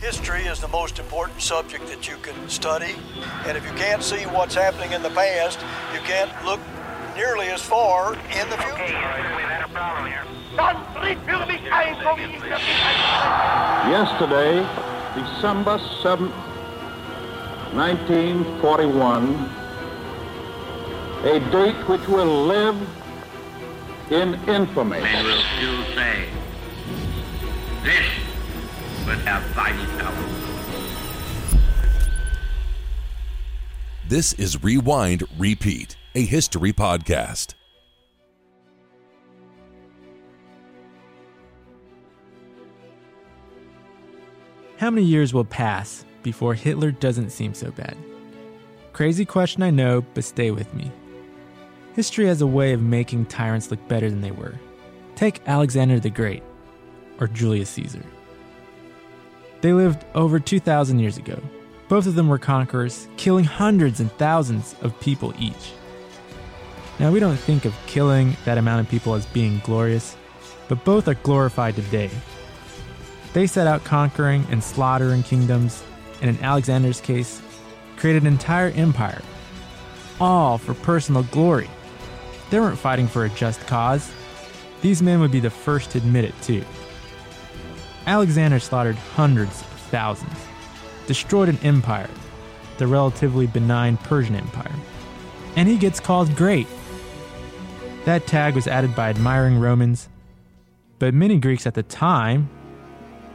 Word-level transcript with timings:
History 0.00 0.42
is 0.44 0.60
the 0.60 0.68
most 0.68 0.98
important 0.98 1.42
subject 1.42 1.86
that 1.88 2.08
you 2.08 2.16
can 2.22 2.48
study, 2.48 2.94
and 3.44 3.54
if 3.54 3.66
you 3.66 3.72
can't 3.72 4.02
see 4.02 4.24
what's 4.24 4.54
happening 4.54 4.92
in 4.92 5.02
the 5.02 5.10
past, 5.10 5.60
you 5.92 6.00
can't 6.00 6.32
look 6.42 6.58
nearly 7.14 7.48
as 7.48 7.60
far 7.60 8.14
in 8.14 8.48
the 8.48 8.56
future. 8.56 8.80
Okay, 8.80 8.94
we've 9.36 9.44
had 9.44 9.62
a 9.62 9.68
problem 9.68 10.06
here. 10.06 10.24
Yesterday, 13.90 14.66
December 15.14 15.76
7th, 16.02 16.32
1941, 17.74 19.50
a 21.26 21.40
date 21.50 21.76
which 21.86 22.08
will 22.08 22.46
live 22.46 22.76
in 24.10 24.34
infamy. 24.48 25.00
Men 25.00 25.24
will 25.26 25.42
still 25.58 25.84
say, 25.94 26.26
this 27.84 28.19
was 29.10 29.26
our 29.26 29.40
fighting 29.40 29.86
power. 29.98 30.24
This 34.06 34.32
is 34.34 34.62
Rewind 34.62 35.24
Repeat, 35.36 35.96
a 36.14 36.24
history 36.24 36.72
podcast. 36.72 37.54
How 44.76 44.90
many 44.90 45.04
years 45.04 45.34
will 45.34 45.44
pass 45.44 46.04
before 46.22 46.54
Hitler 46.54 46.92
doesn't 46.92 47.30
seem 47.30 47.52
so 47.52 47.72
bad? 47.72 47.96
Crazy 48.92 49.24
question, 49.24 49.64
I 49.64 49.70
know, 49.70 50.02
but 50.14 50.22
stay 50.22 50.52
with 50.52 50.72
me. 50.72 50.90
History 51.96 52.26
has 52.26 52.42
a 52.42 52.46
way 52.46 52.72
of 52.72 52.80
making 52.80 53.26
tyrants 53.26 53.72
look 53.72 53.86
better 53.88 54.08
than 54.08 54.20
they 54.20 54.30
were. 54.30 54.54
Take 55.16 55.42
Alexander 55.48 55.98
the 55.98 56.10
Great, 56.10 56.44
or 57.18 57.26
Julius 57.26 57.70
Caesar. 57.70 58.04
They 59.60 59.72
lived 59.72 60.04
over 60.14 60.40
2,000 60.40 60.98
years 60.98 61.18
ago. 61.18 61.38
Both 61.88 62.06
of 62.06 62.14
them 62.14 62.28
were 62.28 62.38
conquerors, 62.38 63.08
killing 63.16 63.44
hundreds 63.44 64.00
and 64.00 64.10
thousands 64.12 64.74
of 64.80 64.98
people 65.00 65.34
each. 65.38 65.72
Now, 66.98 67.10
we 67.10 67.20
don't 67.20 67.36
think 67.36 67.64
of 67.64 67.74
killing 67.86 68.36
that 68.44 68.58
amount 68.58 68.80
of 68.80 68.90
people 68.90 69.14
as 69.14 69.26
being 69.26 69.60
glorious, 69.64 70.16
but 70.68 70.84
both 70.84 71.08
are 71.08 71.14
glorified 71.14 71.74
today. 71.74 72.10
They 73.32 73.46
set 73.46 73.66
out 73.66 73.84
conquering 73.84 74.46
and 74.50 74.62
slaughtering 74.62 75.22
kingdoms, 75.22 75.82
and 76.20 76.30
in 76.30 76.44
Alexander's 76.44 77.00
case, 77.00 77.40
created 77.96 78.22
an 78.22 78.28
entire 78.28 78.68
empire, 78.70 79.22
all 80.20 80.58
for 80.58 80.74
personal 80.74 81.22
glory. 81.24 81.68
They 82.50 82.60
weren't 82.60 82.78
fighting 82.78 83.08
for 83.08 83.24
a 83.24 83.28
just 83.30 83.66
cause. 83.66 84.10
These 84.80 85.02
men 85.02 85.20
would 85.20 85.30
be 85.30 85.40
the 85.40 85.50
first 85.50 85.90
to 85.90 85.98
admit 85.98 86.24
it, 86.24 86.34
too. 86.42 86.64
Alexander 88.06 88.58
slaughtered 88.58 88.96
hundreds 88.96 89.60
of 89.60 89.66
thousands, 89.66 90.36
destroyed 91.06 91.48
an 91.48 91.58
empire, 91.62 92.10
the 92.78 92.86
relatively 92.86 93.46
benign 93.46 93.96
Persian 93.98 94.36
Empire, 94.36 94.74
and 95.56 95.68
he 95.68 95.76
gets 95.76 96.00
called 96.00 96.34
great. 96.36 96.66
That 98.04 98.26
tag 98.26 98.54
was 98.54 98.66
added 98.66 98.96
by 98.96 99.10
admiring 99.10 99.58
Romans, 99.58 100.08
but 100.98 101.14
many 101.14 101.38
Greeks 101.38 101.66
at 101.66 101.74
the 101.74 101.82
time 101.82 102.48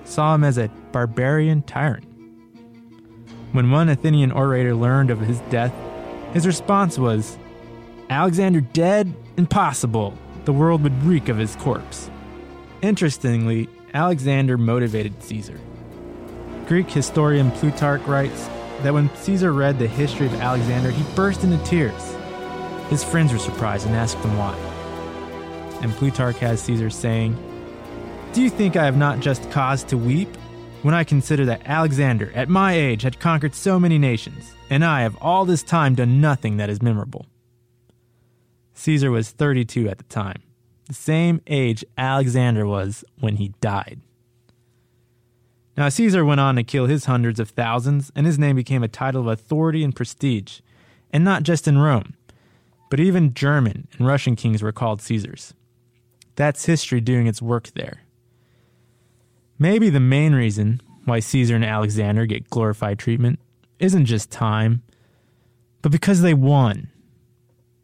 saw 0.03 0.35
him 0.35 0.43
as 0.43 0.57
a 0.57 0.69
barbarian 0.91 1.61
tyrant. 1.63 2.05
When 3.51 3.71
one 3.71 3.89
Athenian 3.89 4.31
orator 4.31 4.75
learned 4.75 5.11
of 5.11 5.19
his 5.19 5.39
death, 5.49 5.73
his 6.33 6.45
response 6.45 6.97
was 6.97 7.37
Alexander 8.09 8.61
dead? 8.61 9.13
Impossible. 9.37 10.13
The 10.45 10.53
world 10.53 10.83
would 10.83 11.03
reek 11.03 11.29
of 11.29 11.37
his 11.37 11.55
corpse. 11.55 12.09
Interestingly, 12.81 13.69
Alexander 13.95 14.57
motivated 14.57 15.23
Caesar. 15.23 15.57
Greek 16.67 16.89
historian 16.89 17.49
Plutarch 17.51 18.01
writes 18.01 18.47
that 18.81 18.93
when 18.93 19.09
Caesar 19.15 19.53
read 19.53 19.79
the 19.79 19.87
history 19.87 20.25
of 20.25 20.33
Alexander, 20.35 20.91
he 20.91 21.15
burst 21.15 21.45
into 21.45 21.63
tears. 21.63 22.13
His 22.89 23.05
friends 23.05 23.31
were 23.31 23.39
surprised 23.39 23.87
and 23.87 23.95
asked 23.95 24.17
him 24.17 24.37
why. 24.37 24.53
And 25.81 25.93
Plutarch 25.93 26.37
has 26.39 26.61
Caesar 26.63 26.89
saying, 26.89 27.37
Do 28.33 28.41
you 28.41 28.49
think 28.49 28.75
I 28.75 28.83
have 28.83 28.97
not 28.97 29.21
just 29.21 29.49
cause 29.49 29.83
to 29.85 29.97
weep? 29.97 30.35
When 30.81 30.93
I 30.93 31.05
consider 31.05 31.45
that 31.45 31.61
Alexander, 31.65 32.31
at 32.35 32.49
my 32.49 32.73
age, 32.73 33.01
had 33.01 33.19
conquered 33.19 33.55
so 33.55 33.79
many 33.79 33.97
nations, 33.97 34.53
and 34.69 34.83
I 34.83 35.03
have 35.03 35.17
all 35.21 35.45
this 35.45 35.63
time 35.63 35.95
done 35.95 36.19
nothing 36.19 36.57
that 36.57 36.69
is 36.69 36.81
memorable. 36.81 37.25
Caesar 38.73 39.09
was 39.09 39.31
32 39.31 39.87
at 39.87 39.97
the 39.97 40.03
time, 40.03 40.43
the 40.87 40.93
same 40.93 41.41
age 41.47 41.83
Alexander 41.97 42.65
was 42.65 43.03
when 43.19 43.37
he 43.37 43.49
died. 43.61 44.01
Now, 45.77 45.89
Caesar 45.89 46.23
went 46.23 46.39
on 46.39 46.55
to 46.55 46.63
kill 46.63 46.85
his 46.85 47.05
hundreds 47.05 47.39
of 47.39 47.49
thousands, 47.49 48.11
and 48.15 48.25
his 48.25 48.39
name 48.39 48.55
became 48.55 48.83
a 48.83 48.87
title 48.87 49.21
of 49.21 49.27
authority 49.27 49.83
and 49.83 49.95
prestige, 49.95 50.61
and 51.11 51.23
not 51.23 51.43
just 51.43 51.67
in 51.67 51.77
Rome, 51.77 52.13
but 52.89 52.99
even 52.99 53.33
German 53.33 53.87
and 53.97 54.07
Russian 54.07 54.35
kings 54.35 54.63
were 54.63 54.71
called 54.71 55.01
Caesars. 55.01 55.53
That's 56.35 56.65
history 56.65 57.01
doing 57.01 57.27
its 57.27 57.41
work 57.41 57.71
there. 57.75 58.03
Maybe 59.57 59.89
the 59.89 59.99
main 59.99 60.33
reason 60.33 60.81
why 61.05 61.19
Caesar 61.19 61.55
and 61.55 61.65
Alexander 61.65 62.25
get 62.25 62.49
glorified 62.49 62.99
treatment 62.99 63.39
isn't 63.79 64.05
just 64.05 64.31
time, 64.31 64.81
but 65.81 65.91
because 65.91 66.21
they 66.21 66.33
won. 66.33 66.89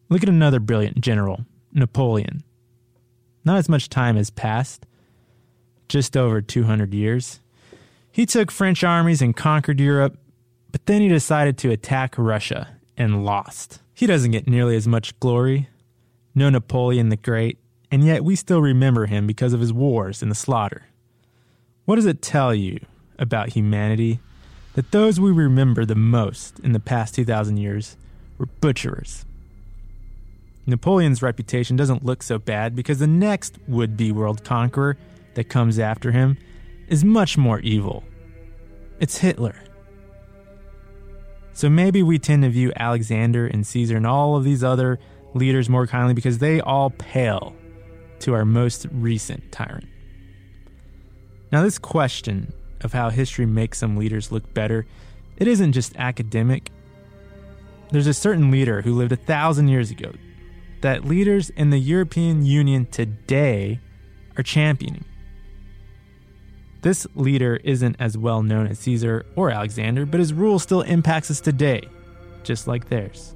Look 0.09 0.23
at 0.23 0.29
another 0.29 0.59
brilliant 0.59 1.01
general, 1.01 1.45
Napoleon. 1.73 2.43
Not 3.43 3.57
as 3.57 3.69
much 3.69 3.89
time 3.89 4.15
has 4.15 4.29
passed, 4.29 4.85
just 5.87 6.15
over 6.15 6.41
200 6.41 6.93
years. 6.93 7.39
He 8.11 8.25
took 8.25 8.51
French 8.51 8.83
armies 8.83 9.21
and 9.21 9.35
conquered 9.35 9.79
Europe, 9.79 10.17
but 10.71 10.85
then 10.85 11.01
he 11.01 11.07
decided 11.07 11.57
to 11.59 11.71
attack 11.71 12.15
Russia 12.17 12.77
and 12.97 13.25
lost. 13.25 13.79
He 13.93 14.05
doesn't 14.05 14.31
get 14.31 14.47
nearly 14.47 14.75
as 14.75 14.87
much 14.87 15.19
glory. 15.19 15.69
No 16.33 16.49
Napoleon 16.49 17.09
the 17.09 17.17
Great, 17.17 17.57
and 17.89 18.05
yet 18.05 18.23
we 18.23 18.35
still 18.35 18.61
remember 18.61 19.05
him 19.05 19.27
because 19.27 19.53
of 19.53 19.59
his 19.59 19.73
wars 19.73 20.21
and 20.21 20.31
the 20.31 20.35
slaughter. 20.35 20.83
What 21.85 21.95
does 21.95 22.05
it 22.05 22.21
tell 22.21 22.53
you 22.53 22.79
about 23.19 23.49
humanity 23.49 24.19
that 24.73 24.91
those 24.91 25.19
we 25.19 25.31
remember 25.31 25.83
the 25.83 25.95
most 25.95 26.59
in 26.59 26.71
the 26.71 26.79
past 26.79 27.15
2,000 27.15 27.57
years 27.57 27.97
were 28.37 28.47
butcherers? 28.61 29.25
Napoleon's 30.65 31.21
reputation 31.21 31.75
doesn't 31.75 32.05
look 32.05 32.21
so 32.21 32.37
bad 32.37 32.75
because 32.75 32.99
the 32.99 33.07
next 33.07 33.57
would 33.67 33.97
be 33.97 34.11
world 34.11 34.43
conqueror 34.43 34.97
that 35.33 35.49
comes 35.49 35.79
after 35.79 36.11
him 36.11 36.37
is 36.87 37.03
much 37.03 37.37
more 37.37 37.59
evil. 37.61 38.03
It's 38.99 39.17
Hitler. 39.17 39.55
So 41.53 41.69
maybe 41.69 42.03
we 42.03 42.19
tend 42.19 42.43
to 42.43 42.49
view 42.49 42.71
Alexander 42.75 43.47
and 43.47 43.65
Caesar 43.65 43.97
and 43.97 44.05
all 44.05 44.35
of 44.35 44.43
these 44.43 44.63
other 44.63 44.99
leaders 45.33 45.69
more 45.69 45.87
kindly 45.87 46.13
because 46.13 46.37
they 46.37 46.61
all 46.61 46.91
pale 46.91 47.55
to 48.19 48.33
our 48.33 48.45
most 48.45 48.85
recent 48.91 49.51
tyrant. 49.51 49.87
Now, 51.51 51.63
this 51.63 51.79
question 51.79 52.53
of 52.81 52.93
how 52.93 53.09
history 53.09 53.45
makes 53.45 53.79
some 53.79 53.97
leaders 53.97 54.31
look 54.31 54.53
better, 54.53 54.85
it 55.37 55.47
isn't 55.47 55.73
just 55.73 55.95
academic. 55.97 56.71
There's 57.91 58.07
a 58.07 58.13
certain 58.13 58.51
leader 58.51 58.81
who 58.81 58.95
lived 58.95 59.11
a 59.11 59.17
thousand 59.17 59.67
years 59.67 59.91
ago 59.91 60.11
that 60.81 61.05
leaders 61.05 61.49
in 61.51 61.69
the 61.69 61.79
European 61.79 62.45
Union 62.45 62.85
today 62.87 63.79
are 64.37 64.43
championing. 64.43 65.05
This 66.81 67.05
leader 67.13 67.59
isn't 67.63 67.95
as 67.99 68.17
well 68.17 68.41
known 68.41 68.67
as 68.67 68.79
Caesar 68.79 69.25
or 69.35 69.51
Alexander, 69.51 70.05
but 70.05 70.19
his 70.19 70.33
rule 70.33 70.57
still 70.57 70.81
impacts 70.81 71.29
us 71.29 71.39
today, 71.39 71.87
just 72.43 72.67
like 72.67 72.89
theirs. 72.89 73.35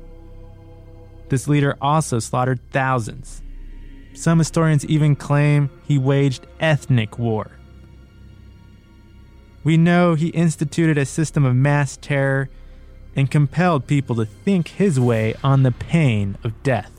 This 1.29 1.47
leader 1.47 1.77
also 1.79 2.19
slaughtered 2.19 2.59
thousands. 2.71 3.43
Some 4.13 4.39
historians 4.39 4.85
even 4.85 5.15
claim 5.15 5.69
he 5.83 5.97
waged 5.97 6.47
ethnic 6.59 7.19
war. 7.19 7.51
We 9.63 9.77
know 9.77 10.13
he 10.13 10.27
instituted 10.29 10.97
a 10.97 11.05
system 11.05 11.43
of 11.43 11.55
mass 11.55 11.97
terror 11.97 12.49
and 13.15 13.29
compelled 13.29 13.87
people 13.87 14.15
to 14.15 14.25
think 14.25 14.67
his 14.67 14.99
way 14.99 15.35
on 15.43 15.63
the 15.63 15.71
pain 15.71 16.37
of 16.43 16.63
death. 16.63 16.94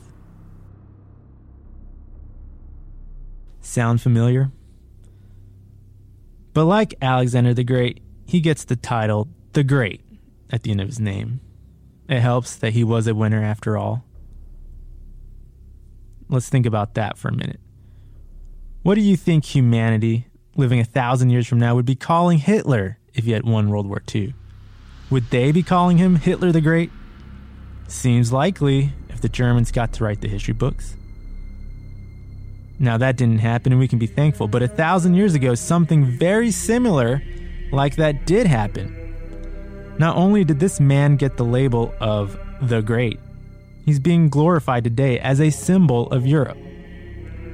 Sound 3.67 4.01
familiar? 4.01 4.49
But 6.53 6.65
like 6.65 6.95
Alexander 7.01 7.53
the 7.53 7.65
Great, 7.65 8.01
he 8.25 8.39
gets 8.39 8.63
the 8.63 8.77
title 8.77 9.27
the 9.51 9.63
Great 9.63 10.01
at 10.49 10.63
the 10.63 10.71
end 10.71 10.79
of 10.79 10.87
his 10.87 11.01
name. 11.01 11.41
It 12.07 12.21
helps 12.21 12.55
that 12.55 12.71
he 12.71 12.85
was 12.85 13.07
a 13.07 13.13
winner 13.13 13.43
after 13.43 13.77
all. 13.77 14.05
Let's 16.29 16.47
think 16.47 16.65
about 16.65 16.93
that 16.93 17.17
for 17.17 17.27
a 17.27 17.35
minute. 17.35 17.59
What 18.83 18.95
do 18.95 19.01
you 19.01 19.17
think 19.17 19.43
humanity, 19.43 20.27
living 20.55 20.79
a 20.79 20.85
thousand 20.85 21.31
years 21.31 21.45
from 21.45 21.59
now, 21.59 21.75
would 21.75 21.85
be 21.85 21.93
calling 21.93 22.37
Hitler 22.37 22.97
if 23.13 23.25
he 23.25 23.31
had 23.31 23.43
won 23.43 23.69
World 23.69 23.87
War 23.87 24.01
II? 24.15 24.33
Would 25.09 25.29
they 25.29 25.51
be 25.51 25.61
calling 25.61 25.97
him 25.97 26.15
Hitler 26.15 26.53
the 26.53 26.61
Great? 26.61 26.89
Seems 27.89 28.31
likely 28.31 28.93
if 29.09 29.19
the 29.19 29.29
Germans 29.29 29.73
got 29.73 29.91
to 29.93 30.05
write 30.05 30.21
the 30.21 30.29
history 30.29 30.53
books. 30.53 30.95
Now, 32.79 32.97
that 32.97 33.17
didn't 33.17 33.39
happen, 33.39 33.71
and 33.71 33.79
we 33.79 33.87
can 33.87 33.99
be 33.99 34.07
thankful, 34.07 34.47
but 34.47 34.61
a 34.61 34.67
thousand 34.67 35.15
years 35.15 35.33
ago, 35.33 35.55
something 35.55 36.05
very 36.05 36.51
similar 36.51 37.23
like 37.71 37.95
that 37.95 38.25
did 38.25 38.45
happen. 38.45 39.95
Not 39.97 40.15
only 40.15 40.43
did 40.43 40.59
this 40.59 40.79
man 40.79 41.15
get 41.15 41.37
the 41.37 41.45
label 41.45 41.93
of 41.99 42.37
the 42.61 42.81
Great, 42.81 43.19
he's 43.85 43.99
being 43.99 44.29
glorified 44.29 44.83
today 44.83 45.19
as 45.19 45.41
a 45.41 45.49
symbol 45.49 46.11
of 46.11 46.25
Europe 46.25 46.57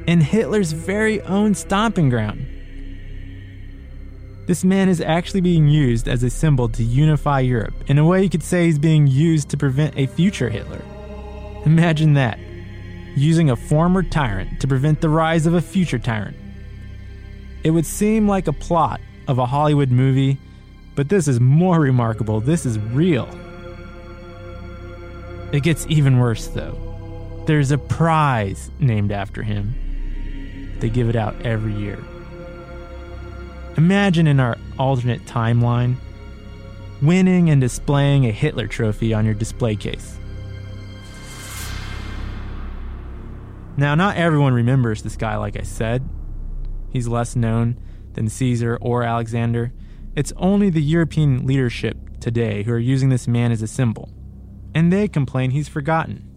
in 0.08 0.20
Hitler's 0.22 0.72
very 0.72 1.22
own 1.22 1.56
stomping 1.56 2.10
ground. 2.10 2.46
This 4.46 4.66
man 4.66 4.90
is 4.90 5.00
actually 5.00 5.40
being 5.40 5.70
used 5.70 6.10
as 6.10 6.22
a 6.22 6.30
symbol 6.30 6.68
to 6.70 6.84
unify 6.84 7.40
Europe. 7.40 7.74
In 7.88 7.98
a 7.98 8.06
way, 8.06 8.24
you 8.24 8.30
could 8.30 8.44
say 8.44 8.66
he's 8.66 8.78
being 8.78 9.08
used 9.08 9.50
to 9.50 9.58
prevent 9.58 9.98
a 9.98 10.08
future 10.08 10.50
Hitler. 10.50 10.82
Imagine 11.66 12.14
that 12.16 12.38
using 13.16 13.50
a 13.50 13.56
former 13.56 14.04
tyrant 14.04 14.60
to 14.62 14.68
prevent 14.68 15.02
the 15.02 15.10
rise 15.10 15.46
of 15.46 15.54
a 15.54 15.62
future 15.62 16.00
tyrant. 16.00 16.38
It 17.64 17.72
would 17.72 17.86
seem 17.86 18.28
like 18.28 18.48
a 18.48 18.54
plot 18.54 19.00
of 19.28 19.38
a 19.38 19.46
Hollywood 19.46 19.92
movie, 19.92 20.38
but 20.96 21.10
this 21.10 21.28
is 21.28 21.40
more 21.40 21.80
remarkable. 21.80 22.40
This 22.40 22.66
is 22.66 22.78
real. 22.80 23.30
It 25.52 25.64
gets 25.64 25.86
even 25.88 26.18
worse, 26.20 26.48
though. 26.48 27.44
There's 27.46 27.72
a 27.72 27.78
prize 27.78 28.72
named 28.80 29.12
after 29.12 29.44
him. 29.44 29.76
They 30.80 30.90
give 30.90 31.10
it 31.10 31.16
out 31.16 31.42
every 31.46 31.74
year. 31.74 32.04
Imagine 33.78 34.28
in 34.28 34.40
our 34.40 34.58
alternate 34.78 35.26
timeline 35.26 35.96
winning 37.02 37.50
and 37.50 37.60
displaying 37.60 38.26
a 38.26 38.32
Hitler 38.32 38.68
trophy 38.68 39.14
on 39.14 39.26
your 39.26 39.34
display 39.34 39.76
case. 39.76 40.18
Now, 43.76 43.96
not 43.96 44.18
everyone 44.18 44.54
remembers 44.54 45.02
this 45.02 45.18
guy, 45.18 45.36
like 45.36 45.58
I 45.58 45.64
said. 45.64 46.08
He's 46.92 47.08
less 47.08 47.36
known 47.36 47.80
than 48.14 48.30
Caesar 48.30 48.78
or 48.80 49.04
Alexander. 49.04 49.74
It's 50.16 50.32
only 50.38 50.70
the 50.70 50.82
European 50.82 51.48
leadership 51.48 51.98
today 52.20 52.64
who 52.64 52.72
are 52.72 52.80
using 52.80 53.10
this 53.10 53.28
man 53.28 53.52
as 53.52 53.64
a 53.64 53.68
symbol, 53.68 54.10
and 54.76 54.94
they 54.94 55.08
complain 55.08 55.52
he's 55.52 55.68
forgotten. 55.68 56.30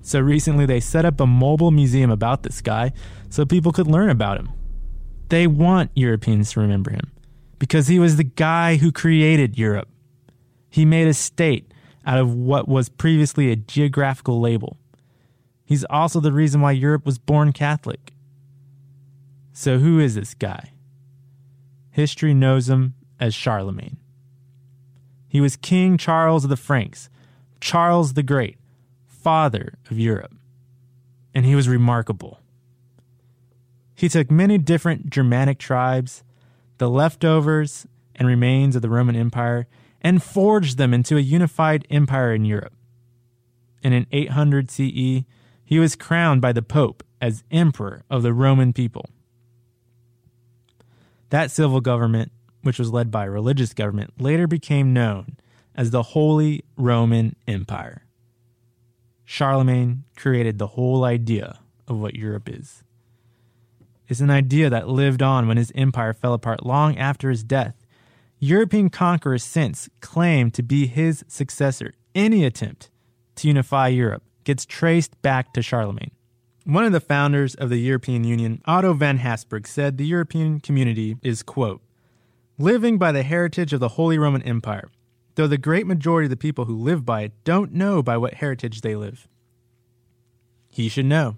So 0.00 0.20
recently, 0.20 0.64
they 0.64 0.80
set 0.80 1.04
up 1.04 1.20
a 1.20 1.26
mobile 1.26 1.70
museum 1.70 2.10
about 2.10 2.42
this 2.42 2.62
guy 2.62 2.92
so 3.28 3.44
people 3.44 3.70
could 3.70 3.86
learn 3.86 4.08
about 4.08 4.38
him. 4.38 4.50
They 5.28 5.46
want 5.46 5.90
Europeans 5.94 6.52
to 6.52 6.60
remember 6.60 6.90
him 6.90 7.12
because 7.58 7.88
he 7.88 7.98
was 7.98 8.16
the 8.16 8.24
guy 8.24 8.76
who 8.76 8.90
created 8.90 9.58
Europe. 9.58 9.88
He 10.70 10.84
made 10.84 11.06
a 11.08 11.14
state 11.14 11.72
out 12.06 12.18
of 12.18 12.34
what 12.34 12.66
was 12.66 12.88
previously 12.88 13.52
a 13.52 13.56
geographical 13.56 14.40
label. 14.40 14.78
He's 15.72 15.86
also 15.88 16.20
the 16.20 16.34
reason 16.34 16.60
why 16.60 16.72
Europe 16.72 17.06
was 17.06 17.16
born 17.16 17.54
Catholic. 17.54 18.12
So, 19.54 19.78
who 19.78 19.98
is 19.98 20.14
this 20.14 20.34
guy? 20.34 20.72
History 21.90 22.34
knows 22.34 22.68
him 22.68 22.92
as 23.18 23.34
Charlemagne. 23.34 23.96
He 25.26 25.40
was 25.40 25.56
King 25.56 25.96
Charles 25.96 26.44
of 26.44 26.50
the 26.50 26.58
Franks, 26.58 27.08
Charles 27.58 28.12
the 28.12 28.22
Great, 28.22 28.58
father 29.06 29.78
of 29.90 29.98
Europe. 29.98 30.34
And 31.34 31.46
he 31.46 31.54
was 31.54 31.70
remarkable. 31.70 32.40
He 33.94 34.10
took 34.10 34.30
many 34.30 34.58
different 34.58 35.08
Germanic 35.08 35.58
tribes, 35.58 36.22
the 36.76 36.90
leftovers 36.90 37.86
and 38.14 38.28
remains 38.28 38.76
of 38.76 38.82
the 38.82 38.90
Roman 38.90 39.16
Empire, 39.16 39.66
and 40.02 40.22
forged 40.22 40.76
them 40.76 40.92
into 40.92 41.16
a 41.16 41.20
unified 41.20 41.86
empire 41.88 42.34
in 42.34 42.44
Europe. 42.44 42.74
And 43.82 43.94
in 43.94 44.06
800 44.12 44.70
CE, 44.70 45.24
he 45.72 45.78
was 45.78 45.96
crowned 45.96 46.42
by 46.42 46.52
the 46.52 46.60
Pope 46.60 47.02
as 47.18 47.44
Emperor 47.50 48.04
of 48.10 48.22
the 48.22 48.34
Roman 48.34 48.74
people. 48.74 49.08
That 51.30 51.50
civil 51.50 51.80
government, 51.80 52.30
which 52.60 52.78
was 52.78 52.92
led 52.92 53.10
by 53.10 53.24
a 53.24 53.30
religious 53.30 53.72
government, 53.72 54.20
later 54.20 54.46
became 54.46 54.92
known 54.92 55.38
as 55.74 55.90
the 55.90 56.02
Holy 56.02 56.62
Roman 56.76 57.36
Empire. 57.48 58.04
Charlemagne 59.24 60.04
created 60.14 60.58
the 60.58 60.66
whole 60.66 61.04
idea 61.04 61.60
of 61.88 61.98
what 61.98 62.16
Europe 62.16 62.50
is. 62.50 62.84
It's 64.08 64.20
an 64.20 64.28
idea 64.28 64.68
that 64.68 64.88
lived 64.88 65.22
on 65.22 65.48
when 65.48 65.56
his 65.56 65.72
empire 65.74 66.12
fell 66.12 66.34
apart 66.34 66.66
long 66.66 66.98
after 66.98 67.30
his 67.30 67.42
death. 67.42 67.86
European 68.38 68.90
conquerors 68.90 69.42
since 69.42 69.88
claimed 70.00 70.52
to 70.52 70.62
be 70.62 70.86
his 70.86 71.24
successor. 71.28 71.94
Any 72.14 72.44
attempt 72.44 72.90
to 73.36 73.48
unify 73.48 73.88
Europe 73.88 74.22
gets 74.44 74.66
traced 74.66 75.20
back 75.22 75.52
to 75.52 75.62
Charlemagne. 75.62 76.10
One 76.64 76.84
of 76.84 76.92
the 76.92 77.00
founders 77.00 77.54
of 77.54 77.70
the 77.70 77.78
European 77.78 78.24
Union, 78.24 78.62
Otto 78.66 78.94
von 78.94 79.18
Habsburg, 79.18 79.66
said 79.66 79.98
the 79.98 80.06
European 80.06 80.60
community 80.60 81.16
is, 81.22 81.42
quote, 81.42 81.82
living 82.58 82.98
by 82.98 83.10
the 83.10 83.24
heritage 83.24 83.72
of 83.72 83.80
the 83.80 83.88
Holy 83.88 84.18
Roman 84.18 84.42
Empire, 84.42 84.88
though 85.34 85.48
the 85.48 85.58
great 85.58 85.86
majority 85.86 86.26
of 86.26 86.30
the 86.30 86.36
people 86.36 86.66
who 86.66 86.76
live 86.76 87.04
by 87.04 87.22
it 87.22 87.32
don't 87.44 87.72
know 87.72 88.02
by 88.02 88.16
what 88.16 88.34
heritage 88.34 88.80
they 88.80 88.94
live. 88.94 89.26
He 90.70 90.88
should 90.88 91.06
know. 91.06 91.36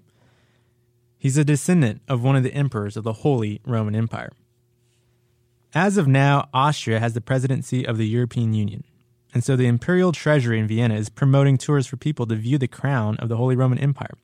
He's 1.18 1.38
a 1.38 1.44
descendant 1.44 2.02
of 2.06 2.22
one 2.22 2.36
of 2.36 2.42
the 2.42 2.52
emperors 2.52 2.96
of 2.96 3.04
the 3.04 3.14
Holy 3.14 3.60
Roman 3.64 3.94
Empire. 3.96 4.30
As 5.74 5.96
of 5.96 6.06
now, 6.06 6.48
Austria 6.52 7.00
has 7.00 7.14
the 7.14 7.20
presidency 7.20 7.86
of 7.86 7.96
the 7.96 8.06
European 8.06 8.52
Union, 8.52 8.84
and 9.34 9.42
so 9.42 9.56
the 9.56 9.66
Imperial 9.66 10.12
Treasury 10.12 10.60
in 10.60 10.68
Vienna 10.68 10.94
is 10.94 11.08
promoting 11.08 11.58
tours 11.58 11.88
for 11.88 11.96
people 11.96 12.24
to 12.26 12.36
view 12.36 12.56
the 12.56 12.68
crown 12.68 13.16
of 13.16 13.28
the 13.28 13.36
Holy 13.36 13.56
Roman 13.56 13.78
Empire. 13.78 14.14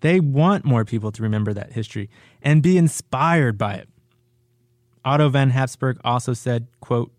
They 0.00 0.18
want 0.18 0.64
more 0.64 0.84
people 0.84 1.12
to 1.12 1.22
remember 1.22 1.54
that 1.54 1.72
history 1.72 2.10
and 2.42 2.62
be 2.62 2.76
inspired 2.76 3.56
by 3.56 3.74
it. 3.74 3.88
Otto 5.04 5.28
von 5.28 5.50
Habsburg 5.50 6.00
also 6.04 6.34
said, 6.34 6.66
quote, 6.80 7.12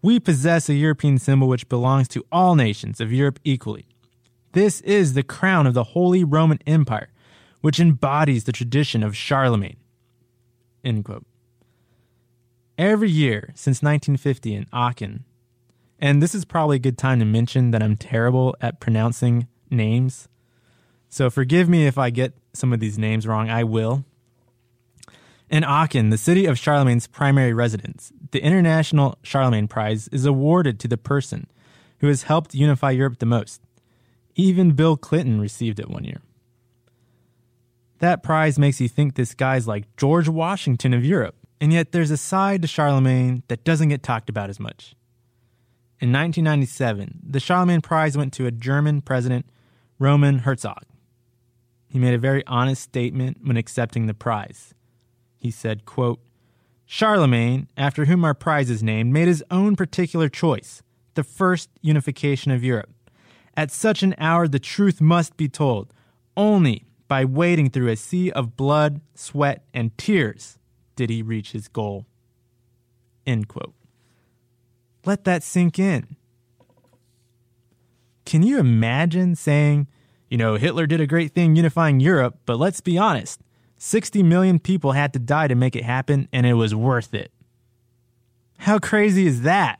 We 0.00 0.18
possess 0.18 0.68
a 0.68 0.74
European 0.74 1.18
symbol 1.18 1.46
which 1.46 1.68
belongs 1.68 2.08
to 2.08 2.24
all 2.32 2.54
nations 2.54 3.00
of 3.00 3.12
Europe 3.12 3.38
equally. 3.44 3.86
This 4.52 4.80
is 4.80 5.12
the 5.12 5.22
crown 5.22 5.66
of 5.66 5.74
the 5.74 5.84
Holy 5.84 6.24
Roman 6.24 6.58
Empire, 6.66 7.10
which 7.60 7.78
embodies 7.78 8.44
the 8.44 8.52
tradition 8.52 9.02
of 9.02 9.14
Charlemagne. 9.14 9.76
End 10.82 11.04
quote. 11.04 11.26
Every 12.78 13.10
year 13.10 13.52
since 13.54 13.82
1950 13.82 14.54
in 14.54 14.66
Aachen, 14.72 15.24
and 15.98 16.22
this 16.22 16.34
is 16.34 16.44
probably 16.44 16.76
a 16.76 16.80
good 16.80 16.98
time 16.98 17.18
to 17.20 17.24
mention 17.24 17.70
that 17.70 17.82
I'm 17.82 17.96
terrible 17.96 18.56
at 18.60 18.80
pronouncing 18.80 19.46
names. 19.70 20.28
So 21.08 21.30
forgive 21.30 21.68
me 21.68 21.86
if 21.86 21.96
I 21.98 22.10
get 22.10 22.34
some 22.52 22.72
of 22.72 22.80
these 22.80 22.98
names 22.98 23.26
wrong. 23.26 23.48
I 23.48 23.64
will. 23.64 24.04
In 25.48 25.62
Aachen, 25.62 26.10
the 26.10 26.18
city 26.18 26.46
of 26.46 26.58
Charlemagne's 26.58 27.06
primary 27.06 27.52
residence, 27.52 28.12
the 28.32 28.42
International 28.42 29.16
Charlemagne 29.22 29.68
Prize 29.68 30.08
is 30.08 30.24
awarded 30.26 30.80
to 30.80 30.88
the 30.88 30.96
person 30.96 31.46
who 32.00 32.08
has 32.08 32.24
helped 32.24 32.54
unify 32.54 32.90
Europe 32.90 33.18
the 33.18 33.26
most. 33.26 33.62
Even 34.34 34.72
Bill 34.72 34.96
Clinton 34.96 35.40
received 35.40 35.78
it 35.78 35.88
one 35.88 36.04
year. 36.04 36.20
That 38.00 38.22
prize 38.22 38.58
makes 38.58 38.80
you 38.80 38.88
think 38.88 39.14
this 39.14 39.34
guy's 39.34 39.66
like 39.66 39.96
George 39.96 40.28
Washington 40.28 40.92
of 40.92 41.04
Europe, 41.04 41.36
and 41.60 41.72
yet 41.72 41.92
there's 41.92 42.10
a 42.10 42.16
side 42.16 42.60
to 42.62 42.68
Charlemagne 42.68 43.44
that 43.48 43.64
doesn't 43.64 43.88
get 43.88 44.02
talked 44.02 44.28
about 44.28 44.50
as 44.50 44.60
much. 44.60 44.95
In 45.98 46.12
1997, 46.12 47.20
the 47.26 47.40
Charlemagne 47.40 47.80
Prize 47.80 48.18
went 48.18 48.34
to 48.34 48.46
a 48.46 48.50
German 48.50 49.00
president, 49.00 49.46
Roman 49.98 50.40
Herzog. 50.40 50.82
He 51.88 51.98
made 51.98 52.12
a 52.12 52.18
very 52.18 52.46
honest 52.46 52.82
statement 52.82 53.38
when 53.42 53.56
accepting 53.56 54.06
the 54.06 54.12
prize. 54.12 54.74
He 55.38 55.50
said, 55.50 55.86
quote, 55.86 56.20
Charlemagne, 56.84 57.68
after 57.78 58.04
whom 58.04 58.26
our 58.26 58.34
prize 58.34 58.68
is 58.68 58.82
named, 58.82 59.10
made 59.10 59.26
his 59.26 59.42
own 59.50 59.74
particular 59.74 60.28
choice, 60.28 60.82
the 61.14 61.24
first 61.24 61.70
unification 61.80 62.52
of 62.52 62.62
Europe. 62.62 62.90
At 63.56 63.70
such 63.70 64.02
an 64.02 64.14
hour, 64.18 64.46
the 64.46 64.58
truth 64.58 65.00
must 65.00 65.38
be 65.38 65.48
told. 65.48 65.94
Only 66.36 66.84
by 67.08 67.24
wading 67.24 67.70
through 67.70 67.88
a 67.88 67.96
sea 67.96 68.30
of 68.32 68.56
blood, 68.56 69.00
sweat, 69.14 69.64
and 69.72 69.96
tears 69.96 70.58
did 70.94 71.08
he 71.08 71.22
reach 71.22 71.52
his 71.52 71.68
goal. 71.68 72.04
End 73.26 73.48
quote. 73.48 73.75
Let 75.06 75.24
that 75.24 75.44
sink 75.44 75.78
in. 75.78 76.16
Can 78.24 78.42
you 78.42 78.58
imagine 78.58 79.36
saying, 79.36 79.86
you 80.28 80.36
know, 80.36 80.56
Hitler 80.56 80.86
did 80.88 81.00
a 81.00 81.06
great 81.06 81.32
thing 81.32 81.54
unifying 81.54 82.00
Europe, 82.00 82.40
but 82.44 82.58
let's 82.58 82.80
be 82.80 82.98
honest, 82.98 83.40
60 83.78 84.24
million 84.24 84.58
people 84.58 84.92
had 84.92 85.12
to 85.12 85.20
die 85.20 85.46
to 85.46 85.54
make 85.54 85.76
it 85.76 85.84
happen, 85.84 86.28
and 86.32 86.44
it 86.44 86.54
was 86.54 86.74
worth 86.74 87.14
it? 87.14 87.30
How 88.58 88.80
crazy 88.80 89.28
is 89.28 89.42
that? 89.42 89.78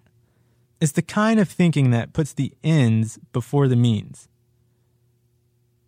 It's 0.81 0.93
the 0.93 1.03
kind 1.03 1.41
of 1.41 1.49
thinking 1.49 1.91
that 1.91 2.13
puts 2.13 2.33
the 2.33 2.53
ends 2.63 3.19
before 3.33 3.67
the 3.67 3.75
means. 3.75 4.29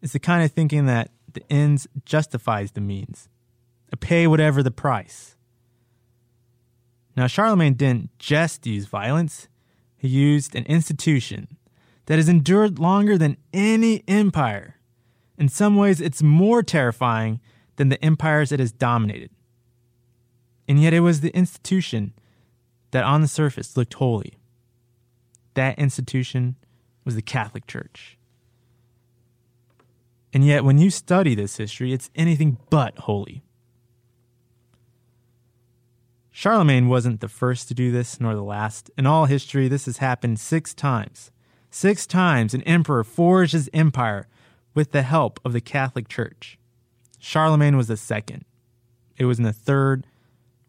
It's 0.02 0.14
the 0.14 0.18
kind 0.18 0.44
of 0.44 0.50
thinking 0.50 0.86
that 0.86 1.10
the 1.32 1.44
ends 1.48 1.86
justifies 2.04 2.72
the 2.72 2.80
means. 2.80 3.28
Pay 4.00 4.26
whatever 4.26 4.62
the 4.62 4.70
price. 4.70 5.36
Now, 7.18 7.26
Charlemagne 7.26 7.74
didn't 7.74 8.16
just 8.20 8.64
use 8.64 8.86
violence, 8.86 9.48
he 9.96 10.06
used 10.06 10.54
an 10.54 10.64
institution 10.66 11.56
that 12.06 12.14
has 12.14 12.28
endured 12.28 12.78
longer 12.78 13.18
than 13.18 13.38
any 13.52 14.04
empire. 14.06 14.76
In 15.36 15.48
some 15.48 15.74
ways, 15.74 16.00
it's 16.00 16.22
more 16.22 16.62
terrifying 16.62 17.40
than 17.74 17.88
the 17.88 18.02
empires 18.04 18.52
it 18.52 18.60
has 18.60 18.70
dominated. 18.70 19.32
And 20.68 20.80
yet, 20.80 20.94
it 20.94 21.00
was 21.00 21.20
the 21.20 21.34
institution 21.36 22.12
that 22.92 23.02
on 23.02 23.20
the 23.20 23.26
surface 23.26 23.76
looked 23.76 23.94
holy. 23.94 24.34
That 25.54 25.76
institution 25.76 26.54
was 27.04 27.16
the 27.16 27.20
Catholic 27.22 27.66
Church. 27.66 28.16
And 30.32 30.46
yet, 30.46 30.62
when 30.62 30.78
you 30.78 30.88
study 30.88 31.34
this 31.34 31.56
history, 31.56 31.92
it's 31.92 32.10
anything 32.14 32.58
but 32.70 32.96
holy. 32.96 33.42
Charlemagne 36.38 36.86
wasn't 36.86 37.18
the 37.18 37.26
first 37.26 37.66
to 37.66 37.74
do 37.74 37.90
this, 37.90 38.20
nor 38.20 38.36
the 38.36 38.44
last. 38.44 38.92
In 38.96 39.06
all 39.06 39.24
history, 39.24 39.66
this 39.66 39.86
has 39.86 39.96
happened 39.96 40.38
six 40.38 40.72
times. 40.72 41.32
Six 41.68 42.06
times 42.06 42.54
an 42.54 42.62
emperor 42.62 43.02
forged 43.02 43.54
his 43.54 43.68
empire 43.72 44.28
with 44.72 44.92
the 44.92 45.02
help 45.02 45.40
of 45.44 45.52
the 45.52 45.60
Catholic 45.60 46.06
Church. 46.06 46.56
Charlemagne 47.18 47.76
was 47.76 47.88
the 47.88 47.96
second. 47.96 48.44
It 49.16 49.24
was 49.24 49.38
in 49.38 49.44
the 49.44 49.52
third 49.52 50.06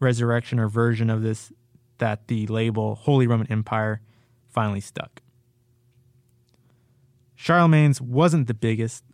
resurrection 0.00 0.58
or 0.58 0.68
version 0.68 1.08
of 1.08 1.22
this 1.22 1.52
that 1.98 2.26
the 2.26 2.48
label 2.48 2.96
Holy 2.96 3.28
Roman 3.28 3.46
Empire 3.46 4.00
finally 4.48 4.80
stuck. 4.80 5.22
Charlemagne's 7.36 8.00
wasn't 8.00 8.48
the 8.48 8.54
biggest, 8.54 9.04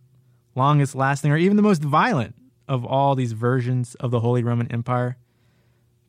longest 0.54 0.94
lasting, 0.94 1.30
or 1.30 1.36
even 1.36 1.58
the 1.58 1.62
most 1.62 1.82
violent 1.82 2.34
of 2.66 2.86
all 2.86 3.14
these 3.14 3.32
versions 3.32 3.94
of 3.96 4.10
the 4.10 4.20
Holy 4.20 4.42
Roman 4.42 4.72
Empire, 4.72 5.18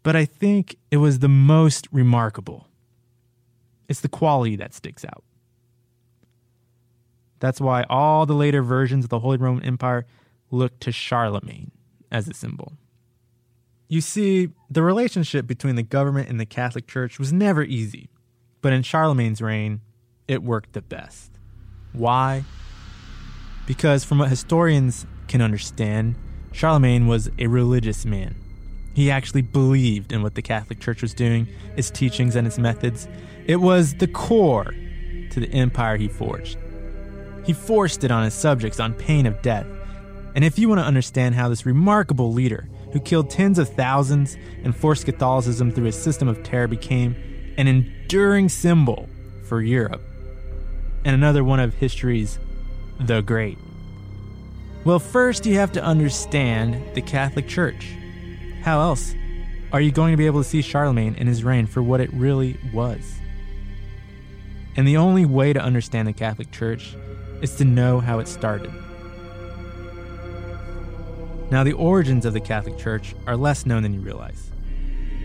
but 0.07 0.15
I 0.15 0.23
think 0.23 0.77
it 0.89 0.97
was 1.03 1.19
the 1.19 1.27
most 1.27 1.85
remarkable. 1.91 2.69
It's 3.89 3.99
the 3.99 4.07
quality 4.07 4.55
that 4.55 4.73
sticks 4.73 5.03
out. 5.03 5.21
That's 7.41 7.59
why 7.59 7.83
all 7.89 8.25
the 8.25 8.33
later 8.33 8.63
versions 8.63 9.03
of 9.03 9.09
the 9.09 9.19
Holy 9.19 9.35
Roman 9.35 9.65
Empire 9.65 10.05
look 10.49 10.79
to 10.79 10.93
Charlemagne 10.93 11.71
as 12.09 12.29
a 12.29 12.33
symbol. 12.33 12.71
You 13.89 13.99
see, 13.99 14.51
the 14.69 14.81
relationship 14.81 15.45
between 15.45 15.75
the 15.75 15.83
government 15.83 16.29
and 16.29 16.39
the 16.39 16.45
Catholic 16.45 16.87
Church 16.87 17.19
was 17.19 17.33
never 17.33 17.63
easy, 17.63 18.07
but 18.61 18.71
in 18.71 18.83
Charlemagne's 18.83 19.41
reign, 19.41 19.81
it 20.25 20.41
worked 20.41 20.71
the 20.71 20.81
best. 20.81 21.31
Why? 21.91 22.45
Because, 23.65 24.05
from 24.05 24.19
what 24.19 24.29
historians 24.29 25.05
can 25.27 25.41
understand, 25.41 26.15
Charlemagne 26.53 27.07
was 27.07 27.29
a 27.37 27.47
religious 27.47 28.05
man. 28.05 28.35
He 28.97 29.11
actually 29.11 29.43
believed 29.43 30.11
in 30.11 30.23
what 30.23 30.33
the 30.33 30.41
Catholic 30.41 30.79
Church 30.79 31.03
was 31.03 31.13
doing, 31.13 31.47
its 31.75 31.91
teachings 31.91 32.35
and 32.35 32.47
its 32.47 32.57
methods. 32.57 33.07
It 33.45 33.57
was 33.57 33.93
the 33.93 34.07
core 34.07 34.73
to 35.29 35.39
the 35.39 35.51
empire 35.51 35.97
he 35.97 36.07
forged. 36.07 36.57
He 37.45 37.53
forced 37.53 38.03
it 38.03 38.09
on 38.09 38.23
his 38.23 38.33
subjects 38.33 38.79
on 38.79 38.95
pain 38.95 39.27
of 39.27 39.39
death. 39.43 39.67
And 40.33 40.43
if 40.43 40.57
you 40.57 40.67
want 40.67 40.79
to 40.81 40.85
understand 40.85 41.35
how 41.35 41.47
this 41.47 41.63
remarkable 41.63 42.33
leader, 42.33 42.67
who 42.91 42.99
killed 42.99 43.29
tens 43.29 43.59
of 43.59 43.69
thousands 43.69 44.35
and 44.63 44.75
forced 44.75 45.05
Catholicism 45.05 45.71
through 45.71 45.85
a 45.85 45.91
system 45.91 46.27
of 46.27 46.41
terror, 46.41 46.67
became 46.67 47.15
an 47.59 47.67
enduring 47.67 48.49
symbol 48.49 49.07
for 49.43 49.61
Europe, 49.61 50.01
and 51.05 51.13
another 51.13 51.43
one 51.43 51.59
of 51.59 51.75
history's 51.75 52.39
the 52.99 53.21
great. 53.21 53.59
Well, 54.85 54.97
first 54.97 55.45
you 55.45 55.53
have 55.53 55.73
to 55.73 55.83
understand 55.83 56.95
the 56.95 57.03
Catholic 57.03 57.47
Church. 57.47 57.93
How 58.61 58.81
else 58.81 59.15
are 59.71 59.81
you 59.81 59.91
going 59.91 60.11
to 60.11 60.17
be 60.17 60.25
able 60.25 60.43
to 60.43 60.47
see 60.47 60.61
Charlemagne 60.61 61.15
and 61.17 61.27
his 61.27 61.43
reign 61.43 61.67
for 61.67 61.81
what 61.81 62.01
it 62.01 62.11
really 62.13 62.57
was? 62.73 63.19
And 64.75 64.87
the 64.87 64.97
only 64.97 65.25
way 65.25 65.53
to 65.53 65.59
understand 65.59 66.07
the 66.07 66.13
Catholic 66.13 66.51
Church 66.51 66.95
is 67.41 67.55
to 67.55 67.65
know 67.65 67.99
how 67.99 68.19
it 68.19 68.27
started. 68.27 68.71
Now, 71.49 71.63
the 71.63 71.73
origins 71.73 72.25
of 72.25 72.33
the 72.33 72.41
Catholic 72.41 72.77
Church 72.77 73.15
are 73.25 73.37
less 73.37 73.65
known 73.65 73.83
than 73.83 73.93
you 73.93 74.01
realize. 74.01 74.51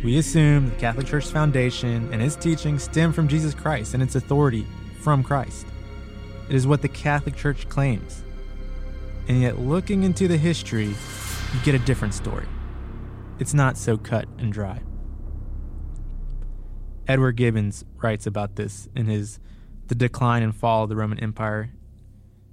We 0.04 0.18
assume 0.18 0.70
the 0.70 0.76
Catholic 0.76 1.06
Church's 1.06 1.30
foundation 1.30 2.08
and 2.12 2.22
its 2.22 2.36
teachings 2.36 2.84
stem 2.84 3.12
from 3.12 3.28
Jesus 3.28 3.54
Christ 3.54 3.94
and 3.94 4.02
its 4.02 4.14
authority 4.14 4.66
from 5.00 5.22
Christ. 5.22 5.66
It 6.48 6.54
is 6.54 6.66
what 6.66 6.82
the 6.82 6.88
Catholic 6.88 7.36
Church 7.36 7.68
claims. 7.68 8.22
And 9.28 9.40
yet, 9.40 9.58
looking 9.58 10.02
into 10.02 10.28
the 10.28 10.36
history, 10.36 10.86
you 10.86 11.60
get 11.64 11.74
a 11.74 11.78
different 11.80 12.14
story. 12.14 12.46
It's 13.42 13.52
not 13.52 13.76
so 13.76 13.96
cut 13.96 14.28
and 14.38 14.52
dry. 14.52 14.82
Edward 17.08 17.32
Gibbon 17.32 17.72
writes 18.00 18.24
about 18.24 18.54
this 18.54 18.88
in 18.94 19.06
his 19.06 19.40
The 19.88 19.96
Decline 19.96 20.44
and 20.44 20.54
Fall 20.54 20.84
of 20.84 20.88
the 20.88 20.94
Roman 20.94 21.18
Empire. 21.18 21.72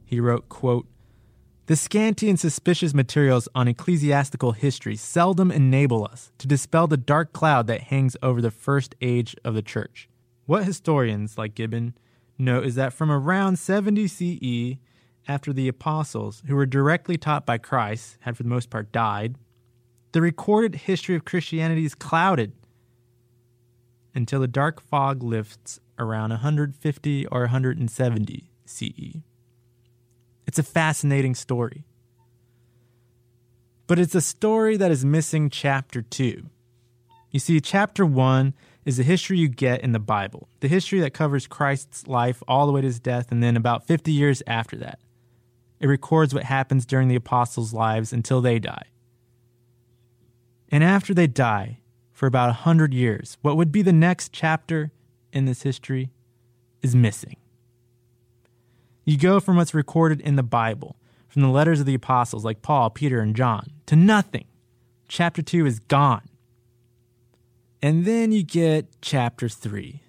He 0.04 0.20
wrote, 0.20 0.50
quote, 0.50 0.88
the 1.68 1.76
scanty 1.76 2.28
and 2.28 2.40
suspicious 2.40 2.96
materials 2.96 3.48
on 3.54 3.68
ecclesiastical 3.68 4.54
history 4.54 4.96
seldom 4.96 5.52
enable 5.52 6.06
us 6.06 6.32
to 6.40 6.48
dispel 6.48 6.88
the 6.88 6.98
dark 6.98 7.34
cloud 7.34 7.68
that 7.68 7.82
hangs 7.82 8.18
over 8.24 8.42
the 8.42 8.50
first 8.50 8.96
age 9.00 9.36
of 9.46 9.54
the 9.54 9.62
church. 9.62 10.10
What 10.48 10.64
historians, 10.64 11.38
like 11.38 11.54
Gibbon, 11.54 11.94
note 12.40 12.66
is 12.66 12.74
that 12.74 12.94
from 12.94 13.12
around 13.12 13.60
70 13.60 14.08
CE, 14.08 14.80
after 15.28 15.54
the 15.54 15.68
apostles, 15.68 16.42
who 16.48 16.56
were 16.56 16.66
directly 16.66 17.16
taught 17.16 17.46
by 17.46 17.60
Christ, 17.60 18.18
had 18.22 18.36
for 18.36 18.42
the 18.42 18.50
most 18.50 18.72
part 18.72 18.92
died, 18.92 19.36
the 20.12 20.22
recorded 20.22 20.76
history 20.76 21.16
of 21.16 21.26
Christianity 21.26 21.86
is 21.86 21.96
clouded 21.96 22.54
until 24.16 24.40
the 24.40 24.48
dark 24.48 24.82
fog 24.82 25.22
lifts 25.22 25.80
around 25.98 26.32
150 26.32 27.26
or 27.28 27.42
170 27.42 28.52
CE. 28.66 29.18
It's 30.48 30.60
a 30.60 30.64
fascinating 30.64 31.36
story. 31.36 31.86
But 33.86 34.00
it's 34.00 34.16
a 34.16 34.22
story 34.22 34.78
that 34.78 34.92
is 34.92 35.06
missing 35.06 35.50
chapter 35.50 36.02
2. 36.02 36.44
You 37.32 37.40
see, 37.40 37.60
chapter 37.62 38.06
1 38.06 38.54
is 38.86 38.98
the 38.98 39.04
history 39.04 39.38
you 39.38 39.48
get 39.48 39.82
in 39.82 39.92
the 39.92 40.00
Bible, 40.00 40.48
the 40.62 40.68
history 40.68 41.00
that 41.02 41.14
covers 41.14 41.46
Christ's 41.46 42.08
life 42.08 42.42
all 42.48 42.66
the 42.66 42.72
way 42.72 42.82
to 42.82 42.88
his 42.88 43.00
death, 43.00 43.32
and 43.32 43.44
then 43.44 43.56
about 43.56 43.86
50 43.86 44.12
years 44.12 44.42
after 44.48 44.76
that. 44.78 45.00
It 45.80 45.88
records 45.88 46.34
what 46.34 46.44
happens 46.44 46.86
during 46.86 47.08
the 47.08 47.16
apostles' 47.16 47.74
lives 47.74 48.12
until 48.12 48.42
they 48.42 48.58
die. 48.58 48.88
And 50.70 50.84
after 50.84 51.14
they 51.14 51.28
die, 51.28 51.80
for 52.12 52.28
about 52.28 52.48
100 52.48 52.94
years, 52.94 53.38
what 53.42 53.56
would 53.56 53.72
be 53.72 53.82
the 53.82 53.94
next 53.94 54.34
chapter 54.34 54.92
in 55.32 55.46
this 55.46 55.62
history 55.62 56.12
is 56.82 56.96
missing. 56.96 57.38
You 59.06 59.18
go 59.18 59.40
from 59.40 59.56
what's 59.56 59.74
recorded 59.74 60.20
in 60.22 60.36
the 60.36 60.44
Bible, 60.44 60.98
from 61.30 61.42
the 61.42 61.48
letters 61.48 61.80
of 61.80 61.86
the 61.86 61.94
apostles 61.94 62.44
like 62.44 62.62
Paul, 62.62 62.90
Peter, 62.90 63.22
and 63.22 63.36
John, 63.36 63.72
to 63.86 63.96
nothing. 63.96 64.46
Chapter 65.08 65.42
2 65.42 65.66
is 65.66 65.80
gone. 65.80 66.28
And 67.82 68.04
then 68.04 68.34
you 68.34 68.44
get 68.44 68.88
chapter 69.02 69.48
3, 69.48 70.02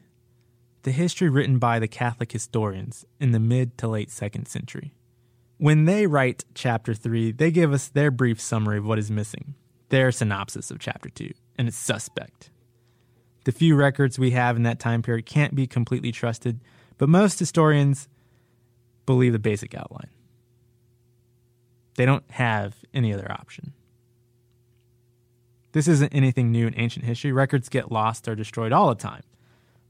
the 0.83 0.91
history 0.91 1.29
written 1.29 1.59
by 1.59 1.79
the 1.79 1.87
Catholic 1.87 2.33
historians 2.33 3.05
in 3.21 3.31
the 3.31 3.39
mid 3.39 3.79
to 3.79 3.87
late 3.87 4.11
second 4.11 4.49
century. 4.49 4.95
When 5.59 5.85
they 5.85 6.07
write 6.09 6.45
chapter 6.55 6.93
3, 6.93 7.33
they 7.33 7.53
give 7.53 7.73
us 7.73 7.87
their 7.87 8.11
brief 8.11 8.41
summary 8.41 8.79
of 8.79 8.87
what 8.87 8.99
is 8.99 9.11
missing, 9.11 9.55
their 9.91 10.11
synopsis 10.11 10.71
of 10.71 10.79
chapter 10.79 11.09
2, 11.11 11.31
and 11.59 11.69
it's 11.69 11.77
suspect. 11.77 12.51
The 13.45 13.53
few 13.53 13.77
records 13.77 14.19
we 14.19 14.33
have 14.33 14.57
in 14.57 14.63
that 14.65 14.81
time 14.81 15.03
period 15.03 15.27
can't 15.27 15.55
be 15.55 15.67
completely 15.67 16.13
trusted, 16.13 16.61
but 16.99 17.09
most 17.09 17.39
historians 17.39 18.09
believe 19.07 19.33
the 19.33 19.39
basic 19.39 19.75
outline. 19.75 20.11
They 21.97 22.07
don't 22.07 22.29
have 22.31 22.77
any 22.95 23.13
other 23.13 23.31
option. 23.31 23.73
This 25.73 25.89
isn't 25.89 26.15
anything 26.15 26.51
new 26.51 26.67
in 26.67 26.79
ancient 26.79 27.05
history. 27.05 27.33
Records 27.33 27.69
get 27.69 27.93
lost 27.93 28.29
or 28.29 28.35
destroyed 28.35 28.73
all 28.73 28.89
the 28.89 28.95
time. 28.95 29.23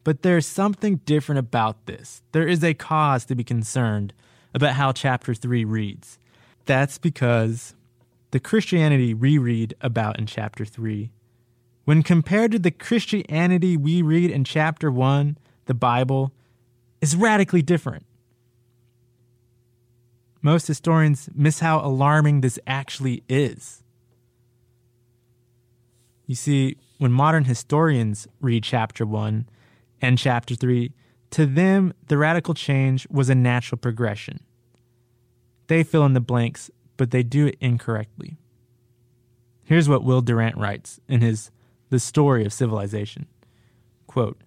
But 0.04 0.22
there's 0.22 0.46
something 0.46 0.96
different 1.04 1.38
about 1.38 1.86
this. 1.86 2.22
There 2.32 2.46
is 2.46 2.64
a 2.64 2.74
cause 2.74 3.24
to 3.26 3.34
be 3.34 3.44
concerned 3.44 4.12
about 4.54 4.74
how 4.74 4.92
chapter 4.92 5.34
3 5.34 5.64
reads. 5.64 6.18
That's 6.64 6.98
because 6.98 7.74
the 8.30 8.40
Christianity 8.40 9.14
we 9.14 9.38
read 9.38 9.74
about 9.80 10.18
in 10.18 10.26
chapter 10.26 10.64
3, 10.64 11.10
when 11.84 12.02
compared 12.02 12.52
to 12.52 12.58
the 12.58 12.70
Christianity 12.70 13.76
we 13.76 14.02
read 14.02 14.30
in 14.30 14.44
chapter 14.44 14.90
1, 14.90 15.38
the 15.66 15.74
Bible, 15.74 16.32
is 17.00 17.16
radically 17.16 17.62
different. 17.62 18.06
Most 20.42 20.66
historians 20.66 21.28
miss 21.34 21.60
how 21.60 21.80
alarming 21.80 22.40
this 22.40 22.58
actually 22.66 23.22
is. 23.28 23.82
You 26.26 26.34
see, 26.34 26.76
when 26.98 27.12
modern 27.12 27.44
historians 27.44 28.28
read 28.40 28.62
chapter 28.62 29.04
1 29.04 29.48
and 30.00 30.18
chapter 30.18 30.54
3, 30.54 30.92
to 31.32 31.46
them, 31.46 31.92
the 32.08 32.18
radical 32.18 32.54
change 32.54 33.06
was 33.10 33.28
a 33.28 33.34
natural 33.34 33.78
progression. 33.78 34.40
They 35.66 35.82
fill 35.82 36.04
in 36.06 36.14
the 36.14 36.20
blanks, 36.20 36.70
but 37.00 37.12
they 37.12 37.22
do 37.22 37.46
it 37.46 37.56
incorrectly. 37.62 38.36
Here's 39.64 39.88
what 39.88 40.04
Will 40.04 40.20
Durant 40.20 40.58
writes 40.58 41.00
in 41.08 41.22
his 41.22 41.50
The 41.88 41.98
Story 41.98 42.44
of 42.44 42.52
Civilization. 42.52 43.26
Quote, 44.06 44.38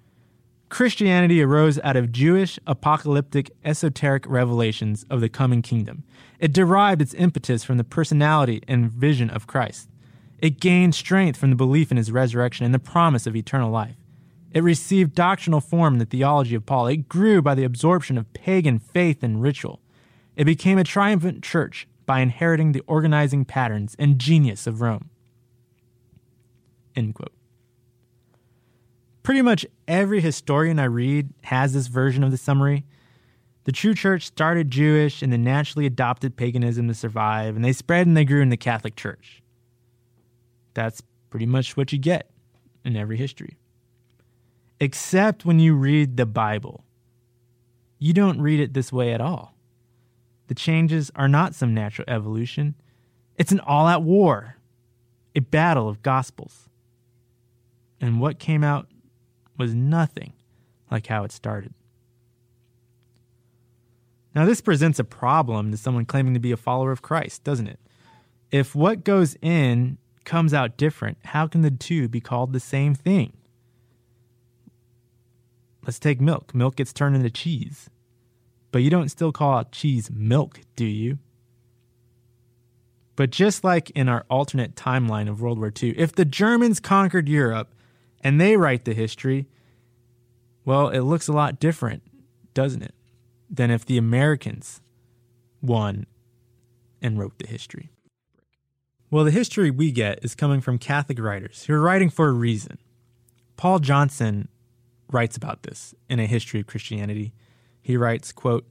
Christianity 0.70 1.42
arose 1.42 1.80
out 1.80 1.96
of 1.96 2.12
Jewish, 2.12 2.60
apocalyptic, 2.68 3.50
esoteric 3.66 4.26
revelations 4.28 5.04
of 5.10 5.20
the 5.20 5.30
coming 5.30 5.64
kingdom. 5.64 6.04
It 6.38 6.54
derived 6.54 7.02
its 7.02 7.16
impetus 7.16 7.64
from 7.64 7.78
the 7.78 7.84
personality 7.84 8.62
and 8.68 8.92
vision 8.92 9.32
of 9.32 9.48
Christ. 9.48 9.90
It 10.38 10.60
gained 10.60 10.94
strength 10.94 11.40
from 11.40 11.50
the 11.50 11.56
belief 11.56 11.90
in 11.90 11.98
his 11.98 12.12
resurrection 12.12 12.68
and 12.68 12.74
the 12.76 12.78
promise 12.78 13.26
of 13.26 13.36
eternal 13.36 13.72
life. 13.72 13.96
It 14.52 14.62
received 14.62 15.16
doctrinal 15.16 15.60
form 15.60 15.94
in 15.94 16.00
the 16.00 16.06
theology 16.06 16.54
of 16.54 16.68
Paul. 16.68 16.86
It 16.86 17.10
grew 17.10 17.42
by 17.42 17.56
the 17.56 17.64
absorption 17.64 18.16
of 18.16 18.32
pagan 18.34 18.78
faith 18.78 19.24
and 19.24 19.42
ritual. 19.42 19.80
It 20.36 20.46
became 20.46 20.78
a 20.78 20.84
triumphant 20.84 21.42
church 21.44 21.88
by 22.06 22.20
inheriting 22.20 22.72
the 22.72 22.82
organizing 22.88 23.46
patterns 23.46 23.96
and 23.98 24.20
genius 24.20 24.68
of 24.68 24.82
Rome. 24.82 25.10
End 26.96 27.16
quote. 27.16 27.34
Pretty 29.24 29.42
much 29.42 29.66
every 29.88 30.20
historian 30.20 30.80
I 30.80 30.86
read 30.86 31.30
has 31.44 31.74
this 31.74 31.88
version 31.88 32.24
of 32.24 32.32
the 32.32 32.38
summary. 32.38 32.84
The 33.64 33.72
true 33.72 33.94
church 33.94 34.26
started 34.26 34.70
Jewish 34.70 35.22
and 35.22 35.32
then 35.32 35.44
naturally 35.44 35.86
adopted 35.86 36.36
paganism 36.36 36.90
to 36.90 36.94
survive, 36.94 37.56
and 37.56 37.64
they 37.64 37.72
spread 37.72 38.06
and 38.06 38.18
they 38.18 38.26
grew 38.26 38.42
in 38.42 38.50
the 38.50 38.58
Catholic 38.58 38.98
Church. 38.98 39.42
That's 40.74 41.02
pretty 41.30 41.46
much 41.46 41.78
what 41.78 41.94
you 41.94 42.00
get 42.00 42.30
in 42.84 42.98
every 42.98 43.16
history. 43.16 43.58
Except 44.80 45.46
when 45.46 45.60
you 45.60 45.76
read 45.76 46.18
the 46.18 46.26
Bible. 46.26 46.84
You 48.00 48.12
don't 48.12 48.42
read 48.42 48.60
it 48.60 48.74
this 48.74 48.92
way 48.92 49.14
at 49.14 49.22
all. 49.22 49.53
The 50.54 50.60
changes 50.60 51.10
are 51.16 51.28
not 51.28 51.56
some 51.56 51.74
natural 51.74 52.08
evolution, 52.08 52.76
it's 53.38 53.52
an 53.52 53.60
all 53.62 53.88
out 53.88 54.04
war, 54.04 54.58
a 55.34 55.40
battle 55.40 55.90
of 55.90 56.04
gospels. 56.04 56.70
And 58.00 58.22
what 58.22 58.38
came 58.38 58.64
out 58.64 58.88
was 59.58 59.74
nothing 59.74 60.34
like 60.92 61.08
how 61.08 61.24
it 61.24 61.32
started. 61.32 61.74
Now, 64.36 64.46
this 64.46 64.62
presents 64.62 65.00
a 65.00 65.04
problem 65.04 65.72
to 65.72 65.78
someone 65.78 66.06
claiming 66.06 66.36
to 66.36 66.40
be 66.40 66.52
a 66.52 66.56
follower 66.56 66.92
of 66.92 67.02
Christ, 67.02 67.44
doesn't 67.44 67.68
it? 67.68 67.80
If 68.52 68.76
what 68.76 69.04
goes 69.04 69.36
in 69.42 69.98
comes 70.24 70.54
out 70.54 70.78
different, 70.78 71.18
how 71.24 71.48
can 71.48 71.62
the 71.62 71.72
two 71.72 72.08
be 72.08 72.22
called 72.22 72.54
the 72.54 72.60
same 72.60 72.94
thing? 72.94 73.34
Let's 75.84 75.98
take 75.98 76.22
milk. 76.22 76.54
Milk 76.54 76.76
gets 76.76 76.94
turned 76.94 77.16
into 77.16 77.32
cheese. 77.32 77.90
But 78.74 78.82
you 78.82 78.90
don't 78.90 79.10
still 79.10 79.32
call 79.32 79.64
cheese 79.66 80.10
milk, 80.12 80.62
do 80.76 80.86
you? 80.86 81.20
But 83.16 83.30
just 83.30 83.64
like 83.64 83.92
in 83.92 84.10
our 84.10 84.26
alternate 84.32 84.76
timeline 84.76 85.30
of 85.30 85.40
World 85.40 85.60
War 85.60 85.72
II, 85.82 85.96
if 85.96 86.14
the 86.14 86.26
Germans 86.26 86.80
conquered 86.80 87.30
Europe 87.30 87.76
and 88.22 88.42
they 88.42 88.58
write 88.58 88.86
the 88.86 88.96
history, 88.96 89.48
well, 90.66 90.90
it 90.90 91.02
looks 91.02 91.28
a 91.28 91.34
lot 91.34 91.60
different, 91.60 92.02
doesn't 92.56 92.82
it, 92.82 92.96
than 93.48 93.70
if 93.70 93.86
the 93.86 94.00
Americans 94.00 94.82
won 95.62 96.08
and 97.00 97.20
wrote 97.20 97.38
the 97.38 97.48
history. 97.48 97.92
Well, 99.12 99.24
the 99.24 99.30
history 99.30 99.70
we 99.70 99.92
get 99.92 100.26
is 100.26 100.34
coming 100.34 100.62
from 100.62 100.80
Catholic 100.80 101.20
writers 101.20 101.66
who 101.66 101.76
are 101.76 101.80
writing 101.80 102.10
for 102.10 102.28
a 102.28 102.34
reason. 102.34 102.80
Paul 103.56 103.78
Johnson 103.78 104.48
writes 105.12 105.38
about 105.38 105.62
this 105.62 105.94
in 106.10 106.20
A 106.20 106.26
History 106.26 106.60
of 106.60 106.66
Christianity. 106.66 107.34
He 107.84 107.98
writes, 107.98 108.32
quote, 108.32 108.66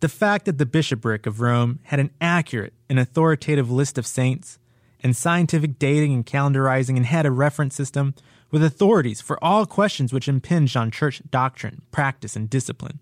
the 0.00 0.08
fact 0.08 0.46
that 0.46 0.58
the 0.58 0.66
bishopric 0.66 1.26
of 1.26 1.40
Rome 1.40 1.78
had 1.84 2.00
an 2.00 2.10
accurate 2.20 2.74
and 2.90 2.98
authoritative 2.98 3.70
list 3.70 3.96
of 3.96 4.06
saints, 4.06 4.58
and 5.00 5.16
scientific 5.16 5.78
dating 5.78 6.12
and 6.12 6.26
calendarizing, 6.26 6.96
and 6.96 7.06
had 7.06 7.24
a 7.24 7.30
reference 7.30 7.76
system 7.76 8.14
with 8.50 8.64
authorities 8.64 9.20
for 9.20 9.42
all 9.42 9.64
questions 9.64 10.12
which 10.12 10.28
impinged 10.28 10.76
on 10.76 10.90
church 10.90 11.22
doctrine, 11.30 11.82
practice, 11.92 12.34
and 12.34 12.50
discipline, 12.50 12.98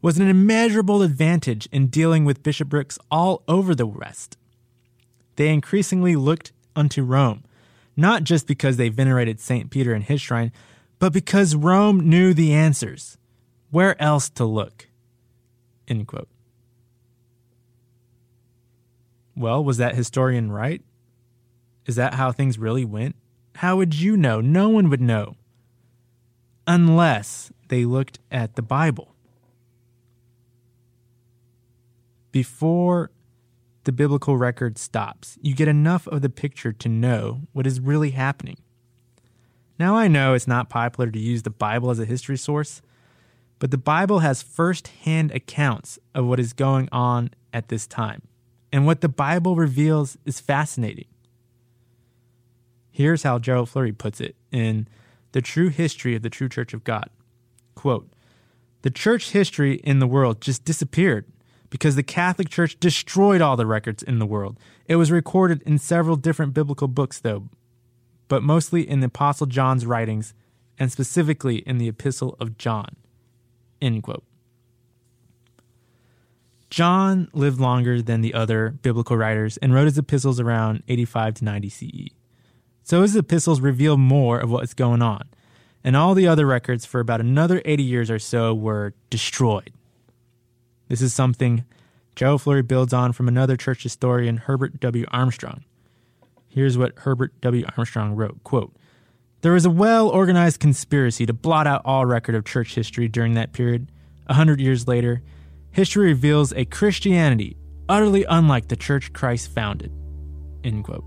was 0.00 0.18
an 0.18 0.28
immeasurable 0.28 1.02
advantage 1.02 1.68
in 1.72 1.88
dealing 1.88 2.24
with 2.24 2.44
bishoprics 2.44 2.98
all 3.10 3.42
over 3.48 3.74
the 3.74 3.86
West. 3.86 4.38
They 5.34 5.48
increasingly 5.48 6.14
looked 6.14 6.52
unto 6.76 7.02
Rome, 7.02 7.44
not 7.96 8.22
just 8.22 8.46
because 8.46 8.76
they 8.76 8.88
venerated 8.88 9.40
St. 9.40 9.70
Peter 9.70 9.92
and 9.92 10.04
his 10.04 10.20
shrine, 10.20 10.52
but 11.00 11.12
because 11.12 11.56
Rome 11.56 12.08
knew 12.08 12.32
the 12.32 12.52
answers. 12.52 13.17
Where 13.70 14.00
else 14.00 14.30
to 14.30 14.44
look? 14.44 14.88
End 15.86 16.06
quote. 16.06 16.28
Well, 19.36 19.62
was 19.62 19.76
that 19.76 19.94
historian 19.94 20.50
right? 20.50 20.82
Is 21.86 21.96
that 21.96 22.14
how 22.14 22.32
things 22.32 22.58
really 22.58 22.84
went? 22.84 23.16
How 23.56 23.76
would 23.76 23.94
you 23.94 24.16
know? 24.16 24.40
No 24.40 24.68
one 24.68 24.90
would 24.90 25.00
know. 25.00 25.36
Unless 26.66 27.52
they 27.68 27.84
looked 27.84 28.18
at 28.30 28.56
the 28.56 28.62
Bible. 28.62 29.14
Before 32.30 33.10
the 33.84 33.92
biblical 33.92 34.36
record 34.36 34.76
stops, 34.76 35.38
you 35.40 35.54
get 35.54 35.68
enough 35.68 36.06
of 36.08 36.20
the 36.20 36.28
picture 36.28 36.72
to 36.72 36.88
know 36.88 37.42
what 37.52 37.66
is 37.66 37.80
really 37.80 38.10
happening. 38.10 38.58
Now, 39.78 39.94
I 39.94 40.08
know 40.08 40.34
it's 40.34 40.48
not 40.48 40.68
popular 40.68 41.10
to 41.10 41.18
use 41.18 41.42
the 41.42 41.50
Bible 41.50 41.90
as 41.90 41.98
a 41.98 42.04
history 42.04 42.36
source, 42.36 42.82
but 43.58 43.70
the 43.70 43.78
Bible 43.78 44.20
has 44.20 44.42
first 44.42 44.88
hand 44.88 45.32
accounts 45.32 45.98
of 46.14 46.26
what 46.26 46.40
is 46.40 46.52
going 46.52 46.88
on 46.92 47.30
at 47.52 47.68
this 47.68 47.86
time. 47.86 48.22
And 48.72 48.86
what 48.86 49.00
the 49.00 49.08
Bible 49.08 49.56
reveals 49.56 50.16
is 50.24 50.40
fascinating. 50.40 51.06
Here's 52.90 53.22
how 53.22 53.38
Gerald 53.38 53.68
Flurry 53.68 53.92
puts 53.92 54.20
it 54.20 54.36
in 54.52 54.88
The 55.32 55.40
True 55.40 55.68
History 55.68 56.14
of 56.14 56.22
the 56.22 56.30
True 56.30 56.48
Church 56.48 56.74
of 56.74 56.84
God. 56.84 57.08
Quote, 57.74 58.08
the 58.82 58.90
church 58.90 59.30
history 59.30 59.76
in 59.76 59.98
the 59.98 60.06
world 60.06 60.40
just 60.40 60.64
disappeared 60.64 61.26
because 61.68 61.96
the 61.96 62.02
Catholic 62.02 62.48
Church 62.48 62.78
destroyed 62.78 63.40
all 63.40 63.56
the 63.56 63.66
records 63.66 64.02
in 64.02 64.18
the 64.18 64.26
world. 64.26 64.58
It 64.86 64.96
was 64.96 65.10
recorded 65.10 65.62
in 65.62 65.78
several 65.78 66.16
different 66.16 66.54
biblical 66.54 66.88
books, 66.88 67.20
though, 67.20 67.48
but 68.28 68.42
mostly 68.42 68.88
in 68.88 69.00
the 69.00 69.08
Apostle 69.08 69.46
John's 69.46 69.84
writings 69.84 70.32
and 70.78 70.92
specifically 70.92 71.56
in 71.58 71.78
the 71.78 71.88
Epistle 71.88 72.36
of 72.38 72.56
John. 72.56 72.96
End 73.80 74.02
quote. 74.02 74.24
John 76.70 77.28
lived 77.32 77.60
longer 77.60 78.02
than 78.02 78.20
the 78.20 78.34
other 78.34 78.70
biblical 78.82 79.16
writers 79.16 79.56
and 79.56 79.72
wrote 79.72 79.86
his 79.86 79.98
epistles 79.98 80.38
around 80.38 80.82
85 80.86 81.34
to 81.34 81.44
90 81.44 81.68
CE. 81.68 82.14
So 82.82 83.02
his 83.02 83.16
epistles 83.16 83.60
reveal 83.60 83.96
more 83.96 84.38
of 84.38 84.50
what's 84.50 84.74
going 84.74 85.02
on, 85.02 85.28
and 85.82 85.96
all 85.96 86.14
the 86.14 86.26
other 86.26 86.46
records 86.46 86.84
for 86.84 87.00
about 87.00 87.20
another 87.20 87.62
80 87.64 87.82
years 87.82 88.10
or 88.10 88.18
so 88.18 88.54
were 88.54 88.94
destroyed. 89.10 89.72
This 90.88 91.02
is 91.02 91.12
something 91.12 91.64
Joe 92.16 92.38
Flurry 92.38 92.62
builds 92.62 92.92
on 92.92 93.12
from 93.12 93.28
another 93.28 93.56
church 93.56 93.82
historian, 93.82 94.38
Herbert 94.38 94.80
W. 94.80 95.04
Armstrong. 95.10 95.64
Here's 96.48 96.78
what 96.78 96.98
Herbert 96.98 97.38
W. 97.40 97.64
Armstrong 97.76 98.16
wrote 98.16 98.42
quote, 98.42 98.74
there 99.40 99.52
was 99.52 99.64
a 99.64 99.70
well 99.70 100.08
organized 100.08 100.60
conspiracy 100.60 101.24
to 101.26 101.32
blot 101.32 101.66
out 101.66 101.82
all 101.84 102.04
record 102.06 102.34
of 102.34 102.44
church 102.44 102.74
history 102.74 103.08
during 103.08 103.34
that 103.34 103.52
period. 103.52 103.90
A 104.26 104.34
hundred 104.34 104.60
years 104.60 104.88
later, 104.88 105.22
history 105.70 106.06
reveals 106.06 106.52
a 106.52 106.64
Christianity 106.64 107.56
utterly 107.88 108.24
unlike 108.28 108.68
the 108.68 108.76
church 108.76 109.12
Christ 109.12 109.50
founded. 109.50 109.92
End 110.64 110.84
quote. 110.84 111.04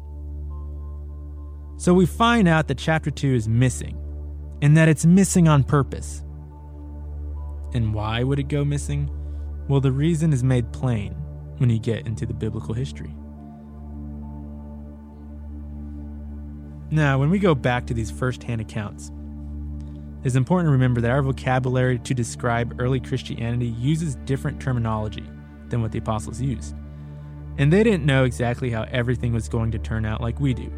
So 1.78 1.94
we 1.94 2.06
find 2.06 2.48
out 2.48 2.68
that 2.68 2.78
chapter 2.78 3.12
2 3.12 3.34
is 3.34 3.48
missing, 3.48 3.98
and 4.62 4.78
that 4.78 4.88
it's 4.88 5.06
missing 5.06 5.48
on 5.48 5.64
purpose. 5.64 6.24
And 7.74 7.94
why 7.94 8.24
would 8.24 8.40
it 8.40 8.48
go 8.48 8.64
missing? 8.64 9.10
Well, 9.68 9.82
the 9.82 9.92
reason 9.92 10.34
is 10.34 10.44
made 10.44 10.72
plain 10.72 11.14
when 11.58 11.70
you 11.70 11.80
get 11.80 12.06
into 12.06 12.26
the 12.26 12.34
biblical 12.34 12.74
history. 12.74 13.14
Now, 16.94 17.18
when 17.18 17.30
we 17.30 17.40
go 17.40 17.56
back 17.56 17.86
to 17.86 17.94
these 17.94 18.12
first 18.12 18.44
hand 18.44 18.60
accounts, 18.60 19.14
it's 20.26 20.36
important 20.36 20.68
to 20.68 20.72
remember 20.74 21.00
that 21.00 21.10
our 21.10 21.22
vocabulary 21.22 21.98
to 22.00 22.14
describe 22.14 22.80
early 22.82 23.00
Christianity 23.00 23.68
uses 23.68 24.16
different 24.26 24.60
terminology 24.60 25.24
than 25.70 25.82
what 25.82 25.94
the 25.94 26.00
apostles 26.00 26.42
used. 26.42 26.76
And 27.58 27.72
they 27.72 27.84
didn't 27.84 28.06
know 28.06 28.26
exactly 28.26 28.70
how 28.70 28.84
everything 28.92 29.32
was 29.32 29.48
going 29.48 29.72
to 29.72 29.80
turn 29.80 30.06
out 30.06 30.20
like 30.20 30.42
we 30.42 30.54
do. 30.54 30.70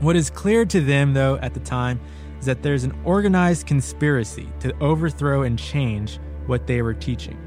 What 0.00 0.16
is 0.16 0.30
clear 0.30 0.64
to 0.66 0.80
them, 0.80 1.14
though, 1.14 1.36
at 1.36 1.54
the 1.54 1.60
time, 1.60 2.00
is 2.40 2.46
that 2.46 2.64
there's 2.64 2.82
an 2.82 2.98
organized 3.04 3.68
conspiracy 3.68 4.48
to 4.60 4.76
overthrow 4.80 5.42
and 5.42 5.56
change 5.56 6.18
what 6.46 6.66
they 6.66 6.82
were 6.82 6.92
teaching. 6.92 7.38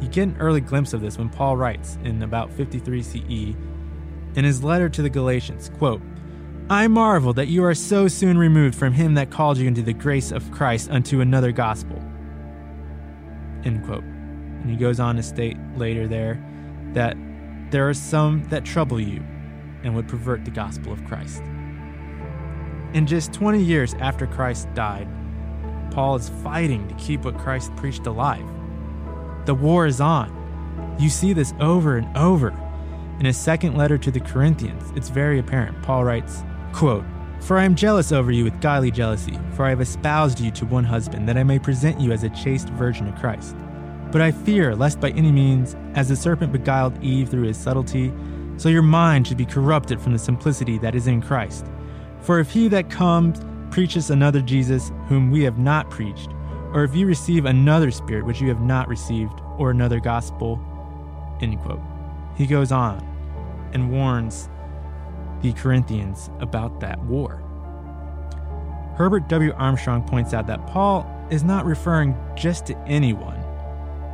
You 0.00 0.08
get 0.08 0.24
an 0.24 0.36
early 0.40 0.60
glimpse 0.60 0.92
of 0.92 1.02
this 1.02 1.18
when 1.18 1.28
Paul 1.28 1.56
writes 1.56 1.98
in 2.02 2.24
about 2.24 2.52
53 2.52 3.02
CE 3.02 3.54
in 4.34 4.44
his 4.44 4.64
letter 4.64 4.88
to 4.88 5.02
the 5.02 5.10
Galatians, 5.10 5.70
quote, 5.78 6.02
I 6.70 6.86
marvel 6.86 7.32
that 7.32 7.48
you 7.48 7.64
are 7.64 7.74
so 7.74 8.06
soon 8.06 8.38
removed 8.38 8.76
from 8.76 8.92
him 8.92 9.14
that 9.14 9.28
called 9.28 9.58
you 9.58 9.66
into 9.66 9.82
the 9.82 9.92
grace 9.92 10.30
of 10.30 10.52
Christ 10.52 10.88
unto 10.88 11.20
another 11.20 11.50
gospel. 11.50 12.00
End 13.64 13.84
quote. 13.84 14.04
And 14.04 14.70
he 14.70 14.76
goes 14.76 15.00
on 15.00 15.16
to 15.16 15.22
state 15.24 15.56
later 15.74 16.06
there 16.06 16.40
that 16.92 17.16
there 17.72 17.88
are 17.88 17.94
some 17.94 18.44
that 18.50 18.64
trouble 18.64 19.00
you 19.00 19.20
and 19.82 19.96
would 19.96 20.06
pervert 20.06 20.44
the 20.44 20.52
gospel 20.52 20.92
of 20.92 21.04
Christ. 21.06 21.42
And 22.94 23.08
just 23.08 23.32
20 23.32 23.60
years 23.60 23.94
after 23.94 24.28
Christ 24.28 24.72
died, 24.72 25.08
Paul 25.90 26.14
is 26.14 26.28
fighting 26.44 26.86
to 26.86 26.94
keep 26.94 27.24
what 27.24 27.36
Christ 27.36 27.74
preached 27.74 28.06
alive. 28.06 28.46
The 29.44 29.54
war 29.54 29.86
is 29.86 30.00
on. 30.00 30.96
You 31.00 31.10
see 31.10 31.32
this 31.32 31.52
over 31.58 31.96
and 31.96 32.16
over. 32.16 32.50
In 33.18 33.26
his 33.26 33.36
second 33.36 33.76
letter 33.76 33.98
to 33.98 34.10
the 34.12 34.20
Corinthians, 34.20 34.92
it's 34.94 35.08
very 35.08 35.40
apparent. 35.40 35.82
Paul 35.82 36.04
writes, 36.04 36.44
Quote, 36.72 37.04
For 37.40 37.58
I 37.58 37.64
am 37.64 37.74
jealous 37.74 38.12
over 38.12 38.30
you 38.30 38.44
with 38.44 38.60
godly 38.60 38.90
jealousy, 38.90 39.38
for 39.52 39.64
I 39.64 39.70
have 39.70 39.80
espoused 39.80 40.40
you 40.40 40.50
to 40.52 40.66
one 40.66 40.84
husband, 40.84 41.28
that 41.28 41.36
I 41.36 41.42
may 41.42 41.58
present 41.58 42.00
you 42.00 42.12
as 42.12 42.24
a 42.24 42.30
chaste 42.30 42.68
virgin 42.70 43.06
to 43.06 43.18
Christ. 43.18 43.56
But 44.12 44.20
I 44.20 44.32
fear 44.32 44.74
lest 44.74 45.00
by 45.00 45.10
any 45.10 45.30
means, 45.30 45.76
as 45.94 46.08
the 46.08 46.16
serpent 46.16 46.52
beguiled 46.52 47.02
Eve 47.02 47.28
through 47.28 47.46
his 47.46 47.56
subtlety, 47.56 48.12
so 48.56 48.68
your 48.68 48.82
mind 48.82 49.26
should 49.26 49.36
be 49.36 49.46
corrupted 49.46 50.00
from 50.00 50.12
the 50.12 50.18
simplicity 50.18 50.78
that 50.78 50.94
is 50.94 51.06
in 51.06 51.22
Christ. 51.22 51.66
For 52.20 52.40
if 52.40 52.50
he 52.50 52.68
that 52.68 52.90
comes 52.90 53.40
preaches 53.70 54.10
another 54.10 54.42
Jesus 54.42 54.92
whom 55.06 55.30
we 55.30 55.42
have 55.44 55.58
not 55.58 55.90
preached, 55.90 56.30
or 56.72 56.84
if 56.84 56.94
you 56.94 57.06
receive 57.06 57.46
another 57.46 57.90
spirit 57.90 58.24
which 58.24 58.40
you 58.40 58.48
have 58.48 58.60
not 58.60 58.88
received, 58.88 59.40
or 59.58 59.70
another 59.70 60.00
gospel, 60.00 60.60
end 61.40 61.58
quote. 61.60 61.80
He 62.36 62.46
goes 62.46 62.72
on 62.72 63.06
and 63.72 63.90
warns 63.90 64.48
the 65.42 65.52
Corinthians 65.52 66.30
about 66.40 66.80
that 66.80 66.98
war. 67.04 67.42
Herbert 68.96 69.28
W. 69.28 69.52
Armstrong 69.56 70.02
points 70.02 70.34
out 70.34 70.46
that 70.46 70.66
Paul 70.66 71.06
is 71.30 71.42
not 71.42 71.64
referring 71.64 72.16
just 72.36 72.66
to 72.66 72.76
anyone, 72.86 73.42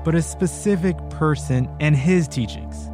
but 0.05 0.15
a 0.15 0.23
specific 0.23 0.97
person 1.11 1.69
and 1.81 1.97
his 1.97 2.29
teachings. 2.29 2.89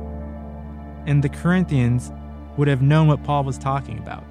And 1.07 1.23
the 1.23 1.29
Corinthians 1.29 2.11
would 2.57 2.69
have 2.69 2.81
known 2.81 3.09
what 3.09 3.23
Paul 3.25 3.45
was 3.45 3.59
talking 3.59 3.99
about, 3.99 4.25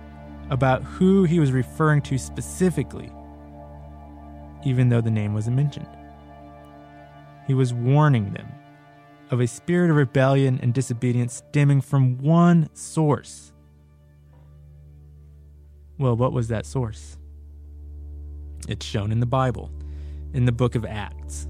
about 0.49 0.81
who 0.83 1.23
he 1.23 1.39
was 1.39 1.51
referring 1.51 2.01
to 2.03 2.17
specifically, 2.17 3.11
even 4.65 4.89
though 4.89 5.01
the 5.01 5.11
name 5.11 5.33
wasn't 5.33 5.55
mentioned. 5.55 5.89
He 7.45 7.53
was 7.53 7.73
warning 7.73 8.33
them 8.33 8.47
of 9.29 9.39
a 9.39 9.47
spirit 9.47 9.89
of 9.89 9.97
rebellion 9.97 10.59
and 10.61 10.73
disobedience 10.73 11.43
stemming 11.47 11.81
from 11.81 12.17
one 12.17 12.69
source 12.73 13.50
well, 16.01 16.15
what 16.15 16.33
was 16.33 16.47
that 16.47 16.65
source? 16.65 17.17
It's 18.67 18.85
shown 18.85 19.11
in 19.11 19.19
the 19.19 19.25
Bible, 19.25 19.71
in 20.33 20.45
the 20.45 20.51
book 20.51 20.75
of 20.75 20.83
Acts. 20.83 21.47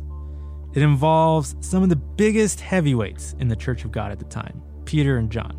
It 0.73 0.83
involves 0.83 1.55
some 1.61 1.83
of 1.83 1.89
the 1.89 1.95
biggest 1.95 2.59
heavyweights 2.59 3.35
in 3.39 3.47
the 3.47 3.55
Church 3.55 3.85
of 3.85 3.91
God 3.91 4.11
at 4.11 4.19
the 4.19 4.25
time 4.25 4.61
Peter 4.85 5.17
and 5.17 5.31
John. 5.31 5.57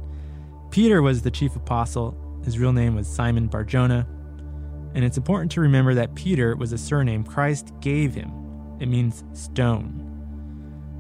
Peter 0.71 1.01
was 1.01 1.23
the 1.23 1.31
chief 1.31 1.57
apostle, 1.57 2.17
his 2.45 2.59
real 2.59 2.73
name 2.73 2.95
was 2.95 3.07
Simon 3.07 3.47
Barjona, 3.47 4.07
and 4.95 5.05
it's 5.05 5.17
important 5.17 5.51
to 5.53 5.61
remember 5.63 5.95
that 5.95 6.15
Peter 6.15 6.55
was 6.55 6.73
a 6.73 6.79
surname 6.79 7.25
Christ 7.25 7.73
gave 7.81 8.15
him. 8.15 8.31
It 8.79 8.87
means 8.87 9.25
stone. 9.33 10.09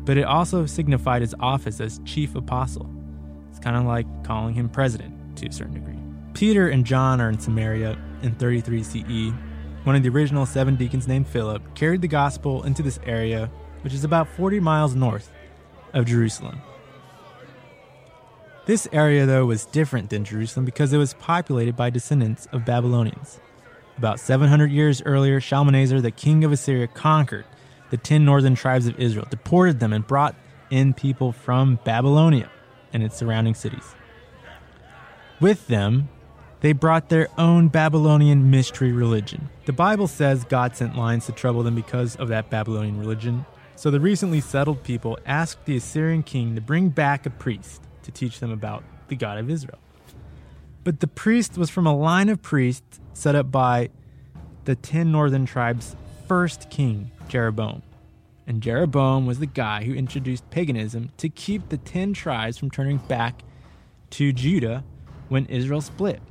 But 0.04 0.16
it 0.16 0.24
also 0.24 0.64
signified 0.64 1.20
his 1.20 1.34
office 1.40 1.80
as 1.80 2.00
chief 2.04 2.34
apostle. 2.34 2.90
It's 3.50 3.58
kind 3.58 3.76
of 3.76 3.84
like 3.84 4.06
calling 4.24 4.54
him 4.54 4.68
president 4.68 5.36
to 5.38 5.46
a 5.46 5.52
certain 5.52 5.74
degree. 5.74 5.91
Peter 6.42 6.70
and 6.70 6.84
John 6.84 7.20
are 7.20 7.28
in 7.28 7.38
Samaria 7.38 7.96
in 8.24 8.34
33 8.34 8.82
CE. 8.82 9.32
One 9.84 9.94
of 9.94 10.02
the 10.02 10.08
original 10.08 10.44
seven 10.44 10.74
deacons 10.74 11.06
named 11.06 11.28
Philip 11.28 11.62
carried 11.76 12.02
the 12.02 12.08
gospel 12.08 12.64
into 12.64 12.82
this 12.82 12.98
area, 13.06 13.48
which 13.82 13.94
is 13.94 14.02
about 14.02 14.26
40 14.26 14.58
miles 14.58 14.96
north 14.96 15.30
of 15.92 16.04
Jerusalem. 16.04 16.60
This 18.66 18.88
area, 18.90 19.24
though, 19.24 19.46
was 19.46 19.66
different 19.66 20.10
than 20.10 20.24
Jerusalem 20.24 20.64
because 20.64 20.92
it 20.92 20.98
was 20.98 21.14
populated 21.14 21.76
by 21.76 21.90
descendants 21.90 22.48
of 22.50 22.64
Babylonians. 22.64 23.38
About 23.96 24.18
700 24.18 24.72
years 24.72 25.00
earlier, 25.02 25.40
Shalmaneser, 25.40 26.00
the 26.00 26.10
king 26.10 26.42
of 26.42 26.50
Assyria, 26.50 26.88
conquered 26.88 27.46
the 27.90 27.96
10 27.96 28.24
northern 28.24 28.56
tribes 28.56 28.88
of 28.88 28.98
Israel, 28.98 29.28
deported 29.30 29.78
them, 29.78 29.92
and 29.92 30.04
brought 30.04 30.34
in 30.70 30.92
people 30.92 31.30
from 31.30 31.78
Babylonia 31.84 32.50
and 32.92 33.04
its 33.04 33.16
surrounding 33.16 33.54
cities. 33.54 33.94
With 35.38 35.68
them, 35.68 36.08
they 36.62 36.72
brought 36.72 37.08
their 37.08 37.28
own 37.36 37.66
Babylonian 37.66 38.48
mystery 38.48 38.92
religion. 38.92 39.50
The 39.66 39.72
Bible 39.72 40.06
says 40.06 40.44
God 40.44 40.76
sent 40.76 40.96
lions 40.96 41.26
to 41.26 41.32
trouble 41.32 41.64
them 41.64 41.74
because 41.74 42.14
of 42.16 42.28
that 42.28 42.50
Babylonian 42.50 43.00
religion. 43.00 43.44
So 43.74 43.90
the 43.90 43.98
recently 43.98 44.40
settled 44.40 44.84
people 44.84 45.18
asked 45.26 45.64
the 45.64 45.76
Assyrian 45.76 46.22
king 46.22 46.54
to 46.54 46.60
bring 46.60 46.90
back 46.90 47.26
a 47.26 47.30
priest 47.30 47.82
to 48.04 48.12
teach 48.12 48.38
them 48.38 48.52
about 48.52 48.84
the 49.08 49.16
God 49.16 49.38
of 49.38 49.50
Israel. 49.50 49.78
But 50.84 51.00
the 51.00 51.08
priest 51.08 51.58
was 51.58 51.68
from 51.68 51.86
a 51.86 51.96
line 51.96 52.28
of 52.28 52.42
priests 52.42 53.00
set 53.12 53.34
up 53.34 53.50
by 53.50 53.90
the 54.64 54.76
10 54.76 55.10
northern 55.10 55.46
tribes' 55.46 55.96
first 56.28 56.70
king, 56.70 57.10
Jeroboam. 57.26 57.82
And 58.46 58.62
Jeroboam 58.62 59.26
was 59.26 59.40
the 59.40 59.46
guy 59.46 59.82
who 59.82 59.94
introduced 59.94 60.48
paganism 60.50 61.10
to 61.16 61.28
keep 61.28 61.70
the 61.70 61.76
10 61.76 62.12
tribes 62.12 62.56
from 62.56 62.70
turning 62.70 62.98
back 62.98 63.42
to 64.10 64.32
Judah 64.32 64.84
when 65.28 65.46
Israel 65.46 65.80
split. 65.80 66.22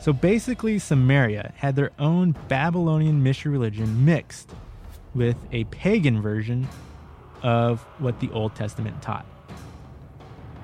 So 0.00 0.14
basically, 0.14 0.78
Samaria 0.78 1.52
had 1.56 1.76
their 1.76 1.90
own 1.98 2.34
Babylonian 2.48 3.22
mystery 3.22 3.52
religion 3.52 4.06
mixed 4.06 4.50
with 5.14 5.36
a 5.52 5.64
pagan 5.64 6.22
version 6.22 6.66
of 7.42 7.82
what 7.98 8.18
the 8.20 8.30
Old 8.30 8.54
Testament 8.54 9.02
taught. 9.02 9.26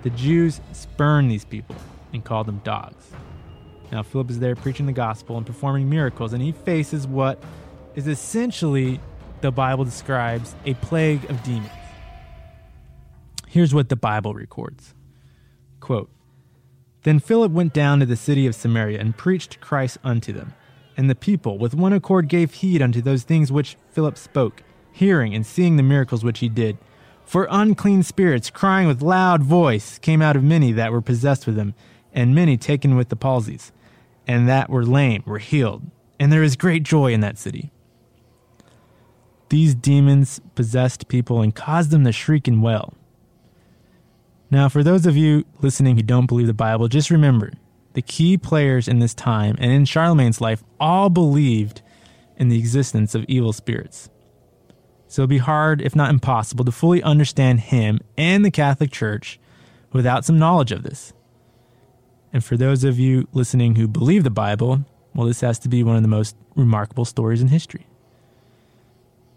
The 0.04 0.10
Jews 0.10 0.60
spurned 0.72 1.30
these 1.30 1.44
people 1.44 1.76
and 2.14 2.24
called 2.24 2.46
them 2.46 2.62
dogs. 2.64 3.10
Now, 3.92 4.02
Philip 4.02 4.30
is 4.30 4.38
there 4.38 4.56
preaching 4.56 4.86
the 4.86 4.92
gospel 4.92 5.36
and 5.36 5.44
performing 5.44 5.90
miracles, 5.90 6.32
and 6.32 6.42
he 6.42 6.52
faces 6.52 7.06
what 7.06 7.42
is 7.94 8.06
essentially, 8.06 9.00
the 9.42 9.50
Bible 9.50 9.84
describes, 9.84 10.54
a 10.64 10.74
plague 10.74 11.28
of 11.30 11.42
demons. 11.42 11.70
Here's 13.48 13.74
what 13.74 13.90
the 13.90 13.96
Bible 13.96 14.32
records 14.32 14.94
Quote, 15.80 16.10
then 17.06 17.20
Philip 17.20 17.52
went 17.52 17.72
down 17.72 18.00
to 18.00 18.06
the 18.06 18.16
city 18.16 18.48
of 18.48 18.54
Samaria 18.56 18.98
and 18.98 19.16
preached 19.16 19.60
Christ 19.60 19.96
unto 20.02 20.32
them. 20.32 20.54
And 20.96 21.08
the 21.08 21.14
people 21.14 21.56
with 21.56 21.72
one 21.72 21.92
accord 21.92 22.26
gave 22.26 22.54
heed 22.54 22.82
unto 22.82 23.00
those 23.00 23.22
things 23.22 23.52
which 23.52 23.76
Philip 23.92 24.18
spoke, 24.18 24.64
hearing 24.90 25.32
and 25.32 25.46
seeing 25.46 25.76
the 25.76 25.84
miracles 25.84 26.24
which 26.24 26.40
he 26.40 26.48
did. 26.48 26.78
For 27.24 27.46
unclean 27.48 28.02
spirits, 28.02 28.50
crying 28.50 28.88
with 28.88 29.02
loud 29.02 29.44
voice, 29.44 30.00
came 30.00 30.20
out 30.20 30.34
of 30.34 30.42
many 30.42 30.72
that 30.72 30.90
were 30.90 31.00
possessed 31.00 31.46
with 31.46 31.54
them, 31.54 31.76
and 32.12 32.34
many 32.34 32.56
taken 32.56 32.96
with 32.96 33.08
the 33.08 33.16
palsies, 33.16 33.70
and 34.26 34.48
that 34.48 34.68
were 34.68 34.84
lame 34.84 35.22
were 35.26 35.38
healed. 35.38 35.84
And 36.18 36.32
there 36.32 36.42
is 36.42 36.56
great 36.56 36.82
joy 36.82 37.12
in 37.12 37.20
that 37.20 37.38
city. 37.38 37.70
These 39.48 39.76
demons 39.76 40.40
possessed 40.56 41.06
people 41.06 41.40
and 41.40 41.54
caused 41.54 41.92
them 41.92 42.02
to 42.02 42.10
shriek 42.10 42.48
and 42.48 42.64
wail. 42.64 42.94
Now, 44.50 44.68
for 44.68 44.82
those 44.82 45.06
of 45.06 45.16
you 45.16 45.44
listening 45.60 45.96
who 45.96 46.02
don't 46.02 46.26
believe 46.26 46.46
the 46.46 46.54
Bible, 46.54 46.88
just 46.88 47.10
remember 47.10 47.52
the 47.94 48.02
key 48.02 48.36
players 48.36 48.86
in 48.88 48.98
this 48.98 49.14
time 49.14 49.56
and 49.58 49.72
in 49.72 49.84
Charlemagne's 49.84 50.40
life 50.40 50.62
all 50.78 51.08
believed 51.08 51.82
in 52.36 52.48
the 52.48 52.58
existence 52.58 53.14
of 53.14 53.24
evil 53.26 53.52
spirits. 53.52 54.08
So 55.08 55.22
it'd 55.22 55.30
be 55.30 55.38
hard, 55.38 55.80
if 55.80 55.96
not 55.96 56.10
impossible, 56.10 56.64
to 56.64 56.72
fully 56.72 57.02
understand 57.02 57.60
him 57.60 58.00
and 58.16 58.44
the 58.44 58.50
Catholic 58.50 58.90
Church 58.90 59.40
without 59.92 60.24
some 60.24 60.38
knowledge 60.38 60.72
of 60.72 60.82
this. 60.82 61.12
And 62.32 62.44
for 62.44 62.56
those 62.56 62.84
of 62.84 62.98
you 62.98 63.28
listening 63.32 63.76
who 63.76 63.88
believe 63.88 64.24
the 64.24 64.30
Bible, 64.30 64.84
well, 65.14 65.26
this 65.26 65.40
has 65.40 65.58
to 65.60 65.68
be 65.68 65.82
one 65.82 65.96
of 65.96 66.02
the 66.02 66.08
most 66.08 66.36
remarkable 66.54 67.04
stories 67.04 67.40
in 67.40 67.48
history. 67.48 67.86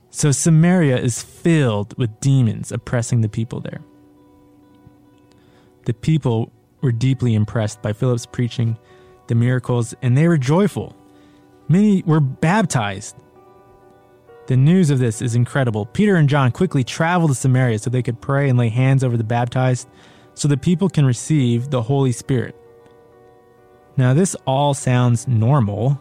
So 0.09 0.31
Samaria 0.31 0.97
is 0.97 1.23
filled 1.23 1.97
with 1.97 2.19
demons 2.19 2.71
oppressing 2.71 3.21
the 3.21 3.29
people 3.29 3.59
there. 3.61 3.81
The 5.89 5.95
people 5.95 6.51
were 6.81 6.91
deeply 6.91 7.33
impressed 7.33 7.81
by 7.81 7.93
Philip's 7.93 8.27
preaching, 8.27 8.77
the 9.25 9.33
miracles, 9.33 9.95
and 10.03 10.15
they 10.15 10.27
were 10.27 10.37
joyful. 10.37 10.95
Many 11.67 12.03
were 12.03 12.19
baptized. 12.19 13.15
The 14.45 14.55
news 14.55 14.91
of 14.91 14.99
this 14.99 15.19
is 15.19 15.33
incredible. 15.33 15.87
Peter 15.87 16.15
and 16.15 16.29
John 16.29 16.51
quickly 16.51 16.83
traveled 16.83 17.31
to 17.31 17.35
Samaria 17.35 17.79
so 17.79 17.89
they 17.89 18.03
could 18.03 18.21
pray 18.21 18.49
and 18.49 18.59
lay 18.59 18.69
hands 18.69 19.03
over 19.03 19.17
the 19.17 19.23
baptized 19.23 19.87
so 20.35 20.47
the 20.47 20.57
people 20.57 20.89
can 20.89 21.07
receive 21.07 21.71
the 21.71 21.81
Holy 21.81 22.11
Spirit. 22.11 22.55
Now, 23.97 24.13
this 24.13 24.35
all 24.45 24.75
sounds 24.75 25.27
normal, 25.27 25.99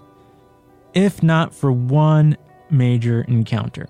if 0.92 1.22
not 1.22 1.55
for 1.55 1.72
one 1.72 2.37
major 2.68 3.22
encounter. 3.22 3.88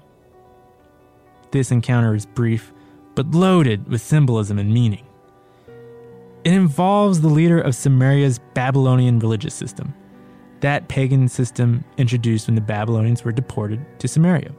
This 1.50 1.72
encounter 1.72 2.14
is 2.14 2.24
brief, 2.24 2.72
but 3.16 3.32
loaded 3.32 3.88
with 3.88 4.00
symbolism 4.00 4.60
and 4.60 4.72
meaning. 4.72 5.07
It 6.48 6.54
involves 6.54 7.20
the 7.20 7.28
leader 7.28 7.60
of 7.60 7.74
Samaria's 7.74 8.38
Babylonian 8.54 9.18
religious 9.18 9.52
system, 9.52 9.92
that 10.60 10.88
pagan 10.88 11.28
system 11.28 11.84
introduced 11.98 12.48
when 12.48 12.54
the 12.54 12.62
Babylonians 12.62 13.22
were 13.22 13.32
deported 13.32 13.84
to 13.98 14.08
Samaria. 14.08 14.50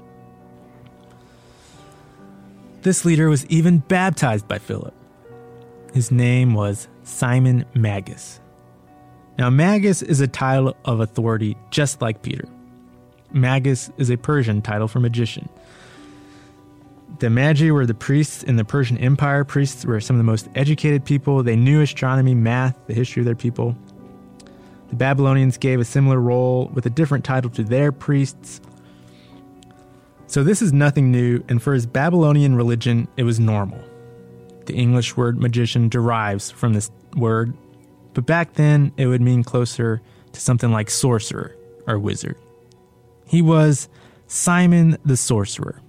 This 2.84 3.06
leader 3.06 3.28
was 3.28 3.44
even 3.48 3.80
baptized 3.80 4.48
by 4.48 4.60
Philip. 4.60 4.94
His 5.92 6.12
name 6.12 6.54
was 6.54 6.88
Simon 7.02 7.66
Magus. 7.74 8.40
Now, 9.40 9.50
Magus 9.50 10.04
is 10.04 10.22
a 10.22 10.28
title 10.28 10.78
of 10.86 11.00
authority 11.00 11.58
just 11.72 12.04
like 12.04 12.22
Peter. 12.22 12.48
Magus 13.32 13.90
is 13.98 14.12
a 14.12 14.18
Persian 14.18 14.62
title 14.62 14.88
for 14.88 15.00
magician. 15.00 15.50
The 17.18 17.30
Magi 17.30 17.72
were 17.72 17.86
the 17.86 17.94
priests 17.94 18.44
in 18.44 18.56
the 18.56 18.64
Persian 18.64 18.98
Empire. 18.98 19.44
Priests 19.44 19.86
were 19.86 20.00
some 20.00 20.16
of 20.16 20.20
the 20.20 20.24
most 20.24 20.48
educated 20.56 21.04
people. 21.04 21.44
They 21.44 21.56
knew 21.56 21.82
astronomy, 21.82 22.36
math, 22.36 22.78
the 22.88 22.94
history 22.94 23.22
of 23.22 23.26
their 23.26 23.36
people. 23.36 23.76
The 24.90 24.96
Babylonians 24.96 25.58
gave 25.58 25.80
a 25.80 25.86
similar 25.86 26.20
role 26.20 26.70
with 26.74 26.86
a 26.86 26.90
different 26.90 27.26
title 27.26 27.50
to 27.52 27.64
their 27.64 27.92
priests. 27.92 28.62
So 30.28 30.44
this 30.44 30.62
is 30.62 30.72
nothing 30.72 31.12
new, 31.12 31.44
and 31.50 31.62
for 31.62 31.74
his 31.74 31.86
Babylonian 31.86 32.56
religion, 32.56 33.08
it 33.18 33.24
was 33.24 33.40
normal. 33.40 33.84
The 34.66 34.76
English 34.76 35.18
word 35.18 35.40
magician 35.40 35.90
derives 35.90 36.52
from 36.52 36.74
this 36.74 36.92
word, 37.16 37.58
but 38.14 38.26
back 38.26 38.54
then 38.54 38.94
it 38.98 39.08
would 39.08 39.22
mean 39.22 39.44
closer 39.44 40.02
to 40.32 40.40
something 40.40 40.72
like 40.72 40.90
sorcerer 40.90 41.56
or 41.88 41.98
wizard. 41.98 42.38
He 43.26 43.42
was 43.42 43.90
Simon 44.28 44.98
the 45.04 45.18
sorcerer. 45.18 45.82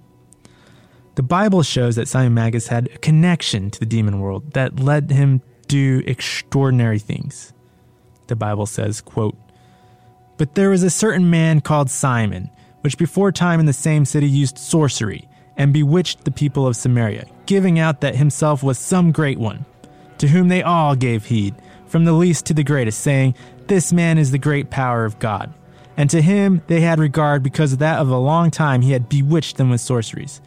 The 1.15 1.23
Bible 1.23 1.61
shows 1.61 1.97
that 1.97 2.07
Simon 2.07 2.33
Magus 2.33 2.67
had 2.67 2.87
a 2.87 2.97
connection 2.97 3.69
to 3.71 3.79
the 3.79 3.85
demon 3.85 4.19
world 4.21 4.53
that 4.53 4.79
led 4.79 5.11
him 5.11 5.41
do 5.67 6.01
extraordinary 6.07 6.99
things. 6.99 7.51
The 8.27 8.35
Bible 8.37 8.65
says, 8.65 9.01
quote, 9.01 9.35
But 10.37 10.55
there 10.55 10.69
was 10.69 10.83
a 10.83 10.89
certain 10.89 11.29
man 11.29 11.59
called 11.59 11.89
Simon, 11.89 12.49
which 12.79 12.97
before 12.97 13.31
time 13.33 13.59
in 13.59 13.65
the 13.65 13.73
same 13.73 14.05
city 14.05 14.27
used 14.27 14.57
sorcery, 14.57 15.27
and 15.57 15.73
bewitched 15.73 16.23
the 16.23 16.31
people 16.31 16.65
of 16.65 16.77
Samaria, 16.77 17.27
giving 17.45 17.77
out 17.77 17.99
that 18.01 18.15
himself 18.15 18.63
was 18.63 18.79
some 18.79 19.11
great 19.11 19.37
one, 19.37 19.65
to 20.17 20.29
whom 20.29 20.47
they 20.47 20.63
all 20.63 20.95
gave 20.95 21.25
heed, 21.25 21.55
from 21.87 22.05
the 22.05 22.13
least 22.13 22.45
to 22.45 22.53
the 22.53 22.63
greatest, 22.63 23.01
saying, 23.01 23.35
This 23.67 23.91
man 23.91 24.17
is 24.17 24.31
the 24.31 24.37
great 24.37 24.69
power 24.69 25.03
of 25.03 25.19
God. 25.19 25.53
And 25.97 26.09
to 26.09 26.21
him 26.21 26.61
they 26.67 26.79
had 26.79 26.99
regard 26.99 27.43
because 27.43 27.73
of 27.73 27.79
that 27.79 27.99
of 27.99 28.09
a 28.09 28.17
long 28.17 28.49
time 28.49 28.81
he 28.81 28.93
had 28.93 29.09
bewitched 29.09 29.57
them 29.57 29.69
with 29.69 29.81
sorceries. 29.81 30.41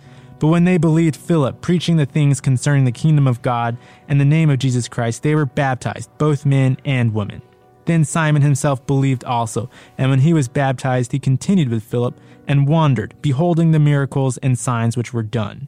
But 0.45 0.51
when 0.51 0.65
they 0.65 0.77
believed 0.77 1.17
Philip 1.17 1.63
preaching 1.63 1.97
the 1.97 2.05
things 2.05 2.39
concerning 2.39 2.85
the 2.85 2.93
kingdom 2.93 3.27
of 3.27 3.41
God 3.41 3.79
and 4.09 4.21
the 4.21 4.27
name 4.27 4.51
of 4.51 4.59
Jesus 4.59 4.89
Christ, 4.89 5.23
they 5.23 5.35
were 5.35 5.47
baptized, 5.47 6.11
both 6.19 6.45
men 6.45 6.77
and 6.85 7.15
women. 7.15 7.41
Then 7.87 8.05
Simon 8.05 8.43
himself 8.43 8.87
believed 8.87 9.25
also, 9.25 9.71
and 9.97 10.11
when 10.11 10.19
he 10.21 10.35
was 10.35 10.49
baptized, 10.49 11.13
he 11.13 11.19
continued 11.19 11.71
with 11.71 11.83
Philip 11.83 12.21
and 12.47 12.69
wandered, 12.69 13.15
beholding 13.23 13.71
the 13.71 13.79
miracles 13.79 14.37
and 14.37 14.59
signs 14.59 14.99
which 14.99 15.15
were 15.15 15.23
done. 15.23 15.67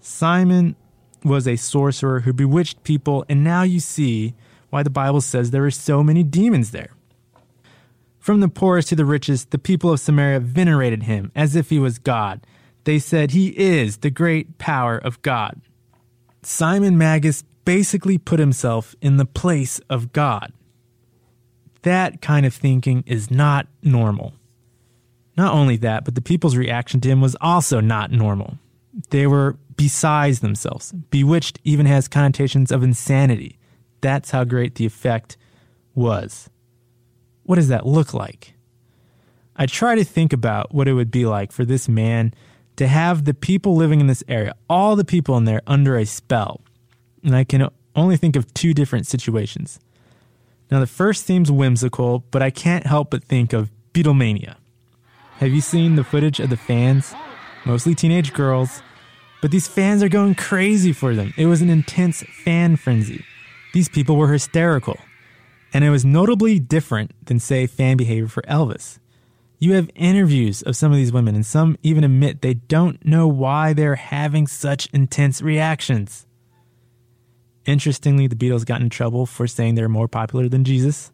Simon 0.00 0.74
was 1.22 1.46
a 1.46 1.54
sorcerer 1.54 2.22
who 2.22 2.32
bewitched 2.32 2.82
people, 2.82 3.24
and 3.28 3.44
now 3.44 3.62
you 3.62 3.78
see 3.78 4.34
why 4.70 4.82
the 4.82 4.90
Bible 4.90 5.20
says 5.20 5.52
there 5.52 5.64
are 5.64 5.70
so 5.70 6.02
many 6.02 6.24
demons 6.24 6.72
there. 6.72 6.95
From 8.26 8.40
the 8.40 8.48
poorest 8.48 8.88
to 8.88 8.96
the 8.96 9.04
richest, 9.04 9.52
the 9.52 9.58
people 9.58 9.92
of 9.92 10.00
Samaria 10.00 10.40
venerated 10.40 11.04
him 11.04 11.30
as 11.36 11.54
if 11.54 11.70
he 11.70 11.78
was 11.78 12.00
God. 12.00 12.44
They 12.82 12.98
said 12.98 13.30
he 13.30 13.56
is 13.56 13.98
the 13.98 14.10
great 14.10 14.58
power 14.58 14.98
of 14.98 15.22
God. 15.22 15.60
Simon 16.42 16.98
Magus 16.98 17.44
basically 17.64 18.18
put 18.18 18.40
himself 18.40 18.96
in 19.00 19.16
the 19.16 19.26
place 19.26 19.78
of 19.88 20.12
God. 20.12 20.52
That 21.82 22.20
kind 22.20 22.44
of 22.44 22.52
thinking 22.52 23.04
is 23.06 23.30
not 23.30 23.68
normal. 23.80 24.32
Not 25.36 25.54
only 25.54 25.76
that, 25.76 26.04
but 26.04 26.16
the 26.16 26.20
people's 26.20 26.56
reaction 26.56 27.00
to 27.02 27.08
him 27.08 27.20
was 27.20 27.36
also 27.40 27.78
not 27.78 28.10
normal. 28.10 28.58
They 29.10 29.28
were 29.28 29.56
besides 29.76 30.40
themselves. 30.40 30.90
Bewitched 31.10 31.60
even 31.62 31.86
has 31.86 32.08
connotations 32.08 32.72
of 32.72 32.82
insanity. 32.82 33.60
That's 34.00 34.32
how 34.32 34.42
great 34.42 34.74
the 34.74 34.84
effect 34.84 35.36
was 35.94 36.50
what 37.46 37.56
does 37.56 37.68
that 37.68 37.86
look 37.86 38.12
like? 38.12 38.54
I 39.56 39.66
try 39.66 39.94
to 39.94 40.04
think 40.04 40.32
about 40.32 40.74
what 40.74 40.88
it 40.88 40.92
would 40.92 41.10
be 41.10 41.24
like 41.24 41.52
for 41.52 41.64
this 41.64 41.88
man 41.88 42.34
to 42.76 42.86
have 42.86 43.24
the 43.24 43.32
people 43.32 43.74
living 43.74 44.00
in 44.00 44.06
this 44.06 44.22
area, 44.28 44.54
all 44.68 44.96
the 44.96 45.04
people 45.04 45.36
in 45.38 45.44
there, 45.44 45.62
under 45.66 45.96
a 45.96 46.04
spell. 46.04 46.60
And 47.24 47.34
I 47.34 47.44
can 47.44 47.68
only 47.94 48.16
think 48.16 48.36
of 48.36 48.52
two 48.52 48.74
different 48.74 49.06
situations. 49.06 49.80
Now, 50.70 50.80
the 50.80 50.86
first 50.86 51.24
seems 51.24 51.50
whimsical, 51.50 52.24
but 52.30 52.42
I 52.42 52.50
can't 52.50 52.86
help 52.86 53.10
but 53.10 53.24
think 53.24 53.52
of 53.52 53.70
Beatlemania. 53.94 54.56
Have 55.38 55.52
you 55.52 55.60
seen 55.60 55.96
the 55.96 56.04
footage 56.04 56.40
of 56.40 56.50
the 56.50 56.56
fans? 56.56 57.14
Mostly 57.64 57.94
teenage 57.94 58.32
girls, 58.32 58.82
but 59.40 59.50
these 59.50 59.68
fans 59.68 60.02
are 60.02 60.08
going 60.08 60.34
crazy 60.34 60.92
for 60.92 61.14
them. 61.14 61.32
It 61.36 61.46
was 61.46 61.62
an 61.62 61.70
intense 61.70 62.22
fan 62.44 62.76
frenzy. 62.76 63.24
These 63.72 63.88
people 63.88 64.16
were 64.16 64.32
hysterical 64.32 64.98
and 65.72 65.84
it 65.84 65.90
was 65.90 66.04
notably 66.04 66.58
different 66.58 67.12
than, 67.24 67.38
say, 67.38 67.66
fan 67.66 67.96
behavior 67.96 68.28
for 68.28 68.42
Elvis. 68.42 68.98
You 69.58 69.74
have 69.74 69.90
interviews 69.94 70.62
of 70.62 70.76
some 70.76 70.92
of 70.92 70.98
these 70.98 71.12
women, 71.12 71.34
and 71.34 71.44
some 71.44 71.78
even 71.82 72.04
admit 72.04 72.42
they 72.42 72.54
don't 72.54 73.04
know 73.04 73.26
why 73.26 73.72
they're 73.72 73.96
having 73.96 74.46
such 74.46 74.86
intense 74.92 75.40
reactions. 75.40 76.26
Interestingly, 77.64 78.26
the 78.26 78.36
Beatles 78.36 78.64
got 78.64 78.80
in 78.80 78.90
trouble 78.90 79.26
for 79.26 79.46
saying 79.46 79.74
they're 79.74 79.88
more 79.88 80.08
popular 80.08 80.48
than 80.48 80.64
Jesus. 80.64 81.10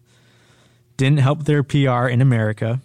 Didn't 0.96 1.20
help 1.20 1.44
their 1.44 1.62
PR 1.62 2.08
in 2.08 2.20
America. 2.20 2.80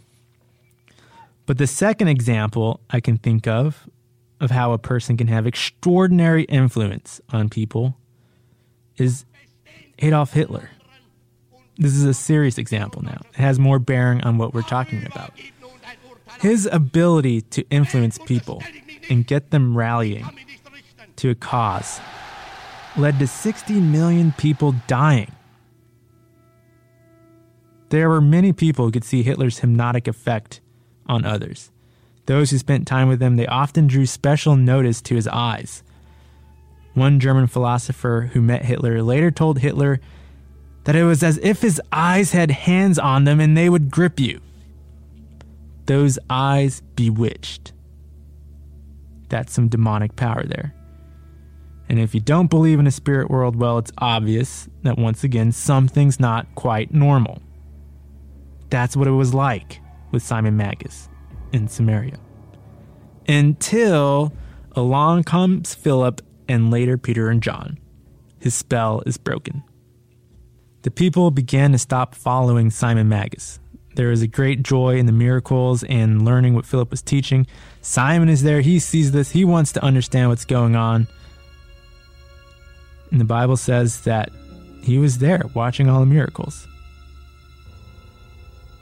But 1.45 1.57
the 1.57 1.67
second 1.67 2.07
example 2.07 2.79
I 2.89 2.99
can 2.99 3.17
think 3.17 3.47
of 3.47 3.89
of 4.39 4.51
how 4.51 4.71
a 4.71 4.77
person 4.77 5.17
can 5.17 5.27
have 5.27 5.47
extraordinary 5.47 6.43
influence 6.43 7.19
on 7.31 7.49
people 7.49 7.97
is 8.97 9.25
Adolf 9.99 10.33
Hitler. 10.33 10.69
This 11.77 11.93
is 11.93 12.03
a 12.03 12.13
serious 12.13 12.57
example 12.57 13.03
now. 13.03 13.21
It 13.33 13.39
has 13.39 13.59
more 13.59 13.79
bearing 13.79 14.21
on 14.21 14.37
what 14.37 14.53
we're 14.53 14.63
talking 14.63 15.05
about. 15.05 15.31
His 16.39 16.67
ability 16.71 17.41
to 17.41 17.67
influence 17.69 18.17
people 18.17 18.63
and 19.09 19.25
get 19.25 19.51
them 19.51 19.77
rallying 19.77 20.27
to 21.17 21.29
a 21.29 21.35
cause 21.35 21.99
led 22.95 23.19
to 23.19 23.27
60 23.27 23.79
million 23.79 24.33
people 24.37 24.75
dying. 24.87 25.31
There 27.89 28.09
were 28.09 28.21
many 28.21 28.53
people 28.53 28.85
who 28.85 28.91
could 28.91 29.03
see 29.03 29.23
Hitler's 29.23 29.59
hypnotic 29.59 30.07
effect 30.07 30.61
on 31.05 31.25
others. 31.25 31.71
Those 32.25 32.51
who 32.51 32.57
spent 32.57 32.87
time 32.87 33.07
with 33.07 33.21
him, 33.21 33.37
they 33.37 33.47
often 33.47 33.87
drew 33.87 34.05
special 34.05 34.55
notice 34.57 35.01
to 35.03 35.15
his 35.15 35.27
eyes. 35.27 35.83
One 36.93 37.19
German 37.19 37.47
philosopher 37.47 38.29
who 38.33 38.41
met 38.41 38.65
Hitler 38.65 39.01
later 39.01 39.31
told 39.31 39.59
Hitler 39.59 40.01
that 40.87 40.95
it 40.95 41.03
was 41.03 41.21
as 41.21 41.37
if 41.39 41.61
his 41.61 41.81
eyes 41.91 42.31
had 42.31 42.49
hands 42.49 42.97
on 42.97 43.25
them 43.25 43.41
and 43.41 43.57
they 43.57 43.67
would 43.67 43.91
grip 43.91 44.21
you. 44.21 44.39
Those 45.85 46.17
eyes 46.29 46.81
bewitched. 46.95 47.73
That's 49.27 49.51
some 49.51 49.67
demonic 49.67 50.15
power 50.15 50.45
there. 50.45 50.73
And 51.89 51.99
if 51.99 52.15
you 52.15 52.21
don't 52.21 52.49
believe 52.49 52.79
in 52.79 52.87
a 52.87 52.91
spirit 52.91 53.29
world, 53.29 53.57
well, 53.57 53.77
it's 53.79 53.91
obvious 53.97 54.69
that 54.83 54.97
once 54.97 55.25
again, 55.25 55.51
something's 55.51 56.21
not 56.21 56.47
quite 56.55 56.93
normal. 56.93 57.41
That's 58.69 58.95
what 58.95 59.09
it 59.09 59.11
was 59.11 59.33
like 59.33 59.81
with 60.11 60.23
Simon 60.23 60.55
Magus 60.55 61.09
in 61.51 61.67
Samaria. 61.67 62.17
Until 63.27 64.31
along 64.71 65.23
comes 65.23 65.75
Philip 65.75 66.21
and 66.47 66.71
later 66.71 66.97
Peter 66.97 67.27
and 67.27 67.43
John. 67.43 67.77
His 68.39 68.55
spell 68.55 69.03
is 69.05 69.17
broken 69.17 69.63
the 70.87 70.91
people 70.91 71.31
began 71.31 71.73
to 71.73 71.77
stop 71.77 72.15
following 72.15 72.69
Simon 72.69 73.09
Magus. 73.09 73.59
There 73.95 74.09
is 74.09 74.21
a 74.21 74.27
great 74.27 74.63
joy 74.63 74.95
in 74.95 75.05
the 75.05 75.11
miracles 75.11 75.83
and 75.83 76.23
learning 76.23 76.53
what 76.53 76.65
Philip 76.65 76.91
was 76.91 77.01
teaching. 77.01 77.45
Simon 77.81 78.29
is 78.29 78.41
there. 78.41 78.61
He 78.61 78.79
sees 78.79 79.11
this. 79.11 79.29
He 79.31 79.43
wants 79.43 79.73
to 79.73 79.83
understand 79.83 80.29
what's 80.29 80.45
going 80.45 80.77
on. 80.77 81.05
And 83.11 83.19
the 83.19 83.25
Bible 83.25 83.57
says 83.57 83.99
that 84.03 84.29
he 84.81 84.97
was 84.97 85.17
there 85.17 85.41
watching 85.53 85.89
all 85.89 85.99
the 85.99 86.05
miracles, 86.05 86.65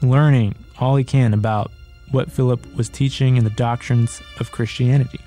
learning 0.00 0.54
all 0.78 0.94
he 0.94 1.02
can 1.02 1.34
about 1.34 1.72
what 2.12 2.30
Philip 2.30 2.72
was 2.76 2.88
teaching 2.88 3.36
and 3.36 3.44
the 3.44 3.50
doctrines 3.50 4.22
of 4.38 4.52
Christianity. 4.52 5.18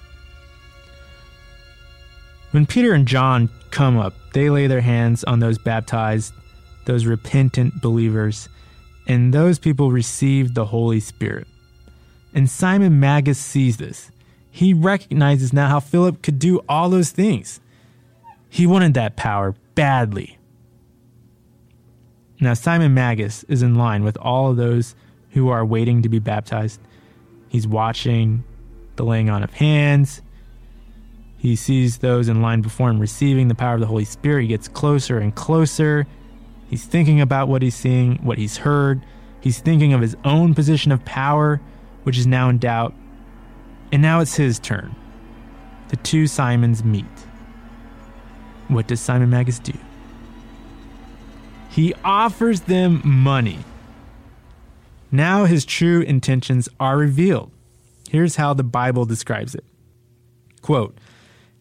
When 2.52 2.66
Peter 2.66 2.94
and 2.94 3.06
John 3.06 3.50
come 3.70 3.98
up, 3.98 4.14
they 4.32 4.50
lay 4.50 4.68
their 4.68 4.80
hands 4.80 5.26
on 5.26 5.42
those 5.42 5.58
baptized 5.58 6.34
those 6.86 7.06
repentant 7.06 7.82
believers, 7.82 8.50
and 9.08 9.34
those 9.34 9.60
people 9.60 9.92
received 9.92 10.56
the 10.56 10.66
Holy 10.66 11.00
Spirit. 11.00 11.48
And 12.34 12.50
Simon 12.50 13.00
Magus 13.00 13.40
sees 13.40 13.78
this. 13.78 14.12
He 14.52 14.74
recognizes 14.74 15.54
now 15.54 15.68
how 15.68 15.80
Philip 15.80 16.22
could 16.22 16.40
do 16.40 16.62
all 16.68 16.90
those 16.90 17.12
things. 17.12 17.60
He 18.50 18.66
wanted 18.66 18.94
that 18.96 19.16
power 19.16 19.56
badly. 19.76 20.38
Now, 22.40 22.54
Simon 22.54 22.94
Magus 22.94 23.44
is 23.46 23.62
in 23.62 23.76
line 23.76 24.04
with 24.04 24.18
all 24.18 24.52
of 24.52 24.58
those 24.58 24.96
who 25.32 25.50
are 25.50 25.66
waiting 25.66 26.02
to 26.02 26.10
be 26.10 26.20
baptized. 26.20 26.80
He's 27.50 27.68
watching 27.68 28.44
the 28.96 29.04
laying 29.04 29.30
on 29.30 29.44
of 29.44 29.54
hands. 29.54 30.22
He 31.38 31.56
sees 31.56 32.00
those 32.00 32.28
in 32.28 32.42
line 32.42 32.62
before 32.62 32.90
him 32.90 33.00
receiving 33.00 33.48
the 33.48 33.56
power 33.56 33.76
of 33.76 33.80
the 33.80 33.88
Holy 33.88 34.06
Spirit. 34.06 34.44
He 34.44 34.48
gets 34.48 34.68
closer 34.68 35.18
and 35.20 35.34
closer 35.36 36.06
He's 36.70 36.86
thinking 36.86 37.20
about 37.20 37.48
what 37.48 37.62
he's 37.62 37.76
seeing, 37.76 38.18
what 38.18 38.38
he's 38.38 38.58
heard. 38.58 39.04
He's 39.42 39.60
thinking 39.60 39.92
of 39.94 40.02
his 40.02 40.16
own 40.24 40.54
position 40.54 40.92
of 40.92 41.04
power, 41.04 41.60
which 42.04 42.18
is 42.18 42.28
now 42.28 42.50
in 42.50 42.60
doubt. 42.60 42.94
And 43.92 44.02
now 44.02 44.20
it's 44.20 44.36
his 44.36 44.60
turn. 44.60 44.96
The 45.88 45.96
two 45.98 46.28
Simons 46.28 46.84
meet. 46.84 47.06
What 48.68 48.88
does 48.88 49.02
Simon 49.02 49.32
Magus 49.32 49.58
do? 49.58 49.74
He 51.72 51.94
offers 52.04 52.62
them 52.62 53.02
money. 53.04 53.60
Now 55.12 55.46
his 55.46 55.66
true 55.66 56.02
intentions 56.02 56.70
are 56.80 56.98
revealed. 56.98 57.52
Here's 58.10 58.36
how 58.36 58.54
the 58.54 58.64
Bible 58.64 59.06
describes 59.06 59.56
it. 59.56 59.64
Quote, 60.62 60.96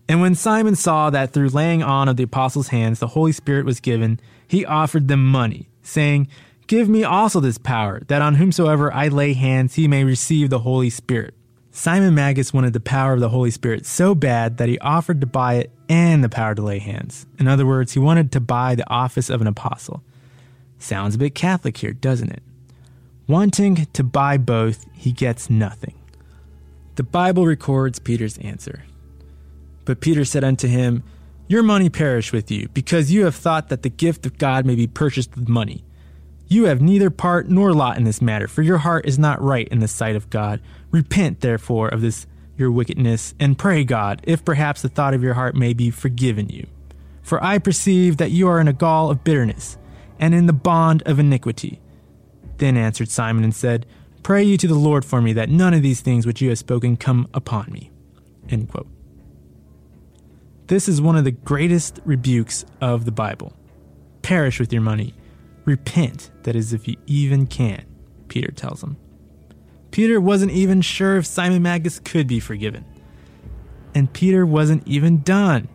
and 0.08 0.20
when 0.20 0.34
Simon 0.34 0.74
saw 0.74 1.10
that 1.10 1.32
through 1.32 1.50
laying 1.50 1.82
on 1.82 2.08
of 2.08 2.16
the 2.16 2.22
apostles' 2.24 2.68
hands 2.68 2.98
the 2.98 3.08
Holy 3.08 3.32
Spirit 3.32 3.64
was 3.64 3.80
given, 3.80 4.20
he 4.48 4.64
offered 4.64 5.06
them 5.06 5.24
money, 5.24 5.68
saying, 5.82 6.26
Give 6.66 6.88
me 6.88 7.04
also 7.04 7.40
this 7.40 7.58
power, 7.58 8.02
that 8.08 8.22
on 8.22 8.34
whomsoever 8.34 8.92
I 8.92 9.08
lay 9.08 9.34
hands 9.34 9.74
he 9.74 9.86
may 9.86 10.04
receive 10.04 10.50
the 10.50 10.58
Holy 10.58 10.90
Spirit. 10.90 11.34
Simon 11.70 12.14
Magus 12.14 12.52
wanted 12.52 12.72
the 12.72 12.80
power 12.80 13.14
of 13.14 13.20
the 13.20 13.28
Holy 13.28 13.50
Spirit 13.50 13.86
so 13.86 14.14
bad 14.14 14.56
that 14.56 14.68
he 14.68 14.78
offered 14.80 15.20
to 15.20 15.26
buy 15.26 15.54
it 15.54 15.70
and 15.88 16.24
the 16.24 16.28
power 16.28 16.54
to 16.54 16.62
lay 16.62 16.78
hands. 16.78 17.26
In 17.38 17.46
other 17.46 17.64
words, 17.64 17.92
he 17.92 18.00
wanted 18.00 18.32
to 18.32 18.40
buy 18.40 18.74
the 18.74 18.90
office 18.90 19.30
of 19.30 19.40
an 19.40 19.46
apostle. 19.46 20.02
Sounds 20.78 21.14
a 21.14 21.18
bit 21.18 21.34
Catholic 21.34 21.76
here, 21.76 21.92
doesn't 21.92 22.30
it? 22.30 22.42
Wanting 23.26 23.86
to 23.92 24.02
buy 24.02 24.38
both, 24.38 24.86
he 24.92 25.12
gets 25.12 25.48
nothing. 25.48 25.94
The 26.96 27.02
Bible 27.02 27.46
records 27.46 27.98
Peter's 27.98 28.38
answer. 28.38 28.84
But 29.84 30.00
Peter 30.00 30.24
said 30.24 30.44
unto 30.44 30.66
him, 30.66 31.04
Your 31.50 31.62
money 31.62 31.88
perish 31.88 32.30
with 32.30 32.50
you, 32.50 32.68
because 32.74 33.10
you 33.10 33.24
have 33.24 33.34
thought 33.34 33.70
that 33.70 33.82
the 33.82 33.88
gift 33.88 34.26
of 34.26 34.36
God 34.36 34.66
may 34.66 34.74
be 34.74 34.86
purchased 34.86 35.34
with 35.34 35.48
money. 35.48 35.82
You 36.46 36.64
have 36.64 36.82
neither 36.82 37.08
part 37.08 37.48
nor 37.48 37.72
lot 37.72 37.96
in 37.96 38.04
this 38.04 38.20
matter, 38.20 38.46
for 38.46 38.60
your 38.60 38.78
heart 38.78 39.06
is 39.06 39.18
not 39.18 39.40
right 39.40 39.66
in 39.68 39.80
the 39.80 39.88
sight 39.88 40.14
of 40.14 40.28
God. 40.28 40.60
Repent, 40.90 41.40
therefore, 41.40 41.88
of 41.88 42.02
this 42.02 42.26
your 42.58 42.70
wickedness, 42.70 43.34
and 43.40 43.56
pray 43.56 43.82
God, 43.82 44.20
if 44.24 44.44
perhaps 44.44 44.82
the 44.82 44.90
thought 44.90 45.14
of 45.14 45.22
your 45.22 45.34
heart 45.34 45.54
may 45.54 45.72
be 45.72 45.90
forgiven 45.90 46.50
you. 46.50 46.66
For 47.22 47.42
I 47.42 47.58
perceive 47.58 48.18
that 48.18 48.30
you 48.30 48.46
are 48.48 48.60
in 48.60 48.68
a 48.68 48.72
gall 48.74 49.10
of 49.10 49.24
bitterness, 49.24 49.78
and 50.18 50.34
in 50.34 50.46
the 50.46 50.52
bond 50.52 51.02
of 51.06 51.18
iniquity. 51.18 51.80
Then 52.58 52.76
answered 52.76 53.08
Simon 53.08 53.44
and 53.44 53.54
said, 53.54 53.86
Pray 54.22 54.42
you 54.42 54.58
to 54.58 54.66
the 54.66 54.74
Lord 54.74 55.04
for 55.04 55.22
me, 55.22 55.32
that 55.32 55.48
none 55.48 55.72
of 55.72 55.82
these 55.82 56.02
things 56.02 56.26
which 56.26 56.42
you 56.42 56.50
have 56.50 56.58
spoken 56.58 56.98
come 56.98 57.28
upon 57.32 57.72
me. 57.72 57.90
This 60.68 60.86
is 60.86 61.00
one 61.00 61.16
of 61.16 61.24
the 61.24 61.30
greatest 61.30 61.98
rebukes 62.04 62.66
of 62.82 63.06
the 63.06 63.10
Bible. 63.10 63.54
Perish 64.20 64.60
with 64.60 64.70
your 64.70 64.82
money. 64.82 65.14
Repent, 65.64 66.30
that 66.42 66.54
is, 66.54 66.74
if 66.74 66.86
you 66.86 66.96
even 67.06 67.46
can, 67.46 67.86
Peter 68.28 68.50
tells 68.50 68.82
him. 68.82 68.98
Peter 69.92 70.20
wasn't 70.20 70.52
even 70.52 70.82
sure 70.82 71.16
if 71.16 71.24
Simon 71.24 71.62
Magus 71.62 71.98
could 71.98 72.26
be 72.26 72.38
forgiven. 72.38 72.84
And 73.94 74.12
Peter 74.12 74.44
wasn't 74.44 74.86
even 74.86 75.22
done. 75.22 75.68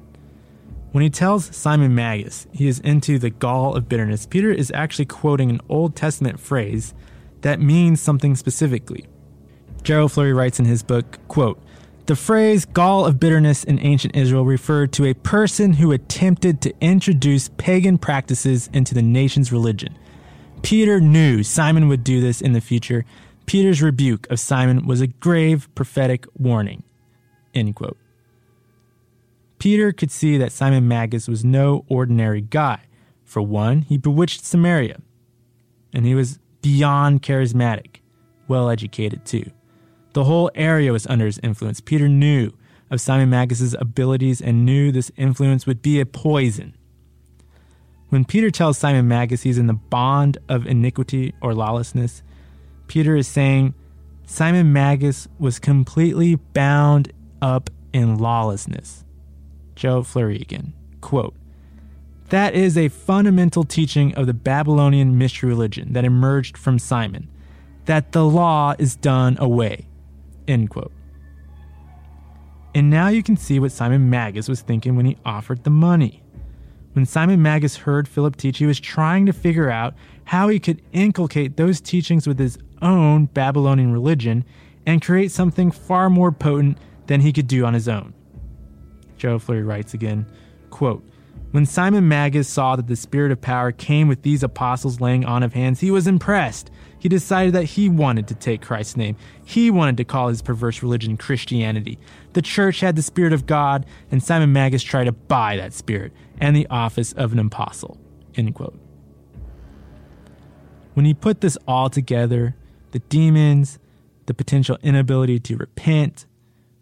When 0.92 1.02
he 1.02 1.10
tells 1.10 1.56
Simon 1.56 1.96
Magus 1.96 2.46
he 2.52 2.68
is 2.68 2.80
into 2.80 3.18
the 3.18 3.32
gall 3.32 3.76
of 3.76 3.90
bitterness, 3.90 4.28
Peter 4.28 4.52
is 4.52 4.72
actually 4.76 5.06
quoting 5.06 5.50
an 5.50 5.62
Old 5.70 5.96
Testament 5.96 6.40
phrase 6.40 6.94
that 7.42 7.60
means 7.60 8.00
something 8.00 8.36
specifically. 8.36 9.08
Gerald 9.82 10.12
Flurry 10.12 10.34
writes 10.34 10.60
in 10.60 10.66
his 10.66 10.84
book, 10.84 11.18
quote, 11.28 11.60
the 12.06 12.16
phrase 12.16 12.66
gall 12.66 13.06
of 13.06 13.20
bitterness 13.20 13.64
in 13.64 13.80
ancient 13.80 14.16
Israel 14.16 14.46
referred 14.46 14.92
to 14.94 15.06
a 15.06 15.14
person 15.14 15.74
who 15.74 15.92
attempted 15.92 16.62
to 16.62 16.74
introduce 16.82 17.50
pagan 17.58 17.98
practices 17.98 18.70
into 18.74 18.94
the 18.94 19.02
nation's 19.02 19.52
religion. 19.52 19.98
Peter 20.64 21.00
knew 21.00 21.44
Simon 21.44 21.88
would 21.88 22.04
do 22.04 22.20
this 22.20 22.42
in 22.42 22.54
the 22.54 22.62
future. 22.62 23.06
Peter's 23.46 23.82
rebuke 23.82 24.30
of 24.30 24.40
Simon 24.40 24.86
was 24.86 25.02
a 25.02 25.08
grave 25.08 25.68
prophetic 25.76 26.26
warning. 26.38 26.84
End 27.54 27.76
quote. 27.76 27.98
Peter 29.60 29.94
could 29.94 30.12
see 30.12 30.38
that 30.38 30.52
Simon 30.52 30.88
Magus 30.88 31.28
was 31.28 31.46
no 31.46 31.86
ordinary 31.88 32.42
guy. 32.42 32.82
For 33.24 33.42
one, 33.42 33.84
he 33.84 33.98
bewitched 33.98 34.44
Samaria, 34.44 35.00
and 35.94 36.06
he 36.06 36.16
was 36.16 36.38
beyond 36.62 37.22
charismatic, 37.22 38.02
well 38.48 38.70
educated 38.70 39.26
too. 39.26 39.50
The 40.14 40.24
whole 40.24 40.52
area 40.56 40.92
was 40.92 41.08
under 41.08 41.26
his 41.26 41.40
influence. 41.44 41.80
Peter 41.80 42.08
knew 42.08 42.52
of 42.90 43.02
Simon 43.02 43.30
Magus's 43.30 43.74
abilities 43.74 44.42
and 44.42 44.66
knew 44.66 44.92
this 44.92 45.12
influence 45.18 45.66
would 45.66 45.82
be 45.82 46.00
a 46.00 46.06
poison. 46.06 46.76
When 48.10 48.24
Peter 48.24 48.52
tells 48.52 48.78
Simon 48.78 49.08
Magus 49.08 49.42
he's 49.42 49.58
in 49.58 49.66
the 49.66 49.74
bond 49.74 50.38
of 50.48 50.68
iniquity 50.68 51.34
or 51.42 51.56
lawlessness, 51.56 52.22
Peter 52.88 53.16
is 53.16 53.28
saying 53.28 53.74
Simon 54.28 54.72
Magus 54.72 55.28
was 55.40 55.58
completely 55.58 56.36
bound 56.36 57.12
up 57.42 57.72
in 57.92 58.18
lawlessness. 58.20 59.04
Joe 59.76 60.04
Flurry 60.04 60.38
again. 60.38 60.74
Quote, 61.02 61.36
that 62.30 62.54
is 62.54 62.78
a 62.78 62.90
fundamental 62.90 63.64
teaching 63.64 64.14
of 64.16 64.28
the 64.28 64.34
Babylonian 64.34 65.18
mystery 65.18 65.50
religion 65.50 65.94
that 65.94 66.06
emerged 66.06 66.58
from 66.58 66.80
Simon, 66.80 67.30
that 67.86 68.12
the 68.12 68.26
law 68.26 68.76
is 68.78 68.96
done 68.96 69.38
away. 69.40 69.88
End 70.48 70.70
quote. 70.70 70.92
And 72.76 72.90
now 72.90 73.08
you 73.08 73.22
can 73.22 73.38
see 73.38 73.60
what 73.60 73.72
Simon 73.72 74.10
Magus 74.10 74.50
was 74.50 74.62
thinking 74.62 74.96
when 74.96 75.06
he 75.06 75.18
offered 75.26 75.64
the 75.64 75.70
money. 75.70 76.24
When 76.94 77.06
Simon 77.06 77.42
Magus 77.42 77.76
heard 77.76 78.08
Philip 78.08 78.36
teach, 78.36 78.58
he 78.58 78.66
was 78.66 78.80
trying 78.80 79.26
to 79.26 79.34
figure 79.34 79.70
out 79.70 79.94
how 80.26 80.48
he 80.48 80.60
could 80.60 80.82
inculcate 80.92 81.58
those 81.58 81.82
teachings 81.82 82.28
with 82.28 82.40
his 82.40 82.58
own 82.82 83.26
Babylonian 83.26 83.92
religion 83.92 84.46
and 84.86 85.02
create 85.02 85.32
something 85.32 85.72
far 85.72 86.10
more 86.10 86.32
potent 86.32 86.78
than 87.08 87.22
he 87.22 87.34
could 87.34 87.48
do 87.48 87.66
on 87.66 87.74
his 87.74 87.88
own. 87.88 88.14
Joe 89.18 89.40
Flurry 89.40 89.64
writes 89.64 89.94
again, 89.94 90.26
quote, 90.70 91.04
when 91.52 91.68
Simon 91.68 92.08
Magus 92.08 92.50
saw 92.50 92.76
that 92.76 92.88
the 92.88 92.96
Spirit 92.96 93.32
of 93.32 93.40
power 93.40 93.72
came 93.72 94.08
with 94.08 94.24
these 94.24 94.42
apostles 94.42 95.00
laying 95.00 95.24
on 95.24 95.44
of 95.44 95.54
hands, 95.54 95.80
he 95.80 95.92
was 95.92 96.08
impressed. 96.08 96.72
He 97.04 97.10
decided 97.10 97.54
that 97.56 97.66
he 97.66 97.90
wanted 97.90 98.30
to 98.30 98.36
take 98.36 98.62
Christ's 98.62 98.96
name. 98.96 99.18
He 99.44 99.70
wanted 99.70 99.98
to 99.98 100.06
call 100.06 100.30
his 100.30 100.42
perverse 100.42 100.82
religion 100.82 101.18
Christianity. 101.18 102.00
The 102.32 102.42
church 102.42 102.80
had 102.80 102.96
the 102.96 103.02
Spirit 103.02 103.34
of 103.34 103.46
God, 103.46 103.86
and 104.10 104.24
Simon 104.24 104.54
Magus 104.54 104.82
tried 104.82 105.04
to 105.04 105.12
buy 105.12 105.58
that 105.58 105.74
Spirit 105.74 106.14
and 106.40 106.56
the 106.56 106.66
office 106.68 107.12
of 107.12 107.34
an 107.34 107.40
apostle. 107.40 107.98
End 108.36 108.56
quote. 108.56 108.80
When 110.94 111.06
he 111.06 111.14
put 111.14 111.42
this 111.42 111.58
all 111.68 111.90
together, 111.90 112.56
the 112.92 113.00
demons, 113.00 113.80
the 114.26 114.34
potential 114.34 114.78
inability 114.82 115.42
to 115.42 115.58
repent, 115.58 116.26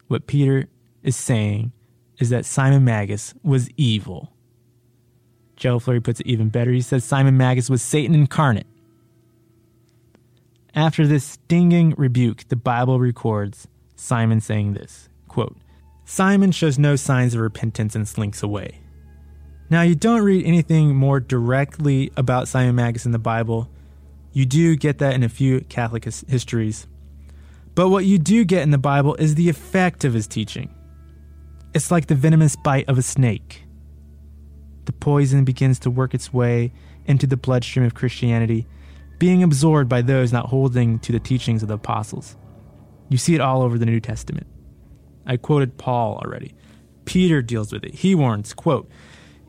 what 0.06 0.28
Peter 0.28 0.68
is 1.02 1.16
saying 1.16 1.72
is 2.20 2.30
that 2.30 2.46
Simon 2.46 2.84
Magus 2.84 3.34
was 3.42 3.68
evil. 3.76 4.32
Joe 5.56 5.80
Flurry 5.80 6.00
puts 6.00 6.20
it 6.20 6.28
even 6.28 6.48
better. 6.48 6.70
He 6.70 6.80
says 6.80 7.02
Simon 7.02 7.36
Magus 7.36 7.68
was 7.68 7.82
Satan 7.82 8.14
incarnate. 8.14 8.68
After 10.74 11.06
this 11.06 11.24
stinging 11.24 11.94
rebuke, 11.96 12.48
the 12.48 12.56
Bible 12.56 12.98
records 12.98 13.68
Simon 13.96 14.40
saying 14.40 14.74
this 14.74 15.08
quote, 15.28 15.56
Simon 16.04 16.52
shows 16.52 16.78
no 16.78 16.96
signs 16.96 17.34
of 17.34 17.40
repentance 17.40 17.94
and 17.94 18.06
slinks 18.06 18.42
away. 18.42 18.80
Now, 19.70 19.82
you 19.82 19.94
don't 19.94 20.22
read 20.22 20.44
anything 20.44 20.94
more 20.94 21.20
directly 21.20 22.10
about 22.16 22.48
Simon 22.48 22.74
Magus 22.74 23.06
in 23.06 23.12
the 23.12 23.18
Bible. 23.18 23.70
You 24.32 24.44
do 24.44 24.76
get 24.76 24.98
that 24.98 25.14
in 25.14 25.22
a 25.22 25.28
few 25.28 25.60
Catholic 25.62 26.04
his- 26.04 26.24
histories. 26.28 26.86
But 27.74 27.88
what 27.88 28.04
you 28.04 28.18
do 28.18 28.44
get 28.44 28.62
in 28.62 28.70
the 28.70 28.78
Bible 28.78 29.14
is 29.14 29.34
the 29.34 29.48
effect 29.48 30.04
of 30.04 30.12
his 30.12 30.26
teaching. 30.26 30.74
It's 31.72 31.90
like 31.90 32.06
the 32.06 32.14
venomous 32.14 32.56
bite 32.56 32.88
of 32.88 32.98
a 32.98 33.02
snake 33.02 33.62
the 34.84 34.92
poison 34.92 35.44
begins 35.44 35.78
to 35.80 35.90
work 35.90 36.14
its 36.14 36.32
way 36.32 36.72
into 37.06 37.26
the 37.26 37.36
bloodstream 37.36 37.84
of 37.84 37.94
Christianity, 37.94 38.66
being 39.22 39.44
absorbed 39.44 39.88
by 39.88 40.02
those 40.02 40.32
not 40.32 40.46
holding 40.46 40.98
to 40.98 41.12
the 41.12 41.20
teachings 41.20 41.62
of 41.62 41.68
the 41.68 41.76
apostles. 41.76 42.36
You 43.08 43.16
see 43.16 43.36
it 43.36 43.40
all 43.40 43.62
over 43.62 43.78
the 43.78 43.86
New 43.86 44.00
Testament. 44.00 44.48
I 45.24 45.36
quoted 45.36 45.78
Paul 45.78 46.16
already. 46.16 46.56
Peter 47.04 47.40
deals 47.40 47.72
with 47.72 47.84
it. 47.84 47.94
He 47.94 48.16
warns, 48.16 48.52
quote, 48.52 48.90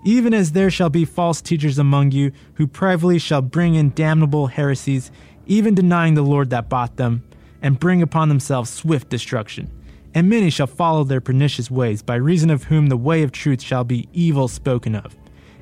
even 0.06 0.32
as 0.32 0.52
there 0.52 0.70
shall 0.70 0.92
be 0.92 1.06
false 1.06 1.42
teachers 1.42 1.80
among 1.80 2.12
you 2.12 2.32
who 2.54 2.68
privily 2.68 3.18
shall 3.18 3.42
bring 3.42 3.74
in 3.74 3.90
damnable 3.96 4.46
heresies, 4.46 5.10
even 5.48 5.74
denying 5.74 6.14
the 6.14 6.22
Lord 6.22 6.52
that 6.52 6.70
bought 6.70 6.98
them, 6.98 7.24
and 7.60 7.80
bring 7.80 8.04
upon 8.04 8.30
themselves 8.30 8.70
swift 8.70 9.10
destruction. 9.10 9.72
And 10.14 10.30
many 10.30 10.52
shall 10.52 10.68
follow 10.68 11.04
their 11.04 11.20
pernicious 11.20 11.72
ways, 11.72 12.04
by 12.04 12.14
reason 12.14 12.52
of 12.52 12.66
whom 12.66 12.90
the 12.90 12.96
way 12.96 13.24
of 13.24 13.32
truth 13.32 13.64
shall 13.64 13.84
be 13.84 14.08
evil 14.14 14.48
spoken 14.48 14.94
of. 14.94 15.16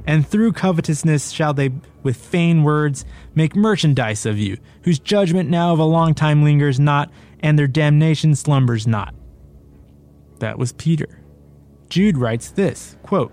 And 0.05 0.27
through 0.27 0.53
covetousness 0.53 1.31
shall 1.31 1.53
they 1.53 1.71
with 2.03 2.17
vain 2.17 2.63
words 2.63 3.05
make 3.35 3.55
merchandise 3.55 4.25
of 4.25 4.39
you, 4.39 4.57
whose 4.83 4.99
judgment 4.99 5.49
now 5.49 5.73
of 5.73 5.79
a 5.79 5.83
long 5.83 6.13
time 6.13 6.43
lingers 6.43 6.79
not, 6.79 7.11
and 7.41 7.57
their 7.57 7.67
damnation 7.67 8.35
slumbers 8.35 8.87
not. 8.87 9.13
That 10.39 10.57
was 10.57 10.73
Peter. 10.73 11.19
Jude 11.89 12.17
writes 12.17 12.51
this 12.51 12.95
quote, 13.03 13.31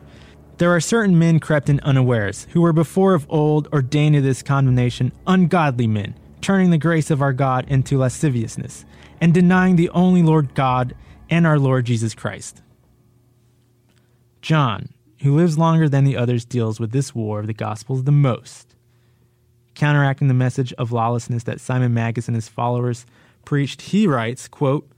There 0.59 0.75
are 0.75 0.81
certain 0.81 1.19
men 1.19 1.41
crept 1.41 1.69
in 1.69 1.81
unawares, 1.81 2.47
who 2.51 2.61
were 2.61 2.73
before 2.73 3.15
of 3.15 3.27
old 3.31 3.69
ordained 3.73 4.17
to 4.17 4.21
this 4.21 4.43
condemnation, 4.43 5.13
ungodly 5.27 5.87
men, 5.87 6.15
turning 6.41 6.71
the 6.71 6.79
grace 6.79 7.11
of 7.11 7.23
our 7.23 7.33
God 7.33 7.65
into 7.69 7.99
lasciviousness, 7.99 8.85
and 9.21 9.33
denying 9.33 9.77
the 9.77 9.91
only 9.91 10.23
Lord 10.23 10.55
God 10.55 10.95
and 11.31 11.47
our 11.47 11.59
Lord 11.59 11.87
Jesus 11.87 12.15
Christ. 12.15 12.63
John, 14.43 14.91
who 15.23 15.37
lives 15.37 15.59
longer 15.59 15.89
than 15.89 16.05
the 16.05 16.17
others, 16.17 16.45
deals 16.45 16.79
with 16.79 16.93
this 16.93 17.15
war 17.15 17.41
of 17.41 17.47
the 17.47 17.55
Gospels 17.55 18.05
the 18.05 18.13
most. 18.13 18.75
counteracting 19.75 20.27
the 20.27 20.35
message 20.35 20.73
of 20.73 20.91
lawlessness 20.91 21.45
that 21.45 21.61
Simon 21.61 21.95
Magus 21.95 22.27
and 22.27 22.35
his 22.35 22.49
followers 22.49 23.07
preached, 23.45 23.83
he 23.83 24.07
writes, 24.09 24.49
quote, 24.49 24.91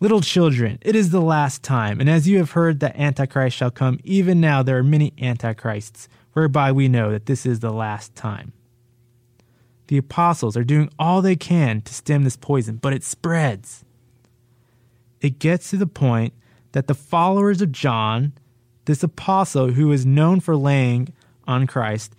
Little 0.00 0.22
children, 0.22 0.78
it 0.80 0.96
is 0.96 1.10
the 1.10 1.20
last 1.20 1.62
time, 1.62 2.00
and 2.00 2.08
as 2.08 2.26
you 2.26 2.38
have 2.38 2.52
heard 2.52 2.80
that 2.80 2.96
Antichrist 2.96 3.54
shall 3.54 3.70
come, 3.70 4.00
even 4.02 4.40
now 4.40 4.62
there 4.62 4.78
are 4.78 4.82
many 4.82 5.12
Antichrists, 5.20 6.08
whereby 6.32 6.72
we 6.72 6.88
know 6.88 7.10
that 7.10 7.26
this 7.26 7.44
is 7.44 7.60
the 7.60 7.72
last 7.72 8.14
time. 8.14 8.54
The 9.88 9.98
apostles 9.98 10.56
are 10.56 10.64
doing 10.64 10.88
all 10.98 11.20
they 11.20 11.36
can 11.36 11.82
to 11.82 11.92
stem 11.92 12.24
this 12.24 12.36
poison, 12.36 12.76
but 12.76 12.94
it 12.94 13.04
spreads. 13.04 13.84
It 15.20 15.38
gets 15.38 15.68
to 15.70 15.76
the 15.76 15.86
point 15.86 16.32
that 16.72 16.86
the 16.86 16.94
followers 16.94 17.60
of 17.60 17.72
John, 17.72 18.32
this 18.84 19.02
apostle 19.02 19.72
who 19.72 19.92
is 19.92 20.06
known 20.06 20.40
for 20.40 20.56
laying 20.56 21.12
on 21.46 21.66
Christ, 21.66 22.14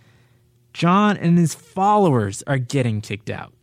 John 0.73 1.17
and 1.17 1.37
his 1.37 1.53
followers 1.53 2.43
are 2.47 2.57
getting 2.57 3.01
kicked 3.01 3.29
out. 3.29 3.53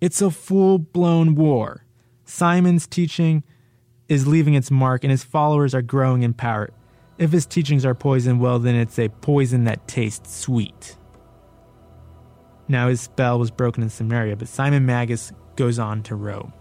It's 0.00 0.20
a 0.20 0.30
full 0.30 0.78
blown 0.78 1.34
war. 1.34 1.84
Simon's 2.24 2.86
teaching 2.86 3.44
is 4.08 4.26
leaving 4.26 4.54
its 4.54 4.70
mark, 4.70 5.04
and 5.04 5.10
his 5.10 5.24
followers 5.24 5.74
are 5.74 5.82
growing 5.82 6.22
in 6.22 6.34
power. 6.34 6.70
If 7.18 7.30
his 7.30 7.46
teachings 7.46 7.84
are 7.84 7.94
poison, 7.94 8.38
well, 8.40 8.58
then 8.58 8.74
it's 8.74 8.98
a 8.98 9.08
poison 9.08 9.64
that 9.64 9.86
tastes 9.86 10.34
sweet. 10.34 10.96
Now 12.68 12.88
his 12.88 13.00
spell 13.00 13.38
was 13.38 13.50
broken 13.50 13.82
in 13.82 13.90
Samaria, 13.90 14.36
but 14.36 14.48
Simon 14.48 14.86
Magus 14.86 15.32
goes 15.56 15.78
on 15.78 16.02
to 16.04 16.16
Rome. 16.16 16.52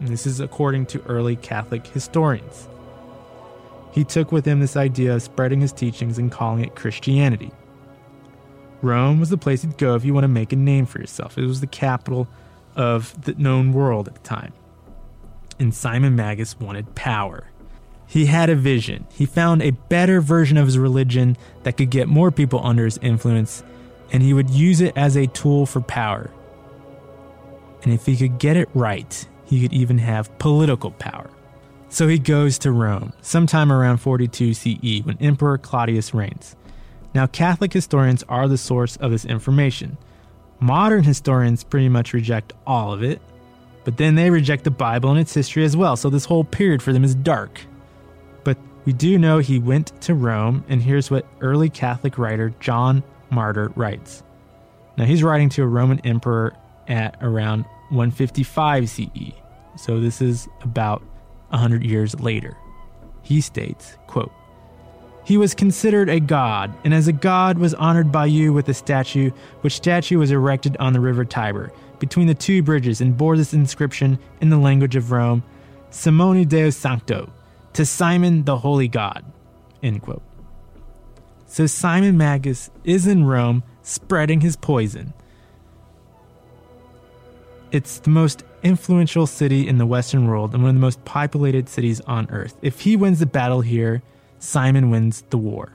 And 0.00 0.08
this 0.08 0.26
is 0.26 0.40
according 0.40 0.86
to 0.86 1.02
early 1.04 1.36
Catholic 1.36 1.86
historians. 1.86 2.68
He 3.96 4.04
took 4.04 4.30
with 4.30 4.44
him 4.44 4.60
this 4.60 4.76
idea 4.76 5.16
of 5.16 5.22
spreading 5.22 5.60
his 5.60 5.72
teachings 5.72 6.18
and 6.18 6.30
calling 6.30 6.62
it 6.62 6.76
Christianity. 6.76 7.50
Rome 8.80 9.18
was 9.18 9.30
the 9.30 9.38
place 9.38 9.64
you'd 9.64 9.76
go 9.76 9.96
if 9.96 10.04
you 10.04 10.14
want 10.14 10.22
to 10.24 10.28
make 10.28 10.52
a 10.52 10.56
name 10.56 10.86
for 10.86 11.00
yourself. 11.00 11.36
It 11.36 11.46
was 11.46 11.60
the 11.60 11.66
capital 11.66 12.28
of 12.76 13.20
the 13.22 13.34
known 13.34 13.72
world 13.72 14.06
at 14.06 14.14
the 14.14 14.20
time 14.20 14.52
and 15.58 15.74
Simon 15.74 16.16
Magus 16.16 16.58
wanted 16.58 16.94
power. 16.94 17.50
He 18.06 18.26
had 18.26 18.50
a 18.50 18.54
vision. 18.54 19.06
He 19.10 19.26
found 19.26 19.62
a 19.62 19.70
better 19.70 20.20
version 20.20 20.56
of 20.56 20.66
his 20.66 20.78
religion 20.78 21.36
that 21.64 21.76
could 21.76 21.90
get 21.90 22.08
more 22.08 22.30
people 22.30 22.64
under 22.64 22.84
his 22.84 22.98
influence, 22.98 23.64
and 24.12 24.22
he 24.22 24.32
would 24.32 24.50
use 24.50 24.80
it 24.80 24.96
as 24.96 25.16
a 25.16 25.26
tool 25.26 25.66
for 25.66 25.80
power. 25.80 26.30
And 27.82 27.92
if 27.92 28.06
he 28.06 28.16
could 28.16 28.38
get 28.38 28.56
it 28.56 28.68
right, 28.74 29.26
he 29.44 29.60
could 29.60 29.72
even 29.72 29.98
have 29.98 30.36
political 30.38 30.92
power. 30.92 31.30
So 31.88 32.08
he 32.08 32.18
goes 32.18 32.58
to 32.58 32.72
Rome, 32.72 33.12
sometime 33.22 33.72
around 33.72 33.98
42 33.98 34.54
CE, 34.54 35.04
when 35.04 35.16
Emperor 35.20 35.56
Claudius 35.56 36.12
reigns. 36.12 36.56
Now, 37.14 37.26
Catholic 37.26 37.72
historians 37.72 38.22
are 38.28 38.48
the 38.48 38.58
source 38.58 38.96
of 38.96 39.10
this 39.10 39.24
information. 39.24 39.96
Modern 40.60 41.04
historians 41.04 41.64
pretty 41.64 41.88
much 41.88 42.12
reject 42.12 42.52
all 42.66 42.92
of 42.92 43.02
it, 43.02 43.20
but 43.84 43.96
then 43.96 44.16
they 44.16 44.30
reject 44.30 44.64
the 44.64 44.70
Bible 44.70 45.10
and 45.10 45.18
its 45.18 45.32
history 45.32 45.64
as 45.64 45.76
well, 45.76 45.96
so 45.96 46.10
this 46.10 46.24
whole 46.24 46.44
period 46.44 46.82
for 46.82 46.92
them 46.92 47.04
is 47.04 47.14
dark. 47.14 47.60
But 48.42 48.58
we 48.84 48.92
do 48.92 49.16
know 49.16 49.38
he 49.38 49.58
went 49.58 49.98
to 50.02 50.14
Rome, 50.14 50.64
and 50.68 50.82
here's 50.82 51.10
what 51.10 51.26
early 51.40 51.70
Catholic 51.70 52.18
writer 52.18 52.52
Justin 52.60 53.02
Martyr 53.30 53.72
writes. 53.76 54.22
Now 54.98 55.04
he's 55.04 55.22
writing 55.22 55.48
to 55.50 55.62
a 55.62 55.66
Roman 55.66 56.00
emperor 56.00 56.54
at 56.88 57.16
around 57.20 57.64
155 57.90 58.88
CE, 58.88 59.32
so 59.76 60.00
this 60.00 60.20
is 60.20 60.48
about 60.62 61.02
100 61.48 61.84
years 61.84 62.18
later. 62.20 62.56
He 63.22 63.40
states, 63.40 63.96
quote, 64.06 64.32
he 65.26 65.36
was 65.36 65.54
considered 65.54 66.08
a 66.08 66.20
god, 66.20 66.72
and 66.84 66.94
as 66.94 67.08
a 67.08 67.12
god 67.12 67.58
was 67.58 67.74
honored 67.74 68.12
by 68.12 68.26
you 68.26 68.52
with 68.52 68.68
a 68.68 68.74
statue, 68.74 69.32
which 69.62 69.74
statue 69.74 70.18
was 70.18 70.30
erected 70.30 70.76
on 70.76 70.92
the 70.92 71.00
river 71.00 71.24
Tiber, 71.24 71.72
between 71.98 72.28
the 72.28 72.34
two 72.34 72.62
bridges, 72.62 73.00
and 73.00 73.16
bore 73.16 73.36
this 73.36 73.52
inscription 73.52 74.20
in 74.40 74.50
the 74.50 74.56
language 74.56 74.94
of 74.94 75.10
Rome 75.10 75.42
Simone 75.90 76.46
Deus 76.46 76.76
Sancto, 76.76 77.28
to 77.72 77.84
Simon 77.84 78.44
the 78.44 78.58
Holy 78.58 78.86
God. 78.86 79.24
End 79.82 80.00
quote. 80.00 80.22
So 81.46 81.66
Simon 81.66 82.16
Magus 82.16 82.70
is 82.84 83.08
in 83.08 83.24
Rome 83.24 83.64
spreading 83.82 84.42
his 84.42 84.54
poison. 84.54 85.12
It's 87.72 87.98
the 87.98 88.10
most 88.10 88.44
influential 88.62 89.26
city 89.26 89.66
in 89.66 89.78
the 89.78 89.86
Western 89.86 90.26
world 90.26 90.54
and 90.54 90.62
one 90.62 90.70
of 90.70 90.76
the 90.76 90.80
most 90.80 91.04
populated 91.04 91.68
cities 91.68 92.00
on 92.02 92.28
earth. 92.30 92.56
If 92.62 92.80
he 92.80 92.96
wins 92.96 93.18
the 93.18 93.26
battle 93.26 93.60
here, 93.60 94.02
Simon 94.38 94.90
wins 94.90 95.22
the 95.30 95.38
war. 95.38 95.72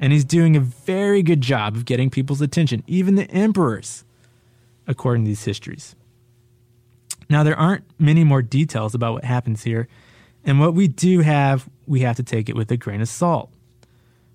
And 0.00 0.12
he's 0.12 0.24
doing 0.24 0.56
a 0.56 0.60
very 0.60 1.22
good 1.22 1.40
job 1.40 1.76
of 1.76 1.84
getting 1.84 2.10
people's 2.10 2.40
attention, 2.40 2.82
even 2.86 3.14
the 3.14 3.30
emperors, 3.30 4.04
according 4.86 5.24
to 5.24 5.28
these 5.28 5.44
histories. 5.44 5.96
Now, 7.30 7.42
there 7.42 7.58
aren't 7.58 7.84
many 7.98 8.22
more 8.22 8.42
details 8.42 8.94
about 8.94 9.14
what 9.14 9.24
happens 9.24 9.62
here, 9.62 9.88
and 10.44 10.60
what 10.60 10.74
we 10.74 10.88
do 10.88 11.20
have, 11.20 11.68
we 11.86 12.00
have 12.00 12.16
to 12.16 12.22
take 12.22 12.48
it 12.48 12.56
with 12.56 12.70
a 12.70 12.76
grain 12.76 13.00
of 13.00 13.08
salt. 13.08 13.50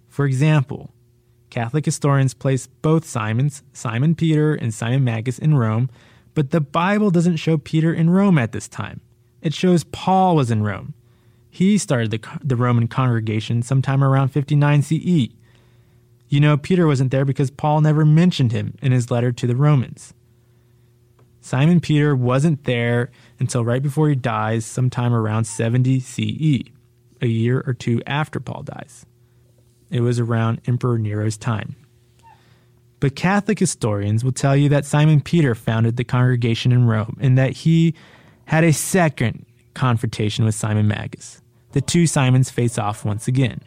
For 0.07 0.25
example, 0.25 0.91
Catholic 1.49 1.85
historians 1.85 2.33
place 2.33 2.67
both 2.67 3.05
Simons, 3.05 3.63
Simon 3.73 4.15
Peter 4.15 4.55
and 4.55 4.73
Simon 4.73 5.03
Magus, 5.03 5.37
in 5.37 5.55
Rome, 5.55 5.89
but 6.39 6.51
the 6.51 6.61
Bible 6.61 7.11
doesn't 7.11 7.35
show 7.35 7.57
Peter 7.57 7.93
in 7.93 8.09
Rome 8.09 8.37
at 8.37 8.53
this 8.53 8.69
time. 8.69 9.01
It 9.41 9.53
shows 9.53 9.83
Paul 9.83 10.37
was 10.37 10.49
in 10.49 10.63
Rome. 10.63 10.93
He 11.49 11.77
started 11.77 12.11
the, 12.11 12.21
the 12.41 12.55
Roman 12.55 12.87
congregation 12.87 13.61
sometime 13.61 14.01
around 14.01 14.29
59 14.29 14.81
CE. 14.81 15.33
You 16.29 16.39
know, 16.39 16.55
Peter 16.55 16.87
wasn't 16.87 17.11
there 17.11 17.25
because 17.25 17.51
Paul 17.51 17.81
never 17.81 18.05
mentioned 18.05 18.53
him 18.53 18.77
in 18.81 18.93
his 18.93 19.11
letter 19.11 19.33
to 19.33 19.47
the 19.47 19.55
Romans. 19.57 20.13
Simon 21.41 21.81
Peter 21.81 22.15
wasn't 22.15 22.63
there 22.63 23.11
until 23.37 23.65
right 23.65 23.83
before 23.83 24.07
he 24.07 24.15
dies, 24.15 24.65
sometime 24.65 25.13
around 25.13 25.43
70 25.43 25.99
CE, 25.99 26.63
a 27.21 27.27
year 27.27 27.61
or 27.67 27.73
two 27.73 28.01
after 28.07 28.39
Paul 28.39 28.63
dies. 28.63 29.05
It 29.91 29.99
was 29.99 30.21
around 30.21 30.61
Emperor 30.65 30.97
Nero's 30.97 31.35
time. 31.35 31.75
But 32.99 33.15
Catholic 33.15 33.59
historians 33.59 34.23
will 34.23 34.31
tell 34.31 34.55
you 34.55 34.69
that 34.69 34.85
Simon 34.85 35.21
Peter 35.21 35.55
founded 35.55 35.97
the 35.97 36.03
congregation 36.03 36.71
in 36.71 36.85
Rome 36.85 37.17
and 37.19 37.37
that 37.37 37.51
he 37.51 37.93
had 38.45 38.63
a 38.63 38.73
second 38.73 39.45
confrontation 39.73 40.43
with 40.43 40.55
Simon 40.55 40.87
Magus. 40.87 41.41
The 41.71 41.81
two 41.81 42.07
Simons 42.07 42.49
face 42.49 42.77
off 42.77 43.05
once 43.05 43.27
again. 43.27 43.61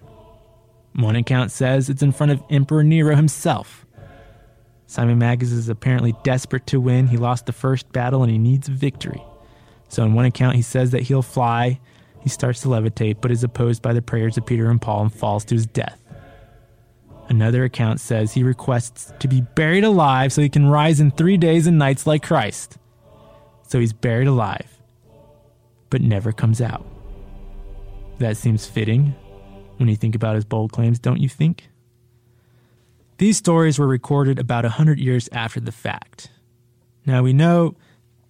One 0.94 1.16
account 1.16 1.50
says 1.50 1.88
it's 1.88 2.02
in 2.02 2.12
front 2.12 2.32
of 2.32 2.42
Emperor 2.50 2.84
Nero 2.84 3.16
himself. 3.16 3.86
Simon 4.86 5.18
Magus 5.18 5.52
is 5.52 5.70
apparently 5.70 6.14
desperate 6.22 6.66
to 6.66 6.80
win. 6.80 7.06
He 7.06 7.16
lost 7.16 7.46
the 7.46 7.52
first 7.52 7.90
battle 7.92 8.22
and 8.22 8.30
he 8.30 8.36
needs 8.36 8.68
victory. 8.68 9.22
So, 9.88 10.04
in 10.04 10.12
one 10.12 10.26
account, 10.26 10.56
he 10.56 10.62
says 10.62 10.90
that 10.90 11.02
he'll 11.02 11.22
fly. 11.22 11.80
He 12.20 12.28
starts 12.28 12.60
to 12.62 12.68
levitate, 12.68 13.20
but 13.20 13.30
is 13.30 13.42
opposed 13.42 13.80
by 13.82 13.94
the 13.94 14.02
prayers 14.02 14.36
of 14.36 14.44
Peter 14.44 14.70
and 14.70 14.80
Paul 14.80 15.02
and 15.02 15.12
falls 15.12 15.44
to 15.46 15.54
his 15.54 15.66
death. 15.66 16.01
Another 17.28 17.64
account 17.64 18.00
says 18.00 18.32
he 18.32 18.42
requests 18.42 19.12
to 19.20 19.28
be 19.28 19.40
buried 19.40 19.84
alive 19.84 20.32
so 20.32 20.42
he 20.42 20.48
can 20.48 20.66
rise 20.66 21.00
in 21.00 21.10
three 21.10 21.36
days 21.36 21.66
and 21.66 21.78
nights 21.78 22.06
like 22.06 22.22
Christ. 22.22 22.78
So 23.68 23.80
he's 23.80 23.92
buried 23.92 24.28
alive 24.28 24.72
but 25.92 26.00
never 26.00 26.32
comes 26.32 26.62
out. 26.62 26.86
That 28.18 28.38
seems 28.38 28.66
fitting 28.66 29.14
when 29.76 29.90
you 29.90 29.96
think 29.96 30.14
about 30.14 30.36
his 30.36 30.44
bold 30.46 30.72
claims, 30.72 30.98
don't 30.98 31.20
you 31.20 31.28
think? 31.28 31.68
These 33.18 33.36
stories 33.36 33.78
were 33.78 33.86
recorded 33.86 34.38
about 34.38 34.64
a 34.64 34.70
hundred 34.70 34.98
years 34.98 35.28
after 35.32 35.60
the 35.60 35.70
fact. 35.70 36.30
Now 37.04 37.22
we 37.22 37.34
know 37.34 37.76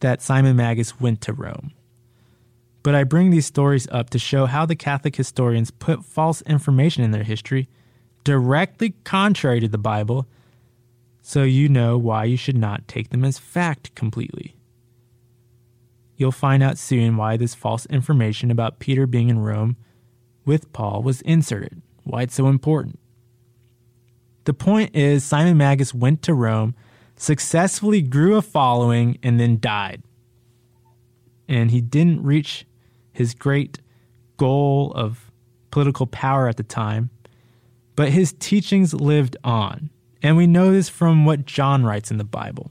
that 0.01 0.21
Simon 0.21 0.57
Magus 0.57 1.01
went 1.01 1.21
to 1.21 1.33
Rome. 1.33 1.71
But 2.83 2.97
I 2.97 3.05
bring 3.05 3.31
these 3.31 3.47
stories 3.47 3.87
up 3.93 4.11
to 4.11 4.19
show 4.19 4.47
how 4.47 4.67
the 4.67 4.75
Catholic 4.75 5.15
historians 5.15 5.71
put 5.71 6.05
false 6.05 6.43
information 6.43 7.05
in 7.05 7.13
their 7.13 7.23
history, 7.23 7.69
directly 8.25 8.95
contrary 9.05 9.61
to 9.61 9.69
the 9.69 9.79
Bible, 9.79 10.27
so 11.21 11.43
you 11.43 11.69
know 11.69 11.97
why 11.99 12.25
you 12.25 12.37
should 12.37 12.57
not 12.57 12.89
take 12.89 13.11
them 13.11 13.25
as 13.25 13.39
fact 13.39 13.95
completely. 13.95 14.57
You'll 16.17 16.33
find 16.33 16.63
out 16.63 16.79
soon 16.79 17.17
why 17.17 17.37
this 17.37 17.55
false 17.55 17.87
information 17.87 18.51
about 18.51 18.79
Peter 18.79 19.07
being 19.07 19.29
in 19.29 19.41
Rome 19.41 19.77
with 20.45 20.73
Paul 20.73 21.03
was 21.03 21.21
inserted, 21.23 21.83
why 22.05 22.23
it's 22.23 22.35
so 22.35 22.49
important. 22.49 22.99
The 24.45 24.55
point 24.55 24.95
is, 24.95 25.25
Simon 25.25 25.57
Magus 25.57 25.95
went 25.95 26.23
to 26.23 26.35
Rome, 26.35 26.75
successfully 27.17 28.03
grew 28.03 28.37
a 28.37 28.43
following, 28.43 29.19
and 29.23 29.39
then 29.39 29.61
died. 29.61 30.03
And 31.49 31.71
he 31.71 31.81
didn't 31.81 32.23
reach 32.23 32.67
his 33.13 33.35
great 33.35 33.79
goal 34.37 34.93
of 34.95 35.31
political 35.71 36.07
power 36.07 36.49
at 36.49 36.57
the 36.57 36.63
time, 36.65 37.11
but 37.97 38.11
his 38.11 38.33
teachings 38.35 38.95
lived 38.95 39.37
on. 39.45 39.91
And 40.23 40.37
we 40.37 40.47
know 40.47 40.73
this 40.73 40.89
from 40.89 41.25
what 41.25 41.47
John 41.47 41.85
writes 41.85 42.11
in 42.11 42.19
the 42.19 42.25
Bible. 42.25 42.71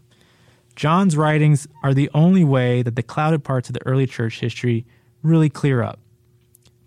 John's 0.75 1.17
writings 1.17 1.67
are 1.83 1.93
the 1.93 2.09
only 2.13 2.43
way 2.43 2.81
that 2.81 2.95
the 2.95 3.03
clouded 3.03 3.43
parts 3.43 3.69
of 3.69 3.73
the 3.73 3.85
early 3.85 4.07
church 4.07 4.39
history 4.39 4.85
really 5.21 5.49
clear 5.49 5.83
up. 5.83 5.99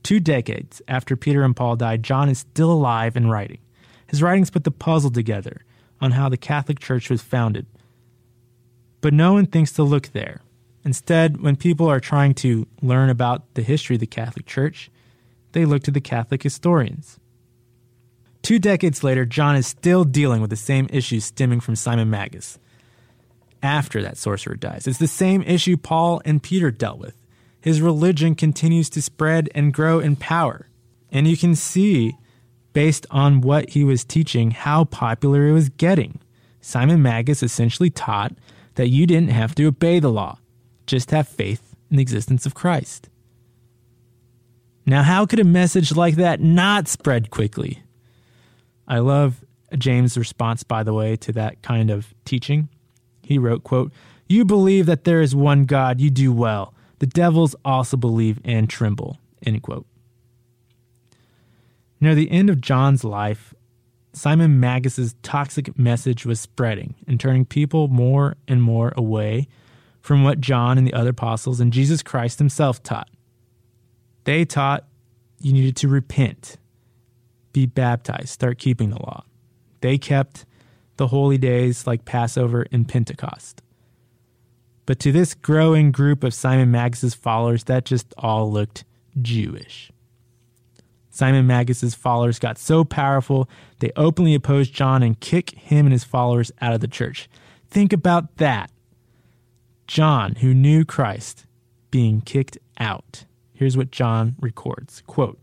Two 0.03 0.21
decades 0.21 0.83
after 0.89 1.17
Peter 1.17 1.43
and 1.43 1.55
Paul 1.55 1.77
died, 1.77 2.03
John 2.03 2.29
is 2.29 2.39
still 2.39 2.71
alive 2.71 3.17
and 3.17 3.31
writing. 3.31 3.59
His 4.07 4.23
writings 4.23 4.51
put 4.51 4.65
the 4.65 4.71
puzzle 4.71 5.11
together 5.11 5.63
on 6.01 6.13
how 6.13 6.29
the 6.29 6.37
Catholic 6.37 6.79
Church 6.79 7.09
was 7.09 7.23
founded. 7.23 7.67
But 9.01 9.15
no 9.15 9.35
one 9.35 9.47
thinks 9.47 9.73
to 9.73 9.83
look 9.83 10.09
there. 10.09 10.41
Instead, 10.85 11.41
when 11.41 11.57
people 11.57 11.89
are 11.89 12.01
trying 12.01 12.35
to 12.35 12.67
learn 12.83 13.09
about 13.09 13.55
the 13.55 13.63
history 13.63 13.97
of 13.97 14.01
the 14.01 14.07
Catholic 14.07 14.45
Church, 14.45 14.91
they 15.53 15.65
look 15.65 15.83
to 15.85 15.91
the 15.91 16.01
Catholic 16.01 16.43
historians. 16.43 17.19
Two 18.45 18.59
decades 18.59 19.03
later, 19.03 19.25
John 19.25 19.57
is 19.57 19.67
still 19.67 20.05
dealing 20.05 20.43
with 20.43 20.51
the 20.51 20.57
same 20.57 20.87
issues 20.93 21.25
stemming 21.25 21.61
from 21.61 21.77
Simon 21.77 22.11
Magus 22.11 22.59
after 23.63 24.03
that 24.03 24.19
sorcerer 24.19 24.55
dies. 24.55 24.87
It's 24.87 24.99
the 24.99 25.07
same 25.07 25.41
issue 25.43 25.79
Paul 25.79 26.21
and 26.27 26.43
Peter 26.43 26.71
dealt 26.71 26.99
with. 26.99 27.17
His 27.63 27.81
religion 27.81 28.35
continues 28.35 28.91
to 28.91 29.01
spread 29.01 29.49
and 29.55 29.73
grow 29.73 29.99
in 29.99 30.17
power. 30.17 30.69
And 31.11 31.27
you 31.27 31.39
can 31.39 31.55
see, 31.55 32.19
based 32.75 33.07
on 33.11 33.41
what 33.41 33.71
he 33.71 33.83
was 33.83 34.05
teaching, 34.05 34.51
how 34.51 34.85
popular 34.85 35.47
it 35.47 35.53
was 35.53 35.71
getting. 35.71 36.21
Simon 36.61 37.01
Magus 37.01 37.43
essentially 37.43 37.89
taught 37.89 38.35
that 38.75 38.91
you 38.91 39.07
didn't 39.07 39.31
have 39.31 39.55
to 39.55 39.65
obey 39.65 40.01
the 40.01 40.13
law, 40.13 40.39
just 40.87 41.13
have 41.13 41.27
faith 41.27 41.75
in 41.91 41.97
the 41.97 42.03
existence 42.03 42.45
of 42.45 42.55
Christ. 42.55 43.09
Now, 44.85 45.03
how 45.03 45.25
could 45.25 45.41
a 45.41 45.45
message 45.45 45.97
like 45.97 46.17
that 46.17 46.43
not 46.43 46.89
spread 46.89 47.31
quickly? 47.31 47.84
I 48.87 48.99
love 48.99 49.45
James' 49.77 50.19
response, 50.19 50.63
by 50.63 50.83
the 50.83 50.93
way, 50.93 51.17
to 51.17 51.33
that 51.33 51.63
kind 51.63 51.91
of 51.91 52.15
teaching. 52.25 52.69
He 53.23 53.39
wrote, 53.39 53.65
quote, 53.65 53.93
You 54.29 54.45
believe 54.45 54.87
that 54.87 55.05
there 55.05 55.21
is 55.21 55.35
one 55.35 55.65
God, 55.65 56.01
you 56.01 56.11
do 56.11 56.33
well. 56.33 56.75
The 56.99 57.07
devils 57.07 57.57
also 57.65 57.97
believe 57.97 58.41
and 58.45 58.69
tremble, 58.69 59.19
end 59.45 59.63
quote. 59.63 59.87
Near 62.01 62.15
the 62.15 62.31
end 62.31 62.51
of 62.51 62.61
John's 62.61 63.05
life, 63.05 63.55
Simon 64.13 64.61
Magus's 64.61 65.15
toxic 65.23 65.77
message 65.79 66.25
was 66.25 66.41
spreading 66.41 66.95
and 67.07 67.19
turning 67.19 67.45
people 67.45 67.89
more 67.89 68.37
and 68.47 68.63
more 68.63 68.93
away 68.97 69.49
from 70.01 70.23
what 70.23 70.41
John 70.41 70.79
and 70.79 70.87
the 70.87 70.93
other 70.93 71.11
apostles 71.11 71.61
and 71.61 71.73
Jesus 71.73 72.03
Christ 72.03 72.39
himself 72.39 72.83
taught. 72.83 73.09
They 74.25 74.45
taught 74.45 74.85
you 75.41 75.53
needed 75.53 75.77
to 75.77 75.89
repent, 75.89 76.59
be 77.55 77.65
baptized, 77.65 78.29
start 78.29 78.59
keeping 78.59 78.91
the 78.91 79.01
law. 79.01 79.25
They 79.81 79.97
kept 79.97 80.45
the 80.99 81.07
holy 81.07 81.39
days 81.39 81.87
like 81.87 82.05
Passover 82.05 82.67
and 82.71 82.87
Pentecost. 82.87 83.63
But 84.85 84.99
to 85.01 85.13
this 85.13 85.33
growing 85.33 85.91
group 85.91 86.23
of 86.23 86.35
Simon 86.35 86.71
Magus's 86.71 87.15
followers, 87.15 87.65
that 87.65 87.87
just 87.87 88.13
all 88.19 88.53
looked 88.53 88.85
Jewish. 89.23 89.91
Simon 91.09 91.47
Magus's 91.47 91.95
followers 91.95 92.39
got 92.39 92.59
so 92.59 92.85
powerful, 92.85 93.49
they 93.79 93.93
openly 93.97 94.35
opposed 94.35 94.75
John 94.75 95.03
and 95.03 95.19
kick 95.19 95.51
him 95.53 95.87
and 95.87 95.93
his 95.93 96.05
followers 96.05 96.51
out 96.61 96.75
of 96.75 96.81
the 96.81 96.89
church. 96.89 97.31
Think 97.71 97.93
about 97.93 98.37
that. 98.39 98.71
John, 99.87 100.37
who 100.37 100.53
knew 100.53 100.85
Christ, 100.85 101.47
being 101.91 102.21
kicked 102.21 102.59
out. 102.79 103.25
Here's 103.53 103.77
what 103.77 103.93
John 103.93 104.35
records 104.41 105.03
quote, 105.07 105.39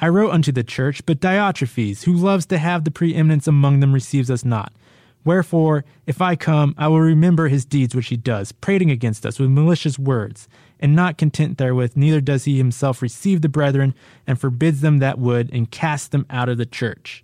I 0.00 0.08
wrote 0.08 0.30
unto 0.30 0.50
the 0.50 0.64
church, 0.64 1.04
but 1.04 1.20
Diotrephes, 1.20 2.04
who 2.04 2.14
loves 2.14 2.46
to 2.46 2.58
have 2.58 2.84
the 2.84 2.90
preeminence 2.90 3.46
among 3.46 3.80
them, 3.80 3.92
receives 3.92 4.30
us 4.30 4.44
not. 4.44 4.72
Wherefore, 5.24 5.84
if 6.06 6.22
I 6.22 6.36
come, 6.36 6.74
I 6.78 6.88
will 6.88 7.00
remember 7.00 7.48
his 7.48 7.66
deeds 7.66 7.94
which 7.94 8.08
he 8.08 8.16
does, 8.16 8.52
prating 8.52 8.90
against 8.90 9.26
us 9.26 9.38
with 9.38 9.50
malicious 9.50 9.98
words. 9.98 10.48
And 10.78 10.96
not 10.96 11.18
content 11.18 11.58
therewith, 11.58 11.94
neither 11.94 12.22
does 12.22 12.44
he 12.44 12.56
himself 12.56 13.02
receive 13.02 13.42
the 13.42 13.50
brethren, 13.50 13.94
and 14.26 14.40
forbids 14.40 14.80
them 14.80 14.98
that 14.98 15.18
would, 15.18 15.52
and 15.52 15.70
casts 15.70 16.08
them 16.08 16.24
out 16.30 16.48
of 16.48 16.56
the 16.56 16.64
church. 16.64 17.22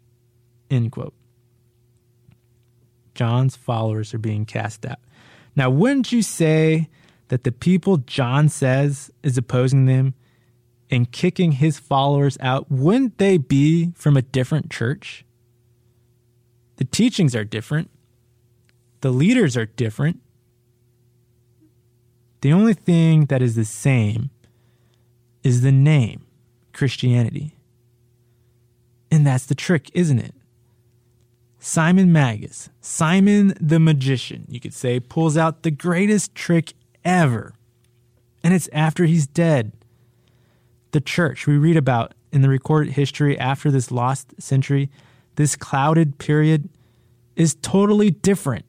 John's 3.15 3.57
followers 3.57 4.13
are 4.13 4.19
being 4.19 4.45
cast 4.45 4.85
out. 4.85 4.99
Now, 5.55 5.71
wouldn't 5.71 6.13
you 6.13 6.21
say 6.21 6.91
that 7.29 7.45
the 7.45 7.53
people 7.53 7.97
John 7.97 8.51
says 8.51 9.11
is 9.23 9.39
opposing 9.39 9.87
them 9.87 10.13
and 10.91 11.11
kicking 11.11 11.53
his 11.53 11.79
followers 11.79 12.37
out, 12.41 12.71
wouldn't 12.71 13.19
they 13.19 13.39
be 13.39 13.93
from 13.95 14.17
a 14.17 14.23
different 14.23 14.71
church? 14.71 15.25
The 16.77 16.85
teachings 16.85 17.35
are 17.35 17.45
different, 17.45 17.91
the 19.01 19.11
leaders 19.11 19.57
are 19.57 19.67
different. 19.67 20.21
The 22.43 22.53
only 22.53 22.75
thing 22.75 23.27
that 23.27 23.43
is 23.43 23.57
the 23.57 23.65
same 23.65 24.31
is 25.43 25.63
the 25.63 25.73
name 25.73 26.27
Christianity. 26.73 27.57
And 29.11 29.27
that's 29.27 29.47
the 29.47 29.55
trick, 29.55 29.91
isn't 29.95 30.19
it? 30.19 30.35
Simon 31.59 32.13
Magus, 32.13 32.69
Simon 32.81 33.55
the 33.61 33.81
magician, 33.81 34.45
you 34.49 34.61
could 34.61 34.75
say, 34.75 35.01
pulls 35.01 35.37
out 35.37 35.63
the 35.63 35.71
greatest 35.71 36.35
trick 36.35 36.75
ever. 37.05 37.55
And 38.45 38.55
it's 38.55 38.69
after 38.73 39.05
he's 39.05 39.27
dead 39.27 39.73
the 40.97 41.01
church 41.03 41.47
we 41.47 41.59
read 41.59 41.77
about 41.77 42.15
in 42.33 42.41
the 42.41 42.49
recorded 42.49 42.95
history 42.95 43.39
after 43.39 43.71
this 43.71 43.91
lost 43.91 44.33
century, 44.41 44.89
this 45.35 45.55
clouded 45.55 46.17
period, 46.17 46.71
is 47.37 47.55
totally 47.57 48.11
different. 48.11 48.65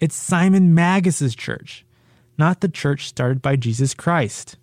It's 0.00 0.14
Simon 0.14 0.74
Magus's 0.74 1.34
church, 1.34 1.84
not 2.38 2.62
the 2.62 2.68
church 2.70 3.08
started 3.08 3.42
by 3.42 3.56
Jesus 3.56 3.92
Christ. 3.92 4.56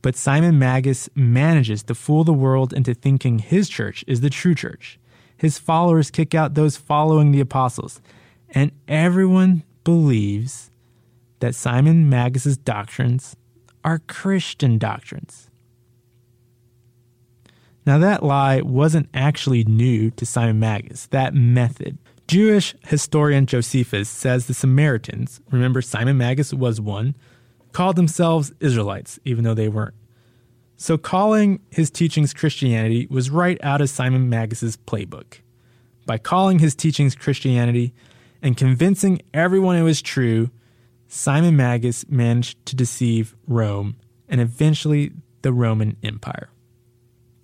But 0.00 0.14
Simon 0.14 0.60
Magus 0.60 1.08
manages 1.16 1.82
to 1.82 1.94
fool 1.96 2.22
the 2.22 2.32
world 2.32 2.72
into 2.72 2.94
thinking 2.94 3.40
his 3.40 3.68
church 3.68 4.04
is 4.06 4.20
the 4.20 4.30
true 4.30 4.54
church. 4.54 5.00
His 5.36 5.58
followers 5.58 6.12
kick 6.12 6.36
out 6.36 6.54
those 6.54 6.76
following 6.76 7.32
the 7.32 7.40
apostles, 7.40 8.00
and 8.50 8.70
everyone 8.86 9.64
believes 9.82 10.70
that 11.40 11.56
Simon 11.56 12.08
Magus's 12.08 12.56
doctrines 12.56 13.34
are 13.82 13.98
Christian 14.06 14.78
doctrines. 14.78 15.47
Now, 17.88 17.96
that 17.96 18.22
lie 18.22 18.60
wasn't 18.60 19.08
actually 19.14 19.64
new 19.64 20.10
to 20.10 20.26
Simon 20.26 20.58
Magus, 20.58 21.06
that 21.06 21.32
method. 21.32 21.96
Jewish 22.26 22.74
historian 22.86 23.46
Josephus 23.46 24.10
says 24.10 24.46
the 24.46 24.52
Samaritans, 24.52 25.40
remember 25.50 25.80
Simon 25.80 26.18
Magus 26.18 26.52
was 26.52 26.82
one, 26.82 27.16
called 27.72 27.96
themselves 27.96 28.52
Israelites, 28.60 29.18
even 29.24 29.42
though 29.42 29.54
they 29.54 29.70
weren't. 29.70 29.94
So 30.76 30.98
calling 30.98 31.60
his 31.70 31.90
teachings 31.90 32.34
Christianity 32.34 33.06
was 33.08 33.30
right 33.30 33.58
out 33.62 33.80
of 33.80 33.88
Simon 33.88 34.28
Magus's 34.28 34.76
playbook. 34.76 35.38
By 36.04 36.18
calling 36.18 36.58
his 36.58 36.74
teachings 36.74 37.14
Christianity 37.14 37.94
and 38.42 38.54
convincing 38.54 39.22
everyone 39.32 39.76
it 39.76 39.82
was 39.82 40.02
true, 40.02 40.50
Simon 41.06 41.56
Magus 41.56 42.06
managed 42.06 42.66
to 42.66 42.76
deceive 42.76 43.34
Rome 43.46 43.96
and 44.28 44.42
eventually 44.42 45.12
the 45.40 45.54
Roman 45.54 45.96
Empire 46.02 46.50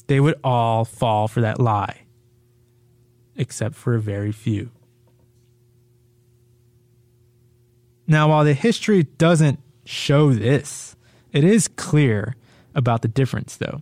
they 0.06 0.20
would 0.20 0.38
all 0.44 0.84
fall 0.84 1.28
for 1.28 1.40
that 1.40 1.60
lie, 1.60 2.02
except 3.36 3.74
for 3.74 3.94
a 3.94 4.00
very 4.00 4.32
few. 4.32 4.70
Now, 8.06 8.28
while 8.28 8.44
the 8.44 8.54
history 8.54 9.04
doesn't 9.04 9.60
show 9.84 10.32
this, 10.32 10.94
it 11.32 11.44
is 11.44 11.68
clear 11.68 12.36
about 12.74 13.02
the 13.02 13.08
difference, 13.08 13.56
though. 13.56 13.80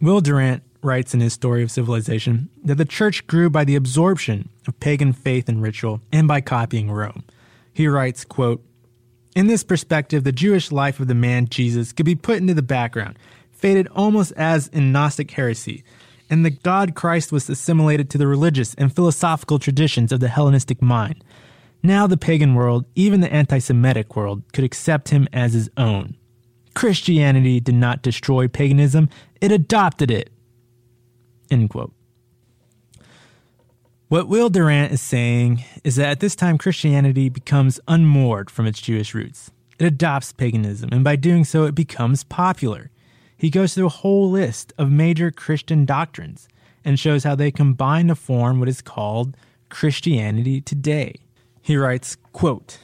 Will 0.00 0.20
Durant 0.20 0.64
writes 0.82 1.14
in 1.14 1.20
his 1.20 1.32
Story 1.32 1.62
of 1.62 1.70
Civilization 1.70 2.48
that 2.64 2.74
the 2.74 2.84
church 2.84 3.26
grew 3.28 3.48
by 3.48 3.64
the 3.64 3.76
absorption 3.76 4.48
of 4.66 4.78
pagan 4.80 5.12
faith 5.12 5.48
and 5.48 5.62
ritual 5.62 6.00
and 6.12 6.26
by 6.26 6.40
copying 6.40 6.90
Rome. 6.90 7.22
He 7.72 7.86
writes, 7.86 8.24
quote, 8.24 8.64
In 9.36 9.46
this 9.46 9.62
perspective, 9.62 10.24
the 10.24 10.32
Jewish 10.32 10.72
life 10.72 10.98
of 10.98 11.06
the 11.06 11.14
man 11.14 11.48
Jesus 11.48 11.92
could 11.92 12.06
be 12.06 12.16
put 12.16 12.38
into 12.38 12.54
the 12.54 12.62
background 12.62 13.16
faded 13.62 13.86
almost 13.88 14.32
as 14.32 14.68
in 14.68 14.92
Gnostic 14.92 15.30
heresy, 15.30 15.84
and 16.28 16.44
the 16.44 16.50
God 16.50 16.94
Christ 16.94 17.30
was 17.32 17.48
assimilated 17.48 18.10
to 18.10 18.18
the 18.18 18.26
religious 18.26 18.74
and 18.74 18.94
philosophical 18.94 19.58
traditions 19.58 20.12
of 20.12 20.20
the 20.20 20.28
Hellenistic 20.28 20.82
mind. 20.82 21.24
Now 21.82 22.06
the 22.06 22.16
pagan 22.16 22.54
world, 22.54 22.84
even 22.94 23.20
the 23.20 23.32
anti 23.32 23.58
Semitic 23.58 24.16
world, 24.16 24.42
could 24.52 24.64
accept 24.64 25.08
him 25.08 25.28
as 25.32 25.54
his 25.54 25.70
own. 25.76 26.16
Christianity 26.74 27.60
did 27.60 27.74
not 27.76 28.02
destroy 28.02 28.48
paganism, 28.48 29.08
it 29.40 29.52
adopted 29.52 30.10
it. 30.10 30.30
End 31.50 31.70
quote. 31.70 31.92
What 34.08 34.28
Will 34.28 34.50
Durant 34.50 34.92
is 34.92 35.00
saying 35.00 35.64
is 35.84 35.96
that 35.96 36.10
at 36.10 36.20
this 36.20 36.36
time 36.36 36.58
Christianity 36.58 37.28
becomes 37.28 37.80
unmoored 37.88 38.50
from 38.50 38.66
its 38.66 38.80
Jewish 38.80 39.14
roots. 39.14 39.50
It 39.78 39.86
adopts 39.86 40.32
paganism, 40.32 40.90
and 40.92 41.02
by 41.02 41.16
doing 41.16 41.44
so, 41.44 41.64
it 41.64 41.74
becomes 41.74 42.24
popular. 42.24 42.90
He 43.42 43.50
goes 43.50 43.74
through 43.74 43.86
a 43.86 43.98
whole 44.02 44.30
list 44.30 44.72
of 44.78 44.92
major 44.92 45.32
Christian 45.32 45.84
doctrines 45.84 46.46
and 46.84 46.96
shows 46.96 47.24
how 47.24 47.34
they 47.34 47.50
combine 47.50 48.06
to 48.06 48.14
form 48.14 48.60
what 48.60 48.68
is 48.68 48.80
called 48.80 49.36
Christianity 49.68 50.60
today. 50.60 51.16
He 51.60 51.76
writes, 51.76 52.16
quote, 52.32 52.78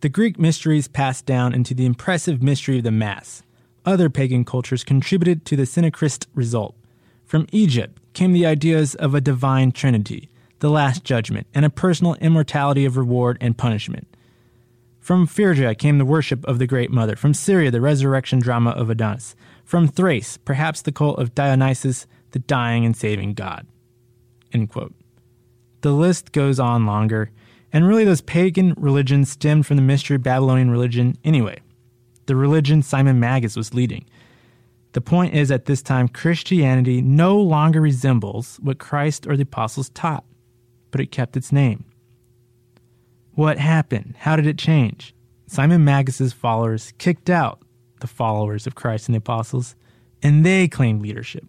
The 0.00 0.08
Greek 0.08 0.36
mysteries 0.36 0.88
passed 0.88 1.26
down 1.26 1.54
into 1.54 1.74
the 1.74 1.86
impressive 1.86 2.42
mystery 2.42 2.78
of 2.78 2.82
the 2.82 2.90
Mass. 2.90 3.44
Other 3.86 4.10
pagan 4.10 4.44
cultures 4.44 4.82
contributed 4.82 5.44
to 5.44 5.54
the 5.54 5.62
syncretist 5.62 6.26
result. 6.34 6.74
From 7.24 7.46
Egypt 7.52 8.00
came 8.14 8.32
the 8.32 8.46
ideas 8.46 8.96
of 8.96 9.14
a 9.14 9.20
divine 9.20 9.70
trinity, 9.70 10.28
the 10.58 10.70
Last 10.70 11.04
Judgment, 11.04 11.46
and 11.54 11.64
a 11.64 11.70
personal 11.70 12.14
immortality 12.14 12.84
of 12.84 12.96
reward 12.96 13.38
and 13.40 13.56
punishment. 13.56 14.08
From 15.02 15.26
Phrygia 15.26 15.74
came 15.74 15.98
the 15.98 16.04
worship 16.04 16.44
of 16.46 16.60
the 16.60 16.66
Great 16.66 16.90
Mother. 16.92 17.16
From 17.16 17.34
Syria, 17.34 17.72
the 17.72 17.80
resurrection 17.80 18.38
drama 18.38 18.70
of 18.70 18.88
Adonis. 18.88 19.34
From 19.64 19.88
Thrace, 19.88 20.36
perhaps 20.36 20.82
the 20.82 20.92
cult 20.92 21.18
of 21.18 21.34
Dionysus, 21.34 22.06
the 22.32 22.38
dying 22.40 22.84
and 22.84 22.96
saving 22.96 23.34
God. 23.34 23.66
The 25.80 25.92
list 25.92 26.32
goes 26.32 26.60
on 26.60 26.86
longer, 26.86 27.30
and 27.72 27.86
really 27.86 28.04
those 28.04 28.20
pagan 28.20 28.74
religions 28.76 29.30
stemmed 29.30 29.66
from 29.66 29.76
the 29.76 29.82
mystery 29.82 30.18
Babylonian 30.18 30.70
religion 30.70 31.16
anyway. 31.24 31.58
The 32.26 32.36
religion 32.36 32.82
Simon 32.82 33.18
Magus 33.18 33.56
was 33.56 33.74
leading. 33.74 34.04
The 34.92 35.00
point 35.00 35.34
is, 35.34 35.50
at 35.50 35.64
this 35.64 35.82
time, 35.82 36.06
Christianity 36.08 37.00
no 37.00 37.38
longer 37.38 37.80
resembles 37.80 38.58
what 38.62 38.78
Christ 38.78 39.26
or 39.26 39.36
the 39.36 39.44
apostles 39.44 39.88
taught, 39.90 40.24
but 40.90 41.00
it 41.00 41.10
kept 41.10 41.36
its 41.36 41.50
name. 41.50 41.84
What 43.34 43.58
happened? 43.58 44.16
How 44.18 44.36
did 44.36 44.46
it 44.46 44.58
change? 44.58 45.14
Simon 45.46 45.84
Magus's 45.84 46.34
followers 46.34 46.92
kicked 46.98 47.30
out 47.30 47.61
the 48.02 48.06
followers 48.06 48.66
of 48.66 48.74
Christ 48.74 49.08
and 49.08 49.14
the 49.14 49.18
apostles, 49.18 49.74
and 50.22 50.44
they 50.44 50.68
claimed 50.68 51.00
leadership. 51.00 51.44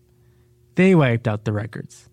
They 0.76 0.96
wiped 0.96 1.28
out 1.28 1.44
the 1.44 1.52
records. 1.52 2.08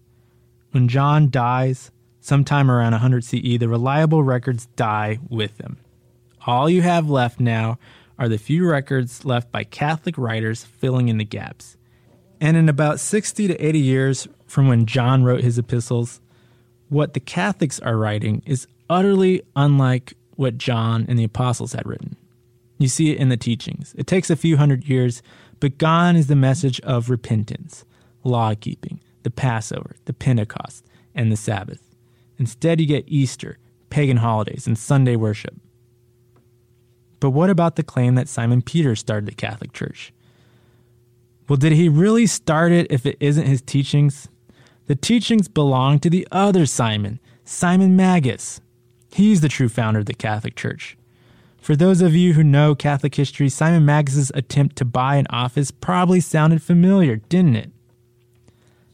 When 0.73 0.89
John 0.89 1.31
dies, 1.31 1.91
sometime 2.21 2.71
around 2.71 2.93
100 2.93 3.25
CE, 3.25 3.59
the 3.59 3.69
reliable 3.69 4.23
records 4.23 4.67
die 4.77 5.19
with 5.29 5.59
him. 5.59 5.79
All 6.47 6.69
you 6.69 6.83
have 6.83 7.09
left 7.09 7.41
now 7.41 7.79
are 8.19 8.29
the 8.29 8.39
few 8.39 8.69
records 8.69 9.25
left 9.25 9.51
by 9.51 9.65
Catholic 9.65 10.19
writers 10.19 10.65
filling 10.65 11.09
in 11.09 11.19
the 11.19 11.25
gaps. 11.25 11.77
And 12.41 12.57
in 12.57 12.69
about 12.69 13.01
60 13.01 13.49
to 13.49 13.65
80 13.65 13.79
years 13.79 14.29
from 14.47 14.69
when 14.69 14.87
John 14.87 15.25
wrote 15.25 15.43
his 15.43 15.59
epistles, 15.59 16.21
what 16.89 17.15
the 17.15 17.21
Catholics 17.21 17.81
are 17.81 17.97
writing 17.97 18.43
is 18.45 18.67
utterly 18.89 19.43
unlike 19.55 20.15
what 20.37 20.59
John 20.59 21.07
and 21.09 21.19
the 21.19 21.25
apostles 21.25 21.73
had 21.73 21.87
written. 21.87 22.17
You 22.81 22.89
see 22.89 23.11
it 23.11 23.19
in 23.19 23.29
the 23.29 23.37
teachings. 23.37 23.95
It 23.99 24.07
takes 24.07 24.31
a 24.31 24.37
few 24.37 24.57
hundred 24.57 24.89
years, 24.89 25.23
but 25.61 25.77
gone 25.77 26.17
is 26.17 26.29
the 26.29 26.35
message 26.35 26.81
of 26.81 27.11
repentance, 27.11 27.85
law 28.25 28.55
keeping, 28.55 29.01
the 29.23 29.31
Passover, 29.31 29.97
the 30.07 30.15
Pentecost, 30.15 30.87
and 31.15 31.31
the 31.31 31.37
Sabbath. 31.37 31.83
Instead, 32.39 32.81
you 32.81 32.87
get 32.87 33.05
Easter, 33.07 33.59
pagan 33.91 34.17
holidays, 34.17 34.67
and 34.67 34.79
Sunday 34.79 35.15
worship. 35.15 35.55
But 37.21 37.31
what 37.31 37.51
about 37.51 37.77
the 37.77 37.83
claim 37.83 38.15
that 38.15 38.31
Simon 38.31 38.63
Peter 38.63 38.97
started 38.97 39.27
the 39.27 39.35
Catholic 39.35 39.75
Church? 39.75 40.15
Well, 41.51 41.59
did 41.59 41.73
he 41.73 41.91
really 41.91 42.27
start 42.27 42.73
it 42.73 42.87
if 42.89 43.05
it 43.05 43.19
isn't 43.21 43.47
his 43.47 43.61
teachings? 43.61 44.29
The 44.87 44.97
teachings 44.97 45.49
belong 45.49 45.99
to 45.99 46.09
the 46.09 46.27
other 46.33 46.65
Simon, 46.65 47.21
Simon 47.45 47.95
Magus. 47.95 48.63
He's 49.13 49.43
the 49.43 49.51
true 49.51 49.69
founder 49.69 50.01
of 50.01 50.07
the 50.07 50.15
Catholic 50.15 50.57
Church. 50.57 50.97
For 51.61 51.77
those 51.77 52.01
of 52.01 52.15
you 52.15 52.33
who 52.33 52.43
know 52.43 52.75
Catholic 52.75 53.15
history, 53.15 53.51
Simon 53.51 53.85
Magus's 53.85 54.33
attempt 54.35 54.77
to 54.77 54.85
buy 54.85 55.17
an 55.17 55.27
office 55.29 55.71
probably 55.71 56.19
sounded 56.19 56.63
familiar, 56.63 57.17
didn't 57.17 57.57
it? 57.57 57.71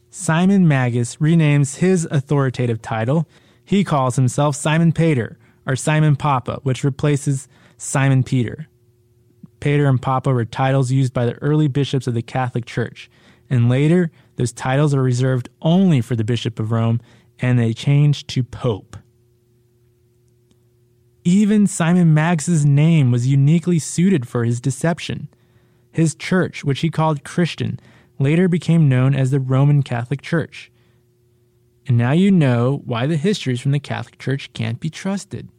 Simon 0.09 0.67
Magus 0.67 1.17
renames 1.17 1.77
his 1.77 2.05
authoritative 2.11 2.81
title. 2.81 3.27
He 3.63 3.83
calls 3.83 4.17
himself 4.17 4.55
Simon 4.55 4.91
Peter 4.91 5.37
or 5.65 5.75
Simon 5.75 6.15
Papa, 6.15 6.59
which 6.63 6.83
replaces 6.83 7.47
Simon 7.77 8.23
Peter. 8.23 8.67
Peter 9.59 9.87
and 9.87 10.01
Papa 10.01 10.31
were 10.33 10.45
titles 10.45 10.91
used 10.91 11.13
by 11.13 11.25
the 11.25 11.35
early 11.35 11.67
bishops 11.67 12.05
of 12.05 12.13
the 12.13 12.21
Catholic 12.21 12.65
Church, 12.65 13.09
and 13.49 13.69
later 13.69 14.11
those 14.35 14.51
titles 14.51 14.93
are 14.93 15.01
reserved 15.01 15.49
only 15.61 16.01
for 16.01 16.15
the 16.15 16.23
Bishop 16.23 16.59
of 16.59 16.71
Rome 16.71 16.99
and 17.39 17.57
they 17.57 17.73
changed 17.73 18.27
to 18.29 18.43
Pope. 18.43 18.97
Even 21.27 21.67
Simon 21.67 22.13
Magus's 22.13 22.65
name 22.65 23.11
was 23.11 23.27
uniquely 23.27 23.79
suited 23.79 24.25
for 24.25 24.45
his 24.45 24.61
deception. 24.61 25.27
His 25.91 26.15
church, 26.15 26.63
which 26.63 26.79
he 26.79 26.89
called 26.89 27.25
Christian, 27.25 27.81
later 28.17 28.47
became 28.47 28.87
known 28.87 29.13
as 29.13 29.29
the 29.29 29.41
Roman 29.41 29.83
Catholic 29.83 30.21
Church. 30.21 30.71
And 31.85 31.97
now 31.97 32.13
you 32.13 32.31
know 32.31 32.81
why 32.85 33.07
the 33.07 33.17
histories 33.17 33.59
from 33.59 33.73
the 33.73 33.79
Catholic 33.81 34.17
Church 34.19 34.53
can't 34.53 34.79
be 34.79 34.89
trusted. 34.89 35.49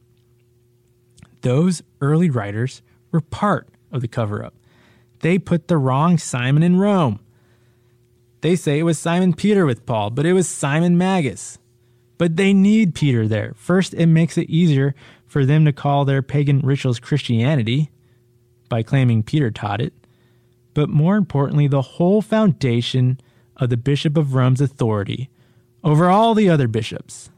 Those 1.42 1.82
early 2.00 2.30
writers 2.30 2.80
were 3.12 3.20
part 3.20 3.68
of 3.92 4.00
the 4.00 4.08
cover 4.08 4.42
up. 4.42 4.54
They 5.20 5.38
put 5.38 5.68
the 5.68 5.76
wrong 5.76 6.16
Simon 6.16 6.62
in 6.62 6.78
Rome. 6.78 7.20
They 8.40 8.56
say 8.56 8.78
it 8.78 8.84
was 8.84 8.98
Simon 8.98 9.34
Peter 9.34 9.66
with 9.66 9.84
Paul, 9.84 10.08
but 10.08 10.24
it 10.24 10.32
was 10.32 10.48
Simon 10.48 10.96
Magus. 10.96 11.58
But 12.16 12.36
they 12.36 12.54
need 12.54 12.94
Peter 12.94 13.28
there. 13.28 13.52
First, 13.54 13.92
it 13.92 14.06
makes 14.06 14.38
it 14.38 14.48
easier 14.48 14.94
for 15.28 15.44
them 15.44 15.64
to 15.64 15.72
call 15.72 16.04
their 16.04 16.22
pagan 16.22 16.60
rituals 16.60 16.98
Christianity 16.98 17.90
by 18.68 18.82
claiming 18.82 19.22
Peter 19.22 19.50
taught 19.50 19.80
it. 19.80 19.92
But 20.74 20.88
more 20.88 21.16
importantly, 21.16 21.68
the 21.68 21.82
whole 21.82 22.22
foundation 22.22 23.20
of 23.56 23.70
the 23.70 23.76
Bishop 23.76 24.16
of 24.16 24.34
Rome's 24.34 24.60
authority 24.60 25.30
over 25.84 26.08
all 26.08 26.34
the 26.34 26.48
other 26.48 26.68
bishops, 26.68 27.30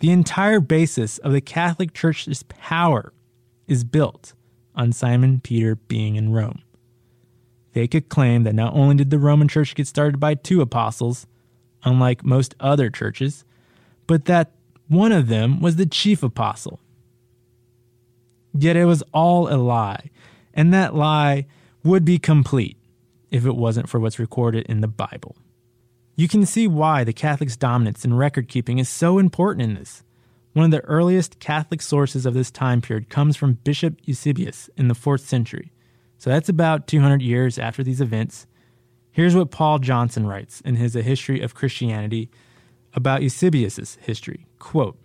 the 0.00 0.10
entire 0.10 0.60
basis 0.60 1.18
of 1.18 1.32
the 1.32 1.40
Catholic 1.40 1.94
Church's 1.94 2.42
power 2.44 3.12
is 3.66 3.84
built 3.84 4.34
on 4.74 4.92
Simon 4.92 5.40
Peter 5.40 5.76
being 5.76 6.16
in 6.16 6.32
Rome. 6.32 6.62
They 7.72 7.86
could 7.86 8.08
claim 8.08 8.44
that 8.44 8.54
not 8.54 8.74
only 8.74 8.96
did 8.96 9.10
the 9.10 9.18
Roman 9.18 9.48
Church 9.48 9.74
get 9.74 9.86
started 9.86 10.18
by 10.18 10.34
two 10.34 10.60
apostles, 10.60 11.26
unlike 11.84 12.24
most 12.24 12.54
other 12.58 12.90
churches, 12.90 13.44
but 14.06 14.24
that 14.26 14.52
one 14.88 15.12
of 15.12 15.28
them 15.28 15.60
was 15.60 15.76
the 15.76 15.86
chief 15.86 16.22
apostle. 16.22 16.80
Yet 18.58 18.76
it 18.76 18.84
was 18.86 19.02
all 19.12 19.52
a 19.52 19.56
lie, 19.56 20.10
and 20.54 20.72
that 20.72 20.94
lie 20.94 21.46
would 21.84 22.04
be 22.04 22.18
complete 22.18 22.78
if 23.30 23.44
it 23.44 23.56
wasn't 23.56 23.88
for 23.88 24.00
what's 24.00 24.18
recorded 24.18 24.66
in 24.66 24.80
the 24.80 24.88
Bible. 24.88 25.36
You 26.14 26.28
can 26.28 26.46
see 26.46 26.66
why 26.66 27.04
the 27.04 27.12
Catholics' 27.12 27.56
dominance 27.56 28.04
in 28.04 28.14
record 28.14 28.48
keeping 28.48 28.78
is 28.78 28.88
so 28.88 29.18
important 29.18 29.62
in 29.62 29.74
this. 29.74 30.02
One 30.54 30.64
of 30.64 30.70
the 30.70 30.84
earliest 30.84 31.38
Catholic 31.38 31.82
sources 31.82 32.24
of 32.24 32.32
this 32.32 32.50
time 32.50 32.80
period 32.80 33.10
comes 33.10 33.36
from 33.36 33.58
Bishop 33.62 33.98
Eusebius 34.04 34.70
in 34.76 34.88
the 34.88 34.94
4th 34.94 35.20
century. 35.20 35.72
So 36.16 36.30
that's 36.30 36.48
about 36.48 36.86
200 36.86 37.20
years 37.20 37.58
after 37.58 37.82
these 37.82 38.00
events. 38.00 38.46
Here's 39.10 39.36
what 39.36 39.50
Paul 39.50 39.78
Johnson 39.78 40.26
writes 40.26 40.62
in 40.62 40.76
his 40.76 40.96
A 40.96 41.02
History 41.02 41.42
of 41.42 41.54
Christianity 41.54 42.30
about 42.94 43.22
Eusebius's 43.22 43.98
history. 44.00 44.46
Quote, 44.58 44.98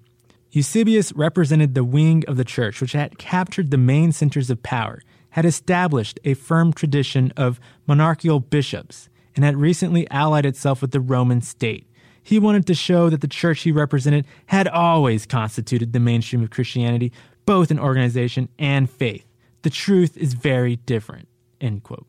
Eusebius 0.52 1.14
represented 1.14 1.74
the 1.74 1.84
wing 1.84 2.24
of 2.28 2.36
the 2.36 2.43
church 2.43 2.82
which 2.82 2.91
had 2.91 3.18
captured 3.18 3.72
the 3.72 3.78
main 3.78 4.12
centers 4.12 4.49
of 4.49 4.62
power, 4.62 5.02
had 5.32 5.45
established 5.45 6.20
a 6.26 6.34
firm 6.34 6.74
tradition 6.74 7.32
of 7.38 7.60
monarchical 7.88 8.41
bishops, 8.41 9.10
and 9.34 9.45
had 9.45 9.56
recently 9.56 10.10
allied 10.12 10.45
itself 10.45 10.82
with 10.82 10.91
the 10.91 10.99
Roman 10.99 11.39
state. 11.39 11.88
He 12.22 12.38
wanted 12.38 12.68
to 12.68 12.74
show 12.74 13.10
that 13.10 13.22
the 13.22 13.28
church 13.30 13.62
he 13.62 13.72
represented 13.72 14.26
had 14.47 14.68
always 14.68 15.26
constituted 15.26 15.93
the 15.93 16.02
mainstream 16.02 16.43
of 16.43 16.49
Christianity, 16.49 17.14
both 17.45 17.72
in 17.72 17.80
organization 17.80 18.49
and 18.60 18.89
faith. 18.89 19.26
The 19.62 19.70
truth 19.70 20.18
is 20.18 20.34
very 20.34 20.76
different. 20.76 21.30
End 21.62 21.84
quote. 21.84 22.08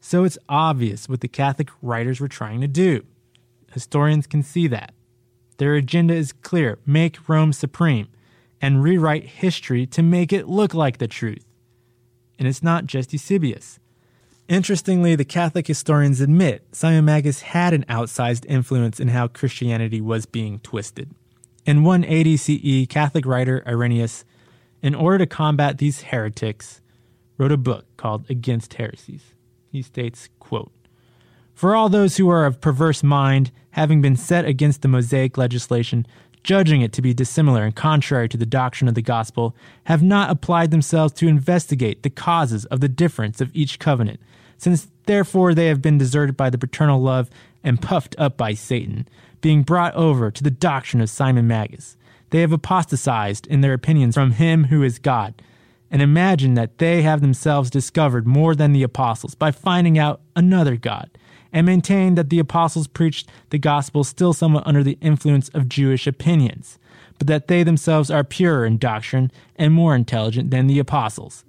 So 0.00 0.22
it's 0.22 0.38
obvious 0.48 1.08
what 1.08 1.20
the 1.20 1.28
Catholic 1.28 1.68
writers 1.82 2.20
were 2.20 2.28
trying 2.28 2.60
to 2.60 2.68
do. 2.68 3.04
Historians 3.72 4.28
can 4.28 4.44
see 4.44 4.68
that. 4.68 4.94
Their 5.58 5.74
agenda 5.74 6.14
is 6.14 6.32
clear 6.32 6.78
make 6.86 7.28
Rome 7.28 7.52
supreme 7.52 8.08
and 8.60 8.82
rewrite 8.82 9.24
history 9.24 9.86
to 9.86 10.02
make 10.02 10.32
it 10.32 10.48
look 10.48 10.74
like 10.74 10.98
the 10.98 11.08
truth. 11.08 11.44
And 12.38 12.46
it's 12.46 12.62
not 12.62 12.86
just 12.86 13.12
Eusebius. 13.12 13.78
Interestingly, 14.48 15.16
the 15.16 15.24
Catholic 15.24 15.66
historians 15.66 16.20
admit 16.20 16.64
Simon 16.72 17.04
Magus 17.04 17.42
had 17.42 17.74
an 17.74 17.84
outsized 17.88 18.46
influence 18.46 19.00
in 19.00 19.08
how 19.08 19.26
Christianity 19.26 20.00
was 20.00 20.24
being 20.24 20.60
twisted. 20.60 21.10
In 21.64 21.82
180 21.82 22.36
CE, 22.36 22.86
Catholic 22.88 23.26
writer 23.26 23.64
Irenaeus, 23.66 24.24
in 24.82 24.94
order 24.94 25.18
to 25.18 25.26
combat 25.26 25.78
these 25.78 26.02
heretics, 26.02 26.80
wrote 27.38 27.50
a 27.50 27.56
book 27.56 27.86
called 27.96 28.24
Against 28.30 28.74
Heresies. 28.74 29.34
He 29.72 29.82
states, 29.82 30.28
quote, 30.38 30.70
For 31.56 31.74
all 31.74 31.88
those 31.88 32.18
who 32.18 32.28
are 32.28 32.44
of 32.44 32.60
perverse 32.60 33.02
mind, 33.02 33.50
having 33.70 34.02
been 34.02 34.14
set 34.14 34.44
against 34.44 34.82
the 34.82 34.88
Mosaic 34.88 35.38
legislation, 35.38 36.06
judging 36.42 36.82
it 36.82 36.92
to 36.92 37.00
be 37.00 37.14
dissimilar 37.14 37.64
and 37.64 37.74
contrary 37.74 38.28
to 38.28 38.36
the 38.36 38.44
doctrine 38.44 38.88
of 38.88 38.94
the 38.94 39.00
gospel, 39.00 39.56
have 39.84 40.02
not 40.02 40.28
applied 40.28 40.70
themselves 40.70 41.14
to 41.14 41.26
investigate 41.26 42.02
the 42.02 42.10
causes 42.10 42.66
of 42.66 42.80
the 42.80 42.90
difference 42.90 43.40
of 43.40 43.50
each 43.54 43.78
covenant, 43.78 44.20
since 44.58 44.88
therefore 45.06 45.54
they 45.54 45.68
have 45.68 45.80
been 45.80 45.96
deserted 45.96 46.36
by 46.36 46.50
the 46.50 46.58
paternal 46.58 47.00
love 47.00 47.30
and 47.64 47.80
puffed 47.80 48.14
up 48.18 48.36
by 48.36 48.52
Satan, 48.52 49.08
being 49.40 49.62
brought 49.62 49.94
over 49.94 50.30
to 50.30 50.44
the 50.44 50.50
doctrine 50.50 51.00
of 51.00 51.08
Simon 51.08 51.46
Magus. 51.46 51.96
They 52.30 52.42
have 52.42 52.52
apostatized 52.52 53.46
in 53.46 53.62
their 53.62 53.72
opinions 53.72 54.14
from 54.14 54.32
him 54.32 54.64
who 54.64 54.82
is 54.82 54.98
God, 54.98 55.32
and 55.90 56.02
imagine 56.02 56.52
that 56.52 56.76
they 56.76 57.00
have 57.00 57.22
themselves 57.22 57.70
discovered 57.70 58.26
more 58.26 58.54
than 58.54 58.74
the 58.74 58.82
apostles 58.82 59.34
by 59.34 59.52
finding 59.52 59.98
out 59.98 60.20
another 60.34 60.76
God, 60.76 61.08
and 61.52 61.66
maintained 61.66 62.18
that 62.18 62.30
the 62.30 62.38
apostles 62.38 62.86
preached 62.86 63.28
the 63.50 63.58
gospel 63.58 64.04
still 64.04 64.32
somewhat 64.32 64.66
under 64.66 64.82
the 64.82 64.98
influence 65.00 65.48
of 65.50 65.68
Jewish 65.68 66.06
opinions, 66.06 66.78
but 67.18 67.26
that 67.26 67.48
they 67.48 67.62
themselves 67.62 68.10
are 68.10 68.24
purer 68.24 68.66
in 68.66 68.78
doctrine 68.78 69.30
and 69.56 69.72
more 69.72 69.94
intelligent 69.94 70.50
than 70.50 70.66
the 70.66 70.78
apostles. 70.78 71.44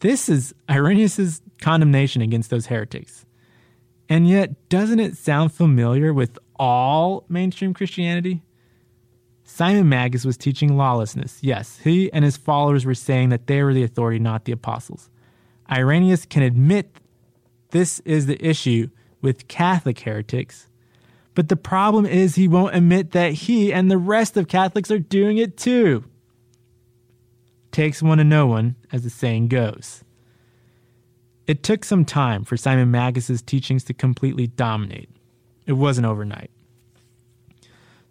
This 0.00 0.28
is 0.28 0.54
Irenaeus' 0.68 1.40
condemnation 1.60 2.22
against 2.22 2.50
those 2.50 2.66
heretics. 2.66 3.24
And 4.08 4.28
yet, 4.28 4.68
doesn't 4.68 5.00
it 5.00 5.16
sound 5.16 5.52
familiar 5.52 6.12
with 6.12 6.38
all 6.56 7.24
mainstream 7.28 7.72
Christianity? 7.72 8.42
Simon 9.44 9.88
Magus 9.88 10.24
was 10.24 10.36
teaching 10.36 10.76
lawlessness. 10.76 11.38
Yes, 11.42 11.78
he 11.82 12.12
and 12.12 12.24
his 12.24 12.36
followers 12.36 12.84
were 12.84 12.94
saying 12.94 13.30
that 13.30 13.46
they 13.46 13.62
were 13.62 13.74
the 13.74 13.82
authority, 13.82 14.18
not 14.18 14.44
the 14.44 14.52
apostles. 14.52 15.10
Irenaeus 15.70 16.26
can 16.26 16.42
admit 16.42 16.96
this 17.74 17.98
is 18.04 18.26
the 18.26 18.40
issue 18.40 18.88
with 19.20 19.48
Catholic 19.48 19.98
heretics, 19.98 20.68
but 21.34 21.48
the 21.48 21.56
problem 21.56 22.06
is 22.06 22.36
he 22.36 22.46
won't 22.46 22.76
admit 22.76 23.10
that 23.10 23.32
he 23.32 23.72
and 23.72 23.90
the 23.90 23.98
rest 23.98 24.36
of 24.36 24.46
Catholics 24.46 24.92
are 24.92 25.00
doing 25.00 25.38
it 25.38 25.56
too. 25.56 26.04
Takes 27.72 28.00
one 28.00 28.18
to 28.18 28.24
know 28.24 28.46
one, 28.46 28.76
as 28.92 29.02
the 29.02 29.10
saying 29.10 29.48
goes. 29.48 30.04
It 31.48 31.64
took 31.64 31.84
some 31.84 32.04
time 32.04 32.44
for 32.44 32.56
Simon 32.56 32.92
Magus's 32.92 33.42
teachings 33.42 33.82
to 33.84 33.92
completely 33.92 34.46
dominate. 34.46 35.10
It 35.66 35.72
wasn't 35.72 36.06
overnight. 36.06 36.52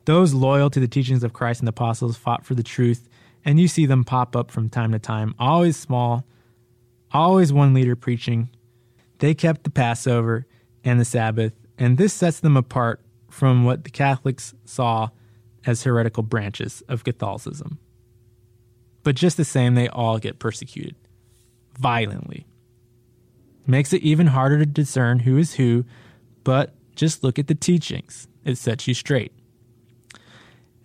Those 0.03 0.33
loyal 0.33 0.71
to 0.71 0.81
the 0.81 0.89
teachings 0.89 1.23
of 1.23 1.31
Christ 1.31 1.61
and 1.61 1.67
the 1.67 1.69
apostles 1.69 2.17
fought 2.17 2.45
for 2.45 2.53
the 2.53 2.63
truth, 2.63 3.07
and 3.45 3.61
you 3.61 3.69
see 3.69 3.85
them 3.85 4.03
pop 4.03 4.35
up 4.35 4.51
from 4.51 4.69
time 4.69 4.91
to 4.91 4.99
time, 4.99 5.33
always 5.39 5.77
small, 5.77 6.25
always 7.13 7.53
one 7.53 7.73
leader 7.73 7.95
preaching. 7.95 8.49
They 9.19 9.33
kept 9.33 9.63
the 9.63 9.69
Passover 9.69 10.45
and 10.83 10.99
the 10.99 11.05
Sabbath, 11.05 11.53
and 11.77 11.97
this 11.97 12.13
sets 12.13 12.39
them 12.39 12.57
apart 12.57 13.01
from 13.29 13.63
what 13.63 13.83
the 13.83 13.89
Catholics 13.89 14.53
saw 14.65 15.09
as 15.65 15.83
heretical 15.83 16.23
branches 16.23 16.83
of 16.87 17.03
Catholicism. 17.03 17.79
But 19.03 19.15
just 19.15 19.37
the 19.37 19.45
same, 19.45 19.75
they 19.75 19.87
all 19.87 20.19
get 20.19 20.39
persecuted 20.39 20.95
violently. 21.77 22.45
Makes 23.65 23.93
it 23.93 24.01
even 24.01 24.27
harder 24.27 24.59
to 24.59 24.65
discern 24.65 25.19
who 25.19 25.37
is 25.37 25.55
who, 25.55 25.85
but 26.43 26.73
just 26.95 27.23
look 27.23 27.39
at 27.39 27.47
the 27.47 27.55
teachings. 27.55 28.27
It 28.45 28.57
sets 28.57 28.87
you 28.87 28.93
straight. 28.93 29.31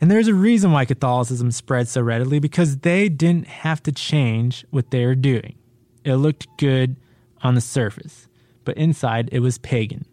And 0.00 0.10
there's 0.10 0.28
a 0.28 0.34
reason 0.34 0.70
why 0.70 0.84
Catholicism 0.84 1.50
spread 1.50 1.88
so 1.88 2.00
readily 2.00 2.38
because 2.38 2.78
they 2.78 3.08
didn't 3.08 3.48
have 3.48 3.82
to 3.82 3.92
change 3.92 4.64
what 4.70 4.90
they 4.90 5.04
were 5.04 5.16
doing. 5.16 5.56
It 6.04 6.16
looked 6.16 6.46
good 6.56 6.96
on 7.42 7.54
the 7.54 7.60
surface, 7.60 8.28
but 8.64 8.76
inside 8.76 9.28
it 9.32 9.40
was 9.40 9.58
pagan. 9.58 10.06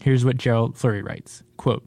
Here's 0.00 0.24
what 0.24 0.36
Gerald 0.36 0.76
Flurry 0.76 1.02
writes 1.02 1.42
quote, 1.56 1.84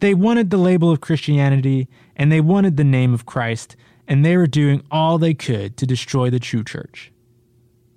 They 0.00 0.14
wanted 0.14 0.50
the 0.50 0.56
label 0.56 0.90
of 0.90 1.00
Christianity 1.00 1.88
and 2.16 2.30
they 2.30 2.40
wanted 2.40 2.76
the 2.76 2.84
name 2.84 3.12
of 3.12 3.26
Christ, 3.26 3.76
and 4.06 4.24
they 4.24 4.36
were 4.36 4.46
doing 4.46 4.82
all 4.90 5.18
they 5.18 5.34
could 5.34 5.76
to 5.78 5.86
destroy 5.86 6.30
the 6.30 6.38
true 6.38 6.62
church. 6.62 7.12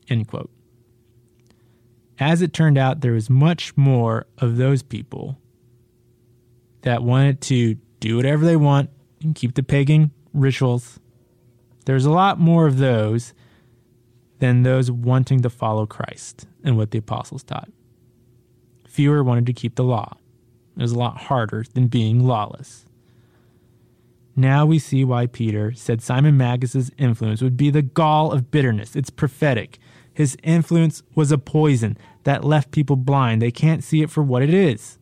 End 0.10 0.28
quote. 0.28 0.50
As 2.20 2.42
it 2.42 2.54
turned 2.54 2.78
out, 2.78 3.02
there 3.02 3.12
was 3.12 3.30
much 3.30 3.78
more 3.78 4.26
of 4.40 4.58
those 4.58 4.82
people 4.82 5.38
that 6.82 7.04
wanted 7.04 7.42
to 7.42 7.76
do 8.00 8.16
whatever 8.16 8.46
they 8.46 8.56
want 8.56 8.90
and 9.22 9.36
keep 9.36 9.56
the 9.56 9.64
pagan 9.64 10.12
rituals. 10.34 11.00
There's 11.86 12.06
a 12.06 12.12
lot 12.12 12.40
more 12.40 12.66
of 12.66 12.78
those 12.78 13.34
than 14.40 14.64
those 14.64 14.92
wanting 14.92 15.42
to 15.42 15.50
follow 15.50 15.86
Christ 15.86 16.48
and 16.64 16.78
what 16.78 16.92
the 16.92 17.00
apostles 17.00 17.44
taught. 17.44 17.70
Fewer 18.88 19.24
wanted 19.24 19.46
to 19.48 19.54
keep 19.54 19.76
the 19.76 19.84
law. 19.84 20.18
It 20.76 20.82
was 20.82 20.92
a 20.92 20.98
lot 21.00 21.18
harder 21.18 21.66
than 21.74 21.88
being 21.88 22.26
lawless. 22.26 22.86
Now 24.36 24.68
we 24.68 24.78
see 24.78 25.04
why 25.04 25.26
Peter 25.26 25.74
said 25.74 26.02
Simon 26.02 26.38
Magus's 26.38 26.92
influence 26.98 27.42
would 27.42 27.58
be 27.58 27.72
the 27.72 27.82
gall 27.82 28.32
of 28.32 28.52
bitterness. 28.52 28.96
It's 28.96 29.10
prophetic. 29.10 29.80
His 30.14 30.38
influence 30.44 31.02
was 31.16 31.32
a 31.32 31.40
poison 31.40 31.98
that 32.24 32.44
left 32.44 32.72
people 32.72 32.96
blind. 32.96 33.42
They 33.42 33.52
can't 33.52 33.84
see 33.84 34.04
it 34.04 34.12
for 34.12 34.22
what 34.22 34.44
it 34.44 34.54
is. 34.54 35.00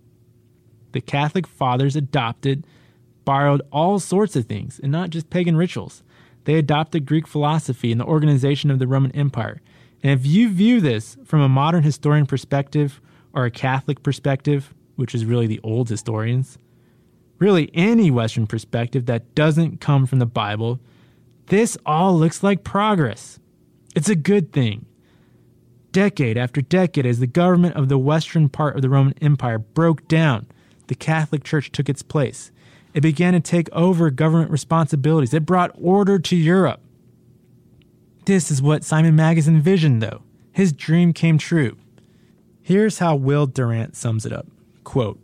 The 0.93 1.01
Catholic 1.01 1.47
fathers 1.47 1.97
adopted 1.97 2.65
borrowed 3.25 3.61
all 3.71 3.99
sorts 3.99 4.35
of 4.35 4.45
things, 4.45 4.79
and 4.81 4.91
not 4.91 5.09
just 5.09 5.29
pagan 5.29 5.57
rituals. 5.57 6.03
They 6.45 6.55
adopted 6.55 7.05
Greek 7.05 7.27
philosophy 7.27 7.91
and 7.91 7.99
the 7.99 8.05
organization 8.05 8.71
of 8.71 8.79
the 8.79 8.87
Roman 8.87 9.11
Empire. 9.11 9.61
And 10.01 10.11
if 10.11 10.25
you 10.25 10.49
view 10.49 10.79
this 10.79 11.17
from 11.25 11.41
a 11.41 11.49
modern 11.49 11.83
historian 11.83 12.25
perspective 12.25 13.01
or 13.33 13.45
a 13.45 13.51
Catholic 13.51 14.03
perspective, 14.03 14.73
which 14.95 15.13
is 15.13 15.25
really 15.25 15.47
the 15.47 15.59
old 15.63 15.89
historians, 15.89 16.57
really 17.39 17.69
any 17.73 18.09
Western 18.11 18.47
perspective 18.47 19.07
that 19.07 19.35
doesn't 19.35 19.81
come 19.81 20.05
from 20.05 20.19
the 20.19 20.25
Bible, 20.25 20.79
this 21.47 21.77
all 21.85 22.17
looks 22.17 22.43
like 22.43 22.63
progress. 22.63 23.39
It's 23.95 24.09
a 24.09 24.15
good 24.15 24.53
thing. 24.53 24.85
Decade 25.91 26.37
after 26.37 26.61
decade, 26.61 27.05
as 27.05 27.19
the 27.19 27.27
government 27.27 27.75
of 27.75 27.87
the 27.87 27.97
western 27.97 28.49
part 28.49 28.75
of 28.75 28.81
the 28.81 28.89
Roman 28.89 29.15
Empire 29.21 29.57
broke 29.57 30.07
down, 30.07 30.45
the 30.87 30.95
Catholic 30.95 31.43
Church 31.43 31.71
took 31.71 31.89
its 31.89 32.01
place. 32.01 32.51
It 32.95 33.01
began 33.01 33.33
to 33.33 33.41
take 33.41 33.69
over 33.73 34.09
government 34.09 34.49
responsibilities. 34.49 35.33
It 35.33 35.45
brought 35.45 35.75
order 35.79 36.17
to 36.17 36.35
Europe. 36.35 36.79
This 38.23 38.49
is 38.49 38.61
what 38.61 38.85
Simon 38.85 39.17
Magus 39.17 39.49
envisioned, 39.49 40.01
though. 40.01 40.21
His 40.53 40.71
dream 40.71 41.11
came 41.11 41.37
true. 41.37 41.75
Here's 42.61 42.99
how 42.99 43.17
Will 43.17 43.47
Durant 43.47 43.97
sums 43.97 44.25
it 44.25 44.31
up 44.31 44.47
Quote, 44.85 45.19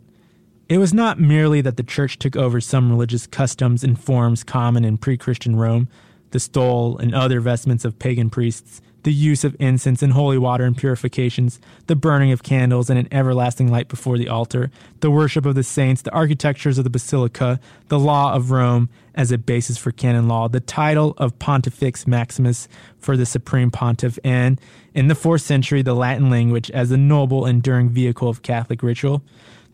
It 0.68 0.76
was 0.76 0.92
not 0.92 1.18
merely 1.18 1.62
that 1.62 1.78
the 1.78 1.82
church 1.82 2.18
took 2.18 2.36
over 2.36 2.60
some 2.60 2.90
religious 2.90 3.26
customs 3.26 3.82
and 3.82 3.98
forms 3.98 4.44
common 4.44 4.84
in 4.84 4.98
pre 4.98 5.16
Christian 5.16 5.56
Rome, 5.56 5.88
the 6.30 6.40
stole 6.40 6.98
and 6.98 7.14
other 7.14 7.40
vestments 7.40 7.86
of 7.86 7.98
pagan 7.98 8.28
priests, 8.28 8.82
the 9.02 9.12
use 9.12 9.42
of 9.44 9.56
incense 9.58 10.02
and 10.02 10.12
holy 10.12 10.38
water 10.38 10.64
and 10.64 10.76
purifications, 10.76 11.60
the 11.86 11.96
burning 11.96 12.30
of 12.30 12.42
candles 12.42 12.88
and 12.88 12.98
an 12.98 13.08
everlasting 13.10 13.70
light 13.70 13.88
before 13.88 14.16
the 14.16 14.28
altar, 14.28 14.70
the 15.00 15.10
worship 15.10 15.44
of 15.44 15.54
the 15.54 15.62
saints, 15.62 16.02
the 16.02 16.12
architectures 16.12 16.78
of 16.78 16.84
the 16.84 16.90
basilica, 16.90 17.58
the 17.88 17.98
law 17.98 18.32
of 18.32 18.50
Rome 18.50 18.88
as 19.14 19.32
a 19.32 19.38
basis 19.38 19.76
for 19.76 19.90
canon 19.90 20.28
law, 20.28 20.48
the 20.48 20.60
title 20.60 21.14
of 21.18 21.38
Pontifex 21.38 22.06
Maximus 22.06 22.68
for 22.98 23.16
the 23.16 23.26
supreme 23.26 23.70
pontiff, 23.70 24.18
and, 24.24 24.60
in 24.94 25.08
the 25.08 25.14
fourth 25.14 25.42
century, 25.42 25.82
the 25.82 25.94
Latin 25.94 26.30
language 26.30 26.70
as 26.70 26.90
a 26.90 26.96
noble, 26.96 27.44
enduring 27.44 27.90
vehicle 27.90 28.28
of 28.28 28.42
Catholic 28.42 28.82
ritual. 28.82 29.22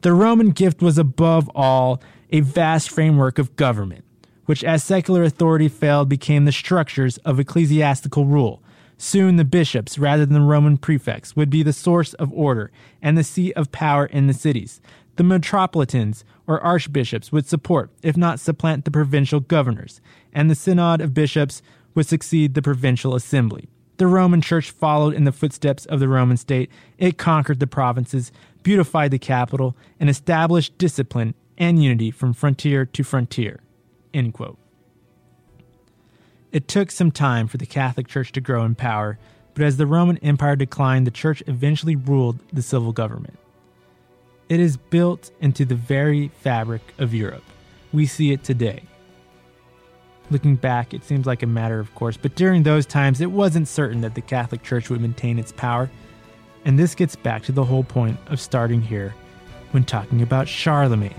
The 0.00 0.12
Roman 0.12 0.50
gift 0.50 0.80
was 0.80 0.96
above 0.96 1.50
all 1.54 2.00
a 2.30 2.40
vast 2.40 2.90
framework 2.90 3.38
of 3.38 3.56
government, 3.56 4.04
which, 4.46 4.64
as 4.64 4.82
secular 4.82 5.22
authority 5.22 5.68
failed, 5.68 6.08
became 6.08 6.44
the 6.44 6.52
structures 6.52 7.18
of 7.18 7.38
ecclesiastical 7.38 8.24
rule 8.24 8.62
Soon 9.00 9.36
the 9.36 9.44
bishops, 9.44 9.96
rather 9.96 10.26
than 10.26 10.34
the 10.34 10.40
Roman 10.40 10.76
prefects, 10.76 11.36
would 11.36 11.50
be 11.50 11.62
the 11.62 11.72
source 11.72 12.14
of 12.14 12.32
order 12.32 12.72
and 13.00 13.16
the 13.16 13.22
seat 13.22 13.52
of 13.52 13.70
power 13.70 14.06
in 14.06 14.26
the 14.26 14.34
cities. 14.34 14.80
The 15.14 15.22
metropolitans 15.22 16.24
or 16.48 16.60
archbishops 16.60 17.30
would 17.30 17.46
support, 17.46 17.90
if 18.02 18.16
not 18.16 18.40
supplant, 18.40 18.84
the 18.84 18.90
provincial 18.90 19.38
governors, 19.38 20.00
and 20.32 20.50
the 20.50 20.56
synod 20.56 21.00
of 21.00 21.14
bishops 21.14 21.62
would 21.94 22.06
succeed 22.06 22.54
the 22.54 22.62
provincial 22.62 23.14
assembly. 23.14 23.68
The 23.98 24.08
Roman 24.08 24.40
Church 24.40 24.70
followed 24.70 25.14
in 25.14 25.24
the 25.24 25.32
footsteps 25.32 25.86
of 25.86 26.00
the 26.00 26.08
Roman 26.08 26.36
state. 26.36 26.70
It 26.98 27.18
conquered 27.18 27.60
the 27.60 27.66
provinces, 27.66 28.32
beautified 28.62 29.12
the 29.12 29.18
capital, 29.18 29.76
and 29.98 30.10
established 30.10 30.76
discipline 30.76 31.34
and 31.56 31.82
unity 31.82 32.10
from 32.10 32.32
frontier 32.32 32.84
to 32.84 33.02
frontier. 33.04 33.60
End 34.12 34.34
quote. 34.34 34.58
It 36.50 36.66
took 36.66 36.90
some 36.90 37.10
time 37.10 37.46
for 37.46 37.58
the 37.58 37.66
Catholic 37.66 38.08
Church 38.08 38.32
to 38.32 38.40
grow 38.40 38.64
in 38.64 38.74
power, 38.74 39.18
but 39.52 39.64
as 39.64 39.76
the 39.76 39.86
Roman 39.86 40.16
Empire 40.18 40.56
declined, 40.56 41.06
the 41.06 41.10
Church 41.10 41.42
eventually 41.46 41.94
ruled 41.94 42.38
the 42.52 42.62
civil 42.62 42.92
government. 42.92 43.38
It 44.48 44.58
is 44.58 44.78
built 44.78 45.30
into 45.40 45.66
the 45.66 45.74
very 45.74 46.28
fabric 46.40 46.80
of 46.98 47.12
Europe. 47.12 47.44
We 47.92 48.06
see 48.06 48.32
it 48.32 48.44
today. 48.44 48.82
Looking 50.30 50.56
back, 50.56 50.94
it 50.94 51.04
seems 51.04 51.26
like 51.26 51.42
a 51.42 51.46
matter 51.46 51.80
of 51.80 51.94
course, 51.94 52.16
but 52.16 52.34
during 52.34 52.62
those 52.62 52.86
times, 52.86 53.20
it 53.20 53.30
wasn't 53.30 53.68
certain 53.68 54.00
that 54.00 54.14
the 54.14 54.22
Catholic 54.22 54.62
Church 54.62 54.88
would 54.88 55.02
maintain 55.02 55.38
its 55.38 55.52
power. 55.52 55.90
And 56.64 56.78
this 56.78 56.94
gets 56.94 57.14
back 57.14 57.42
to 57.44 57.52
the 57.52 57.64
whole 57.64 57.84
point 57.84 58.18
of 58.28 58.40
starting 58.40 58.80
here 58.80 59.14
when 59.72 59.84
talking 59.84 60.22
about 60.22 60.48
Charlemagne. 60.48 61.14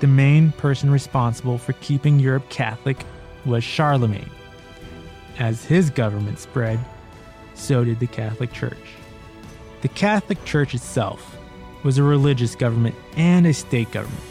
The 0.00 0.06
main 0.06 0.52
person 0.52 0.90
responsible 0.90 1.56
for 1.56 1.72
keeping 1.74 2.18
Europe 2.18 2.48
Catholic 2.50 2.98
was 3.44 3.64
Charlemagne. 3.64 4.30
As 5.38 5.64
his 5.64 5.90
government 5.90 6.38
spread, 6.38 6.78
so 7.54 7.84
did 7.84 8.00
the 8.00 8.06
Catholic 8.06 8.52
Church. 8.52 8.78
The 9.82 9.88
Catholic 9.88 10.44
Church 10.44 10.74
itself 10.74 11.36
was 11.82 11.98
a 11.98 12.02
religious 12.02 12.54
government 12.54 12.94
and 13.16 13.46
a 13.46 13.52
state 13.52 13.90
government, 13.90 14.22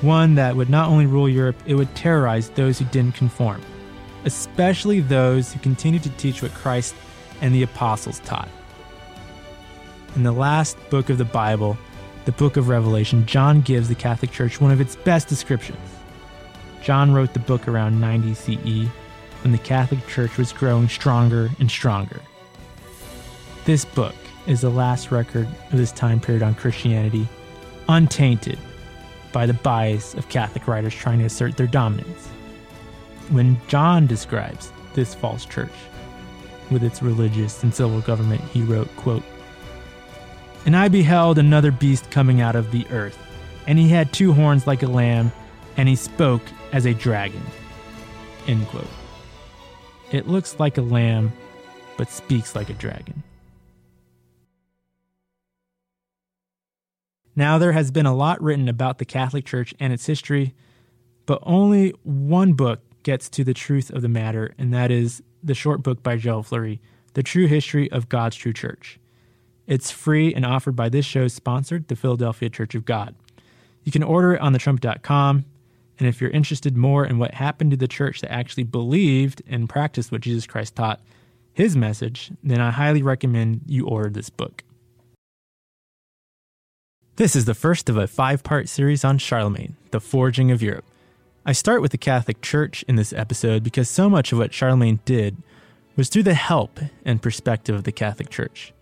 one 0.00 0.34
that 0.36 0.56
would 0.56 0.70
not 0.70 0.88
only 0.88 1.06
rule 1.06 1.28
Europe, 1.28 1.56
it 1.66 1.74
would 1.74 1.94
terrorize 1.94 2.48
those 2.50 2.78
who 2.78 2.86
didn't 2.86 3.14
conform, 3.14 3.60
especially 4.24 5.00
those 5.00 5.52
who 5.52 5.60
continued 5.60 6.02
to 6.04 6.10
teach 6.10 6.42
what 6.42 6.54
Christ 6.54 6.94
and 7.40 7.54
the 7.54 7.62
apostles 7.62 8.20
taught. 8.20 8.48
In 10.16 10.22
the 10.22 10.32
last 10.32 10.78
book 10.90 11.10
of 11.10 11.18
the 11.18 11.24
Bible, 11.24 11.76
the 12.24 12.32
book 12.32 12.56
of 12.56 12.68
Revelation, 12.68 13.26
John 13.26 13.60
gives 13.60 13.88
the 13.88 13.94
Catholic 13.94 14.30
Church 14.30 14.60
one 14.60 14.72
of 14.72 14.80
its 14.80 14.96
best 14.96 15.28
descriptions. 15.28 15.78
John 16.82 17.12
wrote 17.12 17.34
the 17.34 17.40
book 17.40 17.68
around 17.68 18.00
90 18.00 18.34
CE 18.34 18.88
when 19.42 19.52
the 19.52 19.58
Catholic 19.58 20.06
Church 20.06 20.36
was 20.36 20.52
growing 20.52 20.88
stronger 20.88 21.50
and 21.58 21.70
stronger. 21.70 22.20
This 23.64 23.84
book 23.84 24.14
is 24.46 24.62
the 24.62 24.70
last 24.70 25.10
record 25.10 25.46
of 25.70 25.78
this 25.78 25.92
time 25.92 26.20
period 26.20 26.42
on 26.42 26.54
Christianity, 26.54 27.28
untainted 27.88 28.58
by 29.32 29.46
the 29.46 29.54
bias 29.54 30.14
of 30.14 30.28
Catholic 30.28 30.66
writers 30.66 30.94
trying 30.94 31.18
to 31.20 31.26
assert 31.26 31.56
their 31.56 31.66
dominance. 31.66 32.26
When 33.28 33.60
John 33.68 34.06
describes 34.06 34.72
this 34.94 35.14
false 35.14 35.44
church 35.44 35.72
with 36.70 36.82
its 36.82 37.02
religious 37.02 37.62
and 37.62 37.74
civil 37.74 38.00
government, 38.00 38.40
he 38.40 38.62
wrote, 38.62 38.88
quote, 38.96 39.22
And 40.66 40.76
I 40.76 40.88
beheld 40.88 41.38
another 41.38 41.70
beast 41.70 42.10
coming 42.10 42.40
out 42.40 42.56
of 42.56 42.72
the 42.72 42.86
earth, 42.90 43.18
and 43.66 43.78
he 43.78 43.88
had 43.88 44.12
two 44.12 44.32
horns 44.32 44.66
like 44.66 44.82
a 44.82 44.88
lamb, 44.88 45.30
and 45.76 45.88
he 45.88 45.96
spoke 45.96 46.42
as 46.72 46.86
a 46.86 46.94
dragon. 46.94 47.42
End 48.46 48.66
quote. 48.68 48.86
It 50.10 50.28
looks 50.28 50.58
like 50.58 50.78
a 50.78 50.82
lamb, 50.82 51.32
but 51.96 52.10
speaks 52.10 52.54
like 52.54 52.70
a 52.70 52.74
dragon. 52.74 53.22
Now, 57.36 57.58
there 57.58 57.72
has 57.72 57.90
been 57.90 58.06
a 58.06 58.14
lot 58.14 58.42
written 58.42 58.68
about 58.68 58.98
the 58.98 59.04
Catholic 59.04 59.44
Church 59.44 59.72
and 59.78 59.92
its 59.92 60.06
history, 60.06 60.54
but 61.26 61.38
only 61.42 61.90
one 62.02 62.54
book 62.54 62.80
gets 63.02 63.28
to 63.30 63.44
the 63.44 63.54
truth 63.54 63.90
of 63.90 64.02
the 64.02 64.08
matter, 64.08 64.52
and 64.58 64.74
that 64.74 64.90
is 64.90 65.22
the 65.42 65.54
short 65.54 65.82
book 65.82 66.02
by 66.02 66.16
Joel 66.16 66.42
Flurry, 66.42 66.80
The 67.14 67.22
True 67.22 67.46
History 67.46 67.90
of 67.92 68.08
God's 68.08 68.36
True 68.36 68.52
Church. 68.52 68.98
It's 69.66 69.90
free 69.90 70.34
and 70.34 70.44
offered 70.44 70.74
by 70.74 70.88
this 70.88 71.06
show's 71.06 71.32
sponsor, 71.32 71.82
the 71.86 71.96
Philadelphia 71.96 72.50
Church 72.50 72.74
of 72.74 72.84
God. 72.84 73.14
You 73.84 73.92
can 73.92 74.02
order 74.02 74.34
it 74.34 74.40
on 74.40 74.52
thetrumpet.com, 74.52 75.44
and 76.00 76.08
if 76.08 76.20
you're 76.20 76.30
interested 76.30 76.76
more 76.76 77.04
in 77.04 77.18
what 77.18 77.34
happened 77.34 77.70
to 77.72 77.76
the 77.76 77.86
church 77.86 78.22
that 78.22 78.32
actually 78.32 78.64
believed 78.64 79.42
and 79.46 79.68
practiced 79.68 80.10
what 80.10 80.22
Jesus 80.22 80.46
Christ 80.46 80.74
taught, 80.74 81.00
his 81.52 81.76
message, 81.76 82.32
then 82.42 82.60
I 82.60 82.70
highly 82.70 83.02
recommend 83.02 83.62
you 83.66 83.86
order 83.86 84.08
this 84.08 84.30
book. 84.30 84.64
This 87.16 87.36
is 87.36 87.44
the 87.44 87.54
first 87.54 87.90
of 87.90 87.98
a 87.98 88.06
five 88.06 88.42
part 88.42 88.66
series 88.68 89.04
on 89.04 89.18
Charlemagne, 89.18 89.76
the 89.90 90.00
forging 90.00 90.50
of 90.50 90.62
Europe. 90.62 90.86
I 91.44 91.52
start 91.52 91.82
with 91.82 91.92
the 91.92 91.98
Catholic 91.98 92.40
Church 92.40 92.82
in 92.88 92.96
this 92.96 93.12
episode 93.12 93.62
because 93.62 93.90
so 93.90 94.08
much 94.08 94.32
of 94.32 94.38
what 94.38 94.54
Charlemagne 94.54 95.00
did 95.04 95.36
was 95.96 96.08
through 96.08 96.22
the 96.22 96.34
help 96.34 96.80
and 97.04 97.20
perspective 97.20 97.74
of 97.74 97.84
the 97.84 97.92
Catholic 97.92 98.30
Church. 98.30 98.72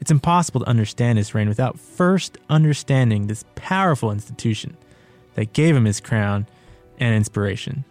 It's 0.00 0.10
impossible 0.10 0.60
to 0.60 0.68
understand 0.68 1.16
his 1.16 1.34
reign 1.34 1.48
without 1.48 1.80
first 1.80 2.36
understanding 2.50 3.26
this 3.26 3.44
powerful 3.54 4.12
institution 4.12 4.76
that 5.34 5.54
gave 5.54 5.74
him 5.74 5.86
his 5.86 6.00
crown 6.00 6.46
and 6.98 7.14
inspiration. 7.14 7.84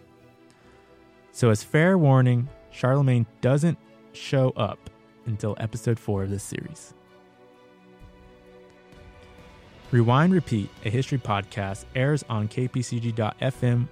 So, 1.32 1.50
as 1.50 1.62
fair 1.62 1.96
warning, 1.96 2.48
Charlemagne 2.70 3.26
doesn't 3.40 3.78
show 4.12 4.50
up 4.50 4.90
until 5.26 5.56
episode 5.58 5.98
4 5.98 6.24
of 6.24 6.30
this 6.30 6.42
series. 6.42 6.94
Rewind 9.90 10.32
Repeat, 10.32 10.68
a 10.84 10.90
history 10.90 11.18
podcast, 11.18 11.84
airs 11.94 12.24
on 12.28 12.48
kpcg.fm 12.48 13.88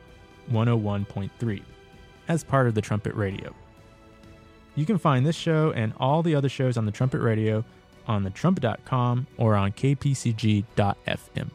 101.3 0.50 1.62
as 2.28 2.44
part 2.44 2.66
of 2.66 2.74
the 2.74 2.80
Trumpet 2.82 3.14
Radio. 3.14 3.54
You 4.74 4.84
can 4.84 4.98
find 4.98 5.24
this 5.24 5.36
show 5.36 5.72
and 5.72 5.94
all 5.98 6.22
the 6.22 6.34
other 6.34 6.48
shows 6.48 6.76
on 6.76 6.84
the 6.84 6.92
Trumpet 6.92 7.20
Radio 7.20 7.64
on 8.06 8.24
thetrumpet.com 8.24 9.26
or 9.38 9.54
on 9.54 9.72
kpcg.fm. 9.72 11.50